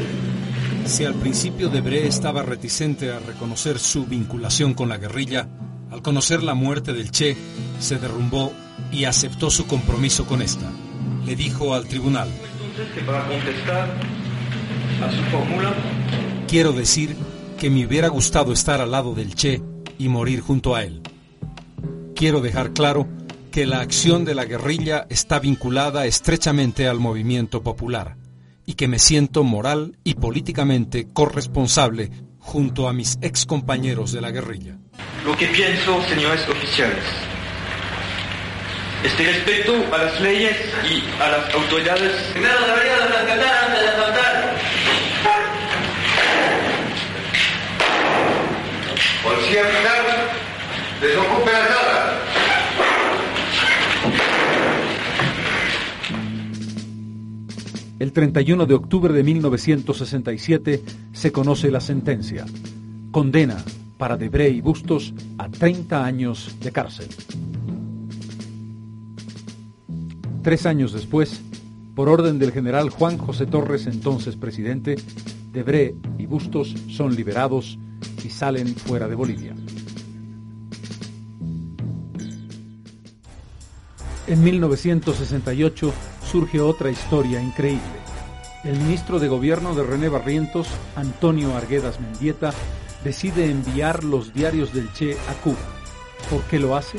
Si 0.86 1.04
al 1.04 1.14
principio 1.14 1.68
Debré 1.68 2.06
estaba 2.06 2.42
reticente 2.42 3.12
a 3.12 3.18
reconocer 3.20 3.78
su 3.78 4.06
vinculación 4.06 4.72
con 4.72 4.88
la 4.88 4.96
guerrilla, 4.96 5.48
al 5.90 6.00
conocer 6.00 6.42
la 6.42 6.54
muerte 6.54 6.94
del 6.94 7.10
Che, 7.10 7.36
se 7.78 7.98
derrumbó 7.98 8.52
y 8.90 9.04
aceptó 9.04 9.50
su 9.50 9.66
compromiso 9.66 10.24
con 10.24 10.40
esta. 10.40 10.70
Le 11.26 11.36
dijo 11.36 11.74
al 11.74 11.86
tribunal, 11.86 12.28
que 12.86 13.00
para 13.00 13.26
contestar 13.26 13.90
a 15.02 15.10
su 15.10 15.22
fórmula 15.30 15.74
quiero 16.46 16.72
decir 16.72 17.16
que 17.58 17.70
me 17.70 17.84
hubiera 17.84 18.08
gustado 18.08 18.52
estar 18.52 18.80
al 18.80 18.92
lado 18.92 19.14
del 19.14 19.34
Che 19.34 19.60
y 19.98 20.08
morir 20.08 20.40
junto 20.40 20.76
a 20.76 20.84
él. 20.84 21.02
Quiero 22.14 22.40
dejar 22.40 22.72
claro 22.72 23.08
que 23.50 23.66
la 23.66 23.80
acción 23.80 24.24
de 24.24 24.34
la 24.34 24.44
guerrilla 24.44 25.06
está 25.10 25.40
vinculada 25.40 26.06
estrechamente 26.06 26.86
al 26.86 27.00
movimiento 27.00 27.62
popular 27.62 28.16
y 28.64 28.74
que 28.74 28.86
me 28.86 28.98
siento 28.98 29.42
moral 29.42 29.96
y 30.04 30.14
políticamente 30.14 31.08
corresponsable 31.12 32.10
junto 32.38 32.88
a 32.88 32.92
mis 32.92 33.18
ex 33.22 33.44
compañeros 33.44 34.12
de 34.12 34.20
la 34.20 34.30
guerrilla. 34.30 34.78
lo 35.24 35.36
que 35.36 35.48
pienso, 35.48 36.00
señores 36.08 36.48
oficiales. 36.48 37.04
Este 39.04 39.24
respeto 39.24 39.74
a 39.92 39.98
las 39.98 40.20
leyes 40.20 40.56
y 40.90 41.22
a 41.22 41.28
las 41.28 41.54
autoridades. 41.54 42.12
Primero 42.32 42.58
respetar 42.58 43.64
antes 43.64 43.80
de 43.80 43.86
militar, 49.62 50.30
desocupe 51.00 51.52
la 51.52 51.68
sala. 51.68 52.18
El 58.00 58.12
31 58.12 58.66
de 58.66 58.74
octubre 58.74 59.12
de 59.12 59.22
1967 59.22 60.82
se 61.12 61.32
conoce 61.32 61.70
la 61.70 61.80
sentencia. 61.80 62.46
Condena 63.12 63.56
para 63.96 64.16
Debré 64.16 64.48
y 64.50 64.60
Bustos 64.60 65.14
a 65.38 65.48
30 65.48 66.04
años 66.04 66.56
de 66.60 66.72
cárcel. 66.72 67.08
Tres 70.42 70.66
años 70.66 70.92
después, 70.92 71.40
por 71.94 72.08
orden 72.08 72.38
del 72.38 72.52
general 72.52 72.90
Juan 72.90 73.18
José 73.18 73.46
Torres, 73.46 73.86
entonces 73.86 74.36
presidente, 74.36 74.96
Debré 75.52 75.94
y 76.18 76.26
Bustos 76.26 76.74
son 76.88 77.16
liberados 77.16 77.78
y 78.24 78.30
salen 78.30 78.68
fuera 78.68 79.08
de 79.08 79.14
Bolivia. 79.14 79.54
En 84.28 84.44
1968 84.44 85.92
surge 86.30 86.60
otra 86.60 86.90
historia 86.90 87.42
increíble. 87.42 87.80
El 88.62 88.78
ministro 88.78 89.18
de 89.18 89.28
Gobierno 89.28 89.74
de 89.74 89.84
René 89.84 90.08
Barrientos, 90.08 90.68
Antonio 90.96 91.56
Arguedas 91.56 91.98
Mendieta, 91.98 92.52
decide 93.02 93.50
enviar 93.50 94.04
los 94.04 94.34
diarios 94.34 94.74
del 94.74 94.92
Che 94.92 95.14
a 95.14 95.32
Cuba. 95.42 95.56
¿Por 96.28 96.42
qué 96.42 96.58
lo 96.58 96.76
hace? 96.76 96.98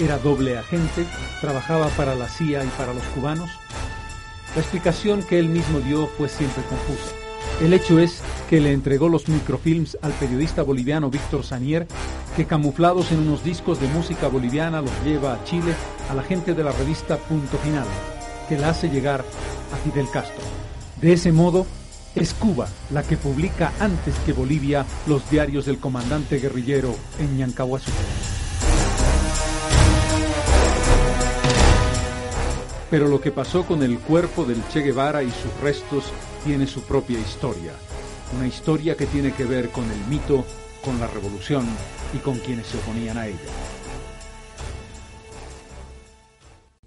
¿Era 0.00 0.16
doble 0.16 0.56
agente? 0.56 1.04
¿Trabajaba 1.42 1.88
para 1.88 2.14
la 2.14 2.26
CIA 2.26 2.64
y 2.64 2.68
para 2.68 2.94
los 2.94 3.02
cubanos? 3.14 3.50
La 4.54 4.62
explicación 4.62 5.22
que 5.22 5.38
él 5.38 5.50
mismo 5.50 5.80
dio 5.80 6.06
fue 6.06 6.30
siempre 6.30 6.62
confusa. 6.64 7.14
El 7.60 7.74
hecho 7.74 7.98
es 7.98 8.22
que 8.48 8.60
le 8.60 8.72
entregó 8.72 9.10
los 9.10 9.28
microfilms 9.28 9.98
al 10.00 10.12
periodista 10.12 10.62
boliviano 10.62 11.10
Víctor 11.10 11.44
Sanier, 11.44 11.86
que 12.34 12.46
camuflados 12.46 13.12
en 13.12 13.18
unos 13.18 13.44
discos 13.44 13.78
de 13.78 13.88
música 13.88 14.28
boliviana 14.28 14.80
los 14.80 15.04
lleva 15.04 15.34
a 15.34 15.44
Chile 15.44 15.74
a 16.08 16.14
la 16.14 16.22
gente 16.22 16.54
de 16.54 16.64
la 16.64 16.72
revista 16.72 17.18
Punto 17.18 17.58
Final, 17.58 17.86
que 18.48 18.56
la 18.56 18.70
hace 18.70 18.88
llegar 18.88 19.20
a 19.20 19.76
Fidel 19.84 20.08
Castro. 20.10 20.42
De 21.02 21.12
ese 21.12 21.30
modo, 21.30 21.66
es 22.14 22.32
Cuba 22.32 22.68
la 22.90 23.02
que 23.02 23.18
publica 23.18 23.70
antes 23.78 24.14
que 24.24 24.32
Bolivia 24.32 24.86
los 25.06 25.28
diarios 25.28 25.66
del 25.66 25.78
comandante 25.78 26.38
guerrillero 26.38 26.96
en 27.18 27.36
Ñancahuazú. 27.36 27.90
Pero 32.90 33.06
lo 33.06 33.20
que 33.20 33.30
pasó 33.30 33.64
con 33.64 33.84
el 33.84 34.00
cuerpo 34.00 34.44
del 34.44 34.66
Che 34.68 34.80
Guevara 34.80 35.22
y 35.22 35.30
sus 35.30 35.60
restos 35.62 36.12
tiene 36.44 36.66
su 36.66 36.82
propia 36.82 37.20
historia. 37.20 37.72
Una 38.36 38.48
historia 38.48 38.96
que 38.96 39.06
tiene 39.06 39.32
que 39.32 39.44
ver 39.44 39.68
con 39.68 39.84
el 39.84 40.04
mito, 40.08 40.44
con 40.84 40.98
la 40.98 41.06
revolución 41.06 41.66
y 42.12 42.18
con 42.18 42.38
quienes 42.38 42.66
se 42.66 42.78
oponían 42.78 43.16
a 43.16 43.28
ella. 43.28 43.38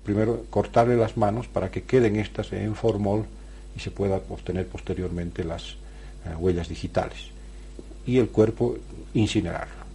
Primero, 0.04 0.44
cortarle 0.50 0.98
las 0.98 1.16
manos 1.16 1.48
para 1.48 1.72
que 1.72 1.84
queden 1.84 2.18
estas 2.18 2.52
en 2.52 2.76
formol 2.76 3.26
y 3.74 3.80
se 3.80 3.90
pueda 3.90 4.20
obtener 4.30 4.68
posteriormente 4.68 5.46
las 5.46 5.78
eh, 6.26 6.36
huellas 6.38 6.68
digitales. 6.68 7.30
Y 8.06 8.18
el 8.18 8.28
cuerpo 8.28 8.76
incinerarlo, 9.14 9.86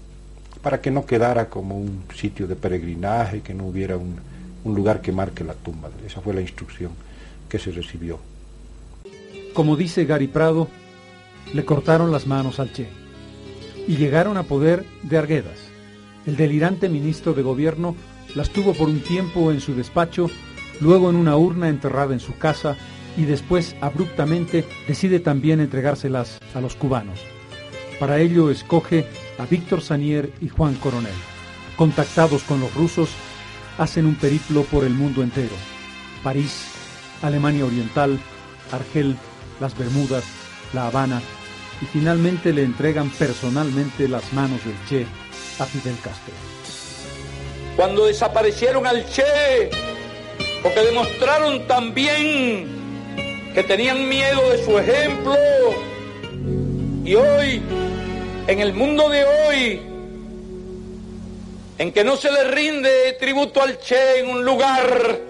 para 0.63 0.81
que 0.81 0.91
no 0.91 1.05
quedara 1.05 1.51
como 1.51 1.79
un 1.79 2.05
sitio 2.17 2.47
de 2.47 2.57
peregrinaje, 2.57 3.43
que 3.43 3.53
no 3.53 3.67
hubiera 3.67 3.99
un, 3.99 4.19
un 4.65 4.75
lugar 4.75 5.01
que 5.01 5.13
marque 5.13 5.45
la 5.45 5.55
tumba. 5.55 5.91
Esa 6.07 6.21
fue 6.21 6.35
la 6.35 6.41
instrucción 6.41 6.93
que 7.49 7.59
se 7.59 7.71
recibió. 7.71 8.19
Como 9.55 9.77
dice 9.77 10.05
Gary 10.05 10.29
Prado, 10.29 10.69
le 11.53 11.65
cortaron 11.65 12.13
las 12.13 12.27
manos 12.27 12.61
al 12.61 12.73
Che 12.73 12.89
y 13.87 13.97
llegaron 13.97 14.37
a 14.37 14.43
poder 14.43 14.85
de 15.03 15.19
Arguedas. 15.19 15.59
El 16.27 16.37
delirante 16.37 16.89
ministro 16.89 17.33
de 17.33 17.43
gobierno 17.43 17.97
las 18.35 18.51
tuvo 18.51 18.75
por 18.75 18.89
un 18.89 19.01
tiempo 19.01 19.51
en 19.51 19.61
su 19.61 19.75
despacho, 19.75 20.31
luego 20.81 21.09
en 21.09 21.17
una 21.17 21.37
urna 21.37 21.69
enterrada 21.69 22.13
en 22.13 22.21
su 22.21 22.37
casa 22.37 22.77
y 23.17 23.25
después 23.25 23.75
abruptamente 23.81 24.65
decide 24.87 25.21
también 25.21 25.61
entregárselas 25.61 26.39
a 26.55 26.61
los 26.61 26.77
cubanos. 26.77 27.21
Para 27.99 28.21
ello 28.21 28.51
escoge 28.51 29.07
a 29.39 29.47
Víctor 29.47 29.81
Sanier 29.81 30.33
y 30.41 30.49
Juan 30.49 30.75
Coronel. 30.75 31.15
Contactados 31.77 32.43
con 32.45 32.61
los 32.61 32.73
rusos, 32.75 33.09
hacen 33.79 34.07
un 34.07 34.17
periplo 34.17 34.65
por 34.65 34.85
el 34.85 34.93
mundo 34.93 35.23
entero. 35.23 35.55
París, 36.23 36.65
Alemania 37.23 37.65
Oriental, 37.65 38.19
Argel, 38.73 39.17
las 39.61 39.77
Bermudas, 39.77 40.25
La 40.73 40.89
Habana 40.89 41.23
y 41.81 41.87
finalmente 41.87 42.53
le 42.53 42.65
entregan 42.65 43.09
personalmente 43.11 44.09
las 44.09 44.33
manos 44.33 44.65
del 44.65 44.75
Che 44.89 45.07
a 45.59 45.65
Fidel 45.65 45.97
Castro. 46.03 46.35
Cuando 47.77 48.07
desaparecieron 48.07 48.87
al 48.87 49.07
Che, 49.07 49.71
porque 50.63 50.81
demostraron 50.81 51.67
también 51.67 52.67
que 53.55 53.63
tenían 53.63 54.09
miedo 54.09 54.51
de 54.51 54.65
su 54.65 54.79
ejemplo. 54.79 55.37
Y 57.05 57.15
hoy, 57.15 57.63
en 58.49 58.61
el 58.61 58.75
mundo 58.75 59.09
de 59.09 59.25
hoy, 59.25 59.81
en 61.79 61.93
que 61.93 62.03
no 62.03 62.17
se 62.17 62.31
le 62.31 62.45
rinde 62.45 63.17
tributo 63.21 63.63
al 63.63 63.79
Che 63.79 64.19
en 64.19 64.31
un 64.31 64.45
lugar, 64.45 65.21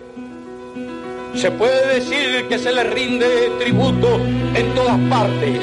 se 1.34 1.50
puede 1.50 1.94
decir 1.94 2.48
que 2.48 2.58
se 2.58 2.72
le 2.72 2.84
rinde 2.84 3.26
tributo 3.58 4.16
en 4.54 4.74
todas 4.74 4.98
partes. 5.10 5.62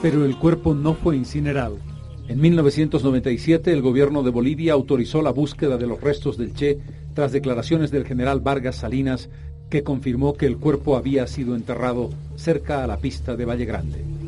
Pero 0.00 0.24
el 0.24 0.36
cuerpo 0.36 0.74
no 0.74 0.94
fue 0.94 1.16
incinerado. 1.16 1.91
En 2.28 2.40
1997 2.40 3.72
el 3.72 3.82
gobierno 3.82 4.22
de 4.22 4.30
Bolivia 4.30 4.72
autorizó 4.72 5.22
la 5.22 5.32
búsqueda 5.32 5.76
de 5.76 5.86
los 5.86 6.00
restos 6.00 6.38
del 6.38 6.54
Che 6.54 6.78
tras 7.14 7.32
declaraciones 7.32 7.90
del 7.90 8.06
general 8.06 8.40
Vargas 8.40 8.76
Salinas 8.76 9.28
que 9.68 9.82
confirmó 9.82 10.34
que 10.34 10.46
el 10.46 10.58
cuerpo 10.58 10.96
había 10.96 11.26
sido 11.26 11.56
enterrado 11.56 12.10
cerca 12.36 12.84
a 12.84 12.86
la 12.86 12.98
pista 12.98 13.36
de 13.36 13.44
Valle 13.44 13.64
Grande. 13.64 14.21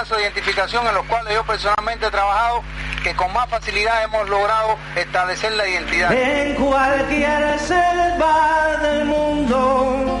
Casos 0.00 0.16
de 0.16 0.24
identificación 0.24 0.86
en 0.86 0.94
los 0.94 1.04
cuales 1.04 1.34
yo 1.34 1.44
personalmente 1.44 2.06
he 2.06 2.10
trabajado, 2.10 2.62
que 3.04 3.14
con 3.14 3.30
más 3.34 3.50
facilidad 3.50 4.02
hemos 4.04 4.30
logrado 4.30 4.78
establecer 4.96 5.52
la 5.52 5.68
identidad. 5.68 6.10
En 6.10 6.54
cualquier 6.54 7.58
selva 7.58 8.78
del 8.82 9.04
mundo. 9.04 10.18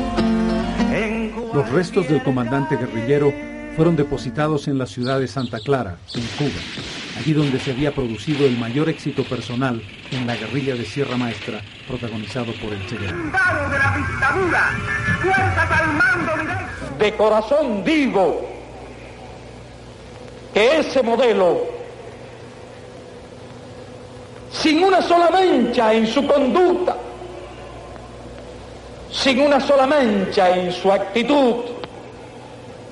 Los 1.54 1.68
restos 1.70 2.08
del 2.08 2.22
comandante 2.22 2.76
guerrillero 2.76 3.32
fueron 3.74 3.96
depositados 3.96 4.68
en 4.68 4.76
la 4.76 4.84
ciudad 4.84 5.18
de 5.18 5.26
Santa 5.26 5.58
Clara, 5.60 5.96
en 6.14 6.26
Cuba, 6.36 6.60
allí 7.18 7.32
donde 7.32 7.58
se 7.58 7.70
había 7.70 7.94
producido 7.94 8.46
el 8.46 8.58
mayor 8.58 8.90
éxito 8.90 9.24
personal 9.24 9.82
en 10.10 10.26
la 10.26 10.36
guerrilla 10.36 10.74
de 10.74 10.84
Sierra 10.84 11.16
Maestra, 11.16 11.62
protagonizado 11.88 12.52
por 12.60 12.74
el 12.74 12.86
Che 12.86 12.98
Guevara. 12.98 13.68
de 13.70 13.78
la 13.78 13.96
dictadura, 13.96 14.70
fuerzas 15.22 15.70
al 15.70 15.86
mando 15.94 16.32
De 16.98 17.14
corazón 17.14 17.82
digo 17.82 18.59
que 20.52 20.78
ese 20.78 21.02
modelo, 21.02 21.66
sin 24.52 24.82
una 24.84 25.00
sola 25.02 25.30
mancha 25.30 25.92
en 25.92 26.06
su 26.06 26.26
conducta, 26.26 26.96
sin 29.12 29.40
una 29.42 29.60
sola 29.60 29.86
mancha 29.86 30.56
en 30.56 30.72
su 30.72 30.90
actitud, 30.90 31.56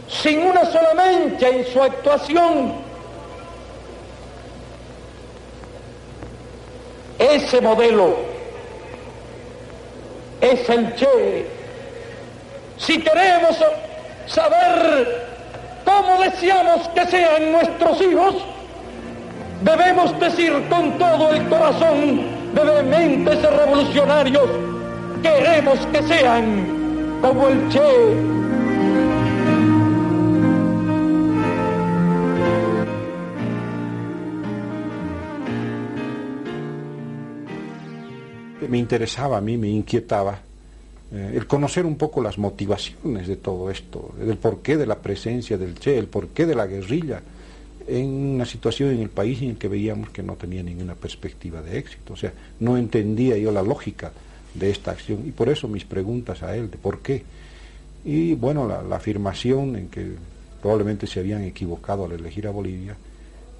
sin 0.08 0.40
una 0.40 0.64
sola 0.64 0.94
mancha 0.94 1.48
en 1.48 1.66
su 1.66 1.82
actuación, 1.82 2.72
ese 7.18 7.60
modelo 7.60 8.16
es 10.40 10.68
el 10.68 10.94
Che. 10.94 11.46
Si 12.78 13.02
queremos 13.02 13.56
saber 14.26 15.27
cómo 15.88 16.22
deseamos 16.22 16.86
que 16.88 17.06
sean 17.06 17.50
nuestros 17.50 18.00
hijos, 18.02 18.34
debemos 19.62 20.20
decir 20.20 20.52
con 20.68 20.98
todo 20.98 21.32
el 21.32 21.48
corazón 21.48 22.26
de 22.54 22.64
vehementes 22.64 23.42
revolucionarios, 23.42 24.50
queremos 25.22 25.78
que 25.86 26.02
sean 26.02 27.18
como 27.22 27.48
el 27.48 27.68
Che. 27.70 28.38
Me 38.68 38.76
interesaba 38.76 39.38
a 39.38 39.40
mí, 39.40 39.56
me 39.56 39.68
inquietaba 39.68 40.47
eh, 41.10 41.32
el 41.34 41.46
conocer 41.46 41.86
un 41.86 41.96
poco 41.96 42.22
las 42.22 42.36
motivaciones 42.36 43.26
de 43.26 43.36
todo 43.36 43.70
esto, 43.70 44.14
del 44.18 44.36
porqué 44.36 44.76
de 44.76 44.86
la 44.86 44.98
presencia 44.98 45.56
del 45.56 45.78
Che, 45.78 45.96
el 45.96 46.06
porqué 46.06 46.44
de 46.44 46.54
la 46.54 46.66
guerrilla 46.66 47.22
en 47.86 48.10
una 48.10 48.44
situación 48.44 48.90
en 48.90 49.00
el 49.00 49.08
país 49.08 49.40
en 49.40 49.50
el 49.50 49.56
que 49.56 49.68
veíamos 49.68 50.10
que 50.10 50.22
no 50.22 50.34
tenía 50.34 50.62
ninguna 50.62 50.94
perspectiva 50.94 51.62
de 51.62 51.78
éxito. 51.78 52.12
O 52.12 52.16
sea, 52.16 52.34
no 52.60 52.76
entendía 52.76 53.38
yo 53.38 53.50
la 53.50 53.62
lógica 53.62 54.12
de 54.52 54.70
esta 54.70 54.90
acción 54.90 55.26
y 55.26 55.30
por 55.30 55.48
eso 55.48 55.66
mis 55.66 55.86
preguntas 55.86 56.42
a 56.42 56.54
él 56.54 56.70
de 56.70 56.76
por 56.76 57.00
qué. 57.00 57.24
Y 58.04 58.34
bueno, 58.34 58.68
la, 58.68 58.82
la 58.82 58.96
afirmación 58.96 59.76
en 59.76 59.88
que 59.88 60.12
probablemente 60.60 61.06
se 61.06 61.20
habían 61.20 61.42
equivocado 61.44 62.04
al 62.04 62.12
elegir 62.12 62.46
a 62.46 62.50
Bolivia, 62.50 62.94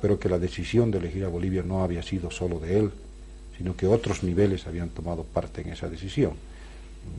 pero 0.03 0.18
que 0.18 0.28
la 0.28 0.38
decisión 0.38 0.90
de 0.90 0.99
elegir 0.99 1.24
a 1.24 1.28
Bolivia 1.28 1.62
no 1.62 1.82
había 1.82 2.03
sido 2.03 2.30
solo 2.30 2.61
de 2.61 2.78
él, 2.78 2.90
sino 3.57 3.74
que 3.74 3.86
otros 3.86 4.22
niveles 4.22 4.66
habían 4.66 4.90
tomado 4.90 5.24
parte 5.24 5.62
en 5.62 5.70
esa 5.70 5.88
decisión 5.88 6.32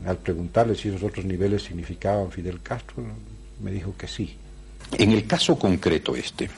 al 0.05 0.17
preguntarle 0.17 0.75
si 0.75 0.89
esos 0.89 1.03
otros 1.03 1.25
niveles 1.25 1.63
significaban 1.63 2.31
Fidel 2.31 2.61
Castro, 2.61 3.03
me 3.61 3.71
dijo 3.71 3.93
que 3.97 4.07
sí. 4.07 4.37
En 4.97 5.11
el 5.11 5.25
caso 5.25 5.57
concreto 5.57 6.15
este, 6.15 6.49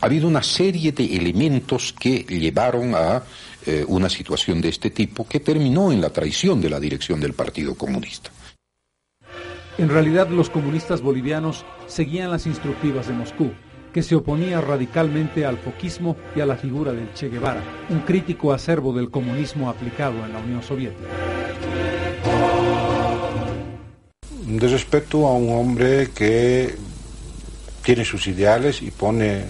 ha 0.00 0.06
habido 0.06 0.26
una 0.26 0.42
serie 0.42 0.92
de 0.92 1.16
elementos 1.16 1.94
que 1.98 2.24
llevaron 2.28 2.94
a 2.94 3.22
eh, 3.64 3.84
una 3.86 4.08
situación 4.08 4.60
de 4.60 4.68
este 4.68 4.90
tipo 4.90 5.26
que 5.26 5.40
terminó 5.40 5.92
en 5.92 6.00
la 6.00 6.10
traición 6.10 6.60
de 6.60 6.70
la 6.70 6.80
dirección 6.80 7.20
del 7.20 7.32
Partido 7.32 7.74
Comunista. 7.74 8.30
En 9.78 9.88
realidad 9.88 10.28
los 10.30 10.48
comunistas 10.50 11.02
bolivianos 11.02 11.64
seguían 11.86 12.30
las 12.30 12.46
instructivas 12.46 13.08
de 13.08 13.12
Moscú, 13.12 13.52
que 13.92 14.02
se 14.02 14.14
oponía 14.14 14.60
radicalmente 14.60 15.44
al 15.44 15.58
foquismo 15.58 16.16
y 16.34 16.40
a 16.40 16.46
la 16.46 16.56
figura 16.56 16.92
del 16.92 17.12
Che 17.14 17.28
Guevara, 17.28 17.62
un 17.90 18.00
crítico 18.00 18.52
acervo 18.52 18.92
del 18.92 19.10
comunismo 19.10 19.68
aplicado 19.68 20.24
en 20.24 20.32
la 20.32 20.38
Unión 20.38 20.62
Soviética 20.62 21.08
de 24.46 24.68
respeto 24.68 25.26
a 25.26 25.32
un 25.32 25.52
hombre 25.52 26.10
que 26.14 26.74
tiene 27.82 28.04
sus 28.04 28.26
ideales 28.28 28.80
y 28.80 28.92
pone 28.92 29.44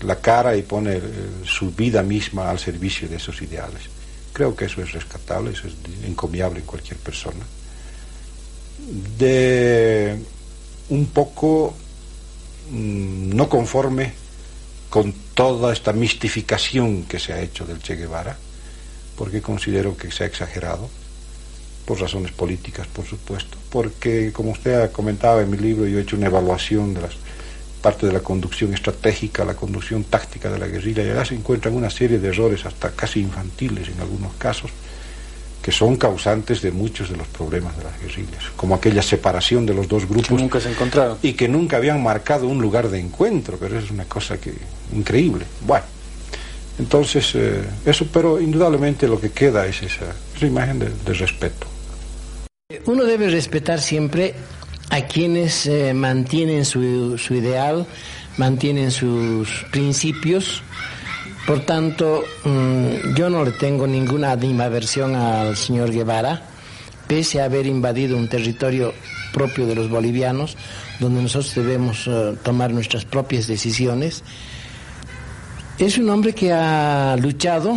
la 0.00 0.16
cara 0.16 0.56
y 0.56 0.62
pone 0.62 1.00
su 1.44 1.70
vida 1.70 2.02
misma 2.02 2.50
al 2.50 2.58
servicio 2.58 3.08
de 3.08 3.16
esos 3.16 3.40
ideales. 3.42 3.82
Creo 4.32 4.56
que 4.56 4.64
eso 4.64 4.82
es 4.82 4.92
rescatable, 4.92 5.52
eso 5.52 5.68
es 5.68 5.74
encomiable 6.04 6.60
en 6.60 6.66
cualquier 6.66 6.98
persona. 6.98 7.44
De 9.18 10.18
un 10.88 11.06
poco 11.06 11.74
mm, 12.70 13.34
no 13.34 13.48
conforme 13.48 14.12
con 14.88 15.12
toda 15.34 15.72
esta 15.72 15.92
mistificación 15.92 17.04
que 17.04 17.18
se 17.18 17.32
ha 17.32 17.40
hecho 17.40 17.66
del 17.66 17.82
Che 17.82 17.96
Guevara, 17.96 18.36
porque 19.16 19.42
considero 19.42 19.96
que 19.96 20.10
se 20.10 20.24
ha 20.24 20.26
exagerado 20.26 20.88
por 21.84 22.00
razones 22.00 22.32
políticas, 22.32 22.86
por 22.86 23.04
supuesto, 23.04 23.58
porque 23.70 24.32
como 24.32 24.52
usted 24.52 24.82
ha 24.82 24.92
comentado 24.92 25.40
en 25.40 25.50
mi 25.50 25.56
libro, 25.56 25.86
yo 25.86 25.98
he 25.98 26.02
hecho 26.02 26.16
una 26.16 26.26
evaluación 26.26 26.94
de 26.94 27.02
las 27.02 27.12
parte 27.84 28.06
de 28.06 28.14
la 28.14 28.20
conducción 28.20 28.72
estratégica, 28.72 29.44
la 29.44 29.52
conducción 29.52 30.04
táctica 30.04 30.50
de 30.50 30.58
la 30.58 30.66
guerrilla, 30.66 31.02
y 31.02 31.10
allá 31.10 31.22
se 31.22 31.34
encuentran 31.34 31.74
una 31.74 31.90
serie 31.90 32.18
de 32.18 32.28
errores, 32.28 32.64
hasta 32.64 32.92
casi 32.92 33.20
infantiles 33.20 33.88
en 33.88 34.00
algunos 34.00 34.32
casos, 34.38 34.70
que 35.60 35.70
son 35.70 35.96
causantes 35.96 36.62
de 36.62 36.70
muchos 36.70 37.10
de 37.10 37.18
los 37.18 37.26
problemas 37.26 37.76
de 37.76 37.84
las 37.84 38.00
guerrillas, 38.00 38.42
como 38.56 38.74
aquella 38.74 39.02
separación 39.02 39.66
de 39.66 39.74
los 39.74 39.86
dos 39.86 40.08
grupos. 40.08 40.28
Que 40.28 40.34
nunca 40.34 40.60
se 40.60 40.70
encontraron. 40.70 41.18
Y 41.20 41.34
que 41.34 41.46
nunca 41.46 41.76
habían 41.76 42.02
marcado 42.02 42.48
un 42.48 42.62
lugar 42.62 42.88
de 42.88 43.00
encuentro, 43.00 43.58
pero 43.60 43.76
eso 43.76 43.84
es 43.84 43.90
una 43.90 44.06
cosa 44.06 44.38
que 44.38 44.54
increíble. 44.94 45.44
Bueno, 45.66 45.84
entonces, 46.78 47.32
eh, 47.34 47.64
eso, 47.84 48.06
pero 48.10 48.40
indudablemente 48.40 49.06
lo 49.06 49.20
que 49.20 49.30
queda 49.30 49.66
es 49.66 49.82
esa, 49.82 50.06
esa 50.34 50.46
imagen 50.46 50.78
de, 50.78 50.88
de 50.88 51.12
respeto. 51.12 51.73
Uno 52.86 53.04
debe 53.04 53.28
respetar 53.28 53.80
siempre 53.80 54.34
a 54.90 55.02
quienes 55.02 55.66
eh, 55.66 55.92
mantienen 55.94 56.64
su, 56.64 57.16
su, 57.18 57.34
ideal, 57.34 57.86
mantienen 58.36 58.90
sus 58.90 59.66
principios. 59.70 60.62
Por 61.46 61.60
tanto, 61.60 62.24
mmm, 62.44 63.14
yo 63.16 63.28
no 63.28 63.44
le 63.44 63.52
tengo 63.52 63.86
ninguna 63.86 64.32
animaversión 64.32 65.14
al 65.14 65.56
señor 65.56 65.90
Guevara, 65.90 66.42
pese 67.06 67.40
a 67.40 67.44
haber 67.46 67.66
invadido 67.66 68.16
un 68.16 68.28
territorio 68.28 68.94
propio 69.32 69.66
de 69.66 69.74
los 69.74 69.90
bolivianos, 69.90 70.56
donde 71.00 71.20
nosotros 71.20 71.54
debemos 71.54 72.06
uh, 72.06 72.36
tomar 72.42 72.72
nuestras 72.72 73.04
propias 73.04 73.46
decisiones. 73.46 74.22
Es 75.78 75.98
un 75.98 76.08
hombre 76.08 76.32
que 76.32 76.52
ha 76.52 77.16
luchado 77.20 77.76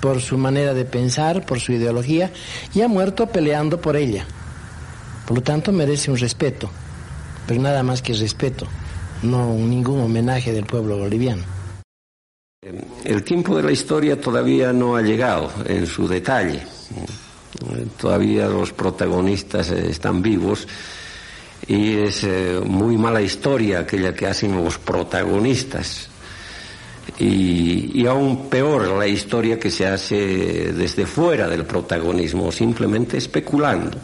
por 0.00 0.20
su 0.20 0.36
manera 0.36 0.74
de 0.74 0.84
pensar, 0.84 1.46
por 1.46 1.60
su 1.60 1.72
ideología, 1.72 2.32
y 2.74 2.82
ha 2.82 2.88
muerto 2.88 3.28
peleando 3.28 3.80
por 3.80 3.96
ella. 3.96 4.26
Por 5.26 5.36
lo 5.36 5.42
tanto, 5.42 5.72
merece 5.72 6.10
un 6.10 6.16
respeto, 6.16 6.70
pero 7.46 7.60
nada 7.60 7.82
más 7.82 8.00
que 8.00 8.14
respeto, 8.14 8.66
no 9.22 9.54
ningún 9.54 10.00
homenaje 10.00 10.52
del 10.52 10.66
pueblo 10.66 10.98
boliviano. 10.98 11.42
El 13.04 13.24
tiempo 13.24 13.56
de 13.56 13.62
la 13.64 13.72
historia 13.72 14.20
todavía 14.20 14.72
no 14.72 14.96
ha 14.96 15.02
llegado 15.02 15.50
en 15.66 15.86
su 15.86 16.06
detalle. 16.06 16.62
Todavía 17.98 18.46
los 18.46 18.72
protagonistas 18.72 19.70
están 19.70 20.22
vivos 20.22 20.66
y 21.66 21.94
es 21.94 22.22
eh, 22.24 22.60
muy 22.64 22.96
mala 22.96 23.20
historia 23.20 23.80
aquella 23.80 24.14
que 24.14 24.26
hacen 24.26 24.62
los 24.62 24.78
protagonistas. 24.78 26.08
Y, 27.18 28.00
y, 28.00 28.06
aún 28.06 28.48
peor 28.48 28.88
la 28.88 29.06
historia 29.06 29.58
que 29.58 29.70
se 29.70 29.86
hace 29.86 30.72
desde 30.72 31.06
fuera 31.06 31.48
del 31.48 31.64
protagonismo, 31.64 32.50
simplemente 32.50 33.16
especulando 33.16 33.98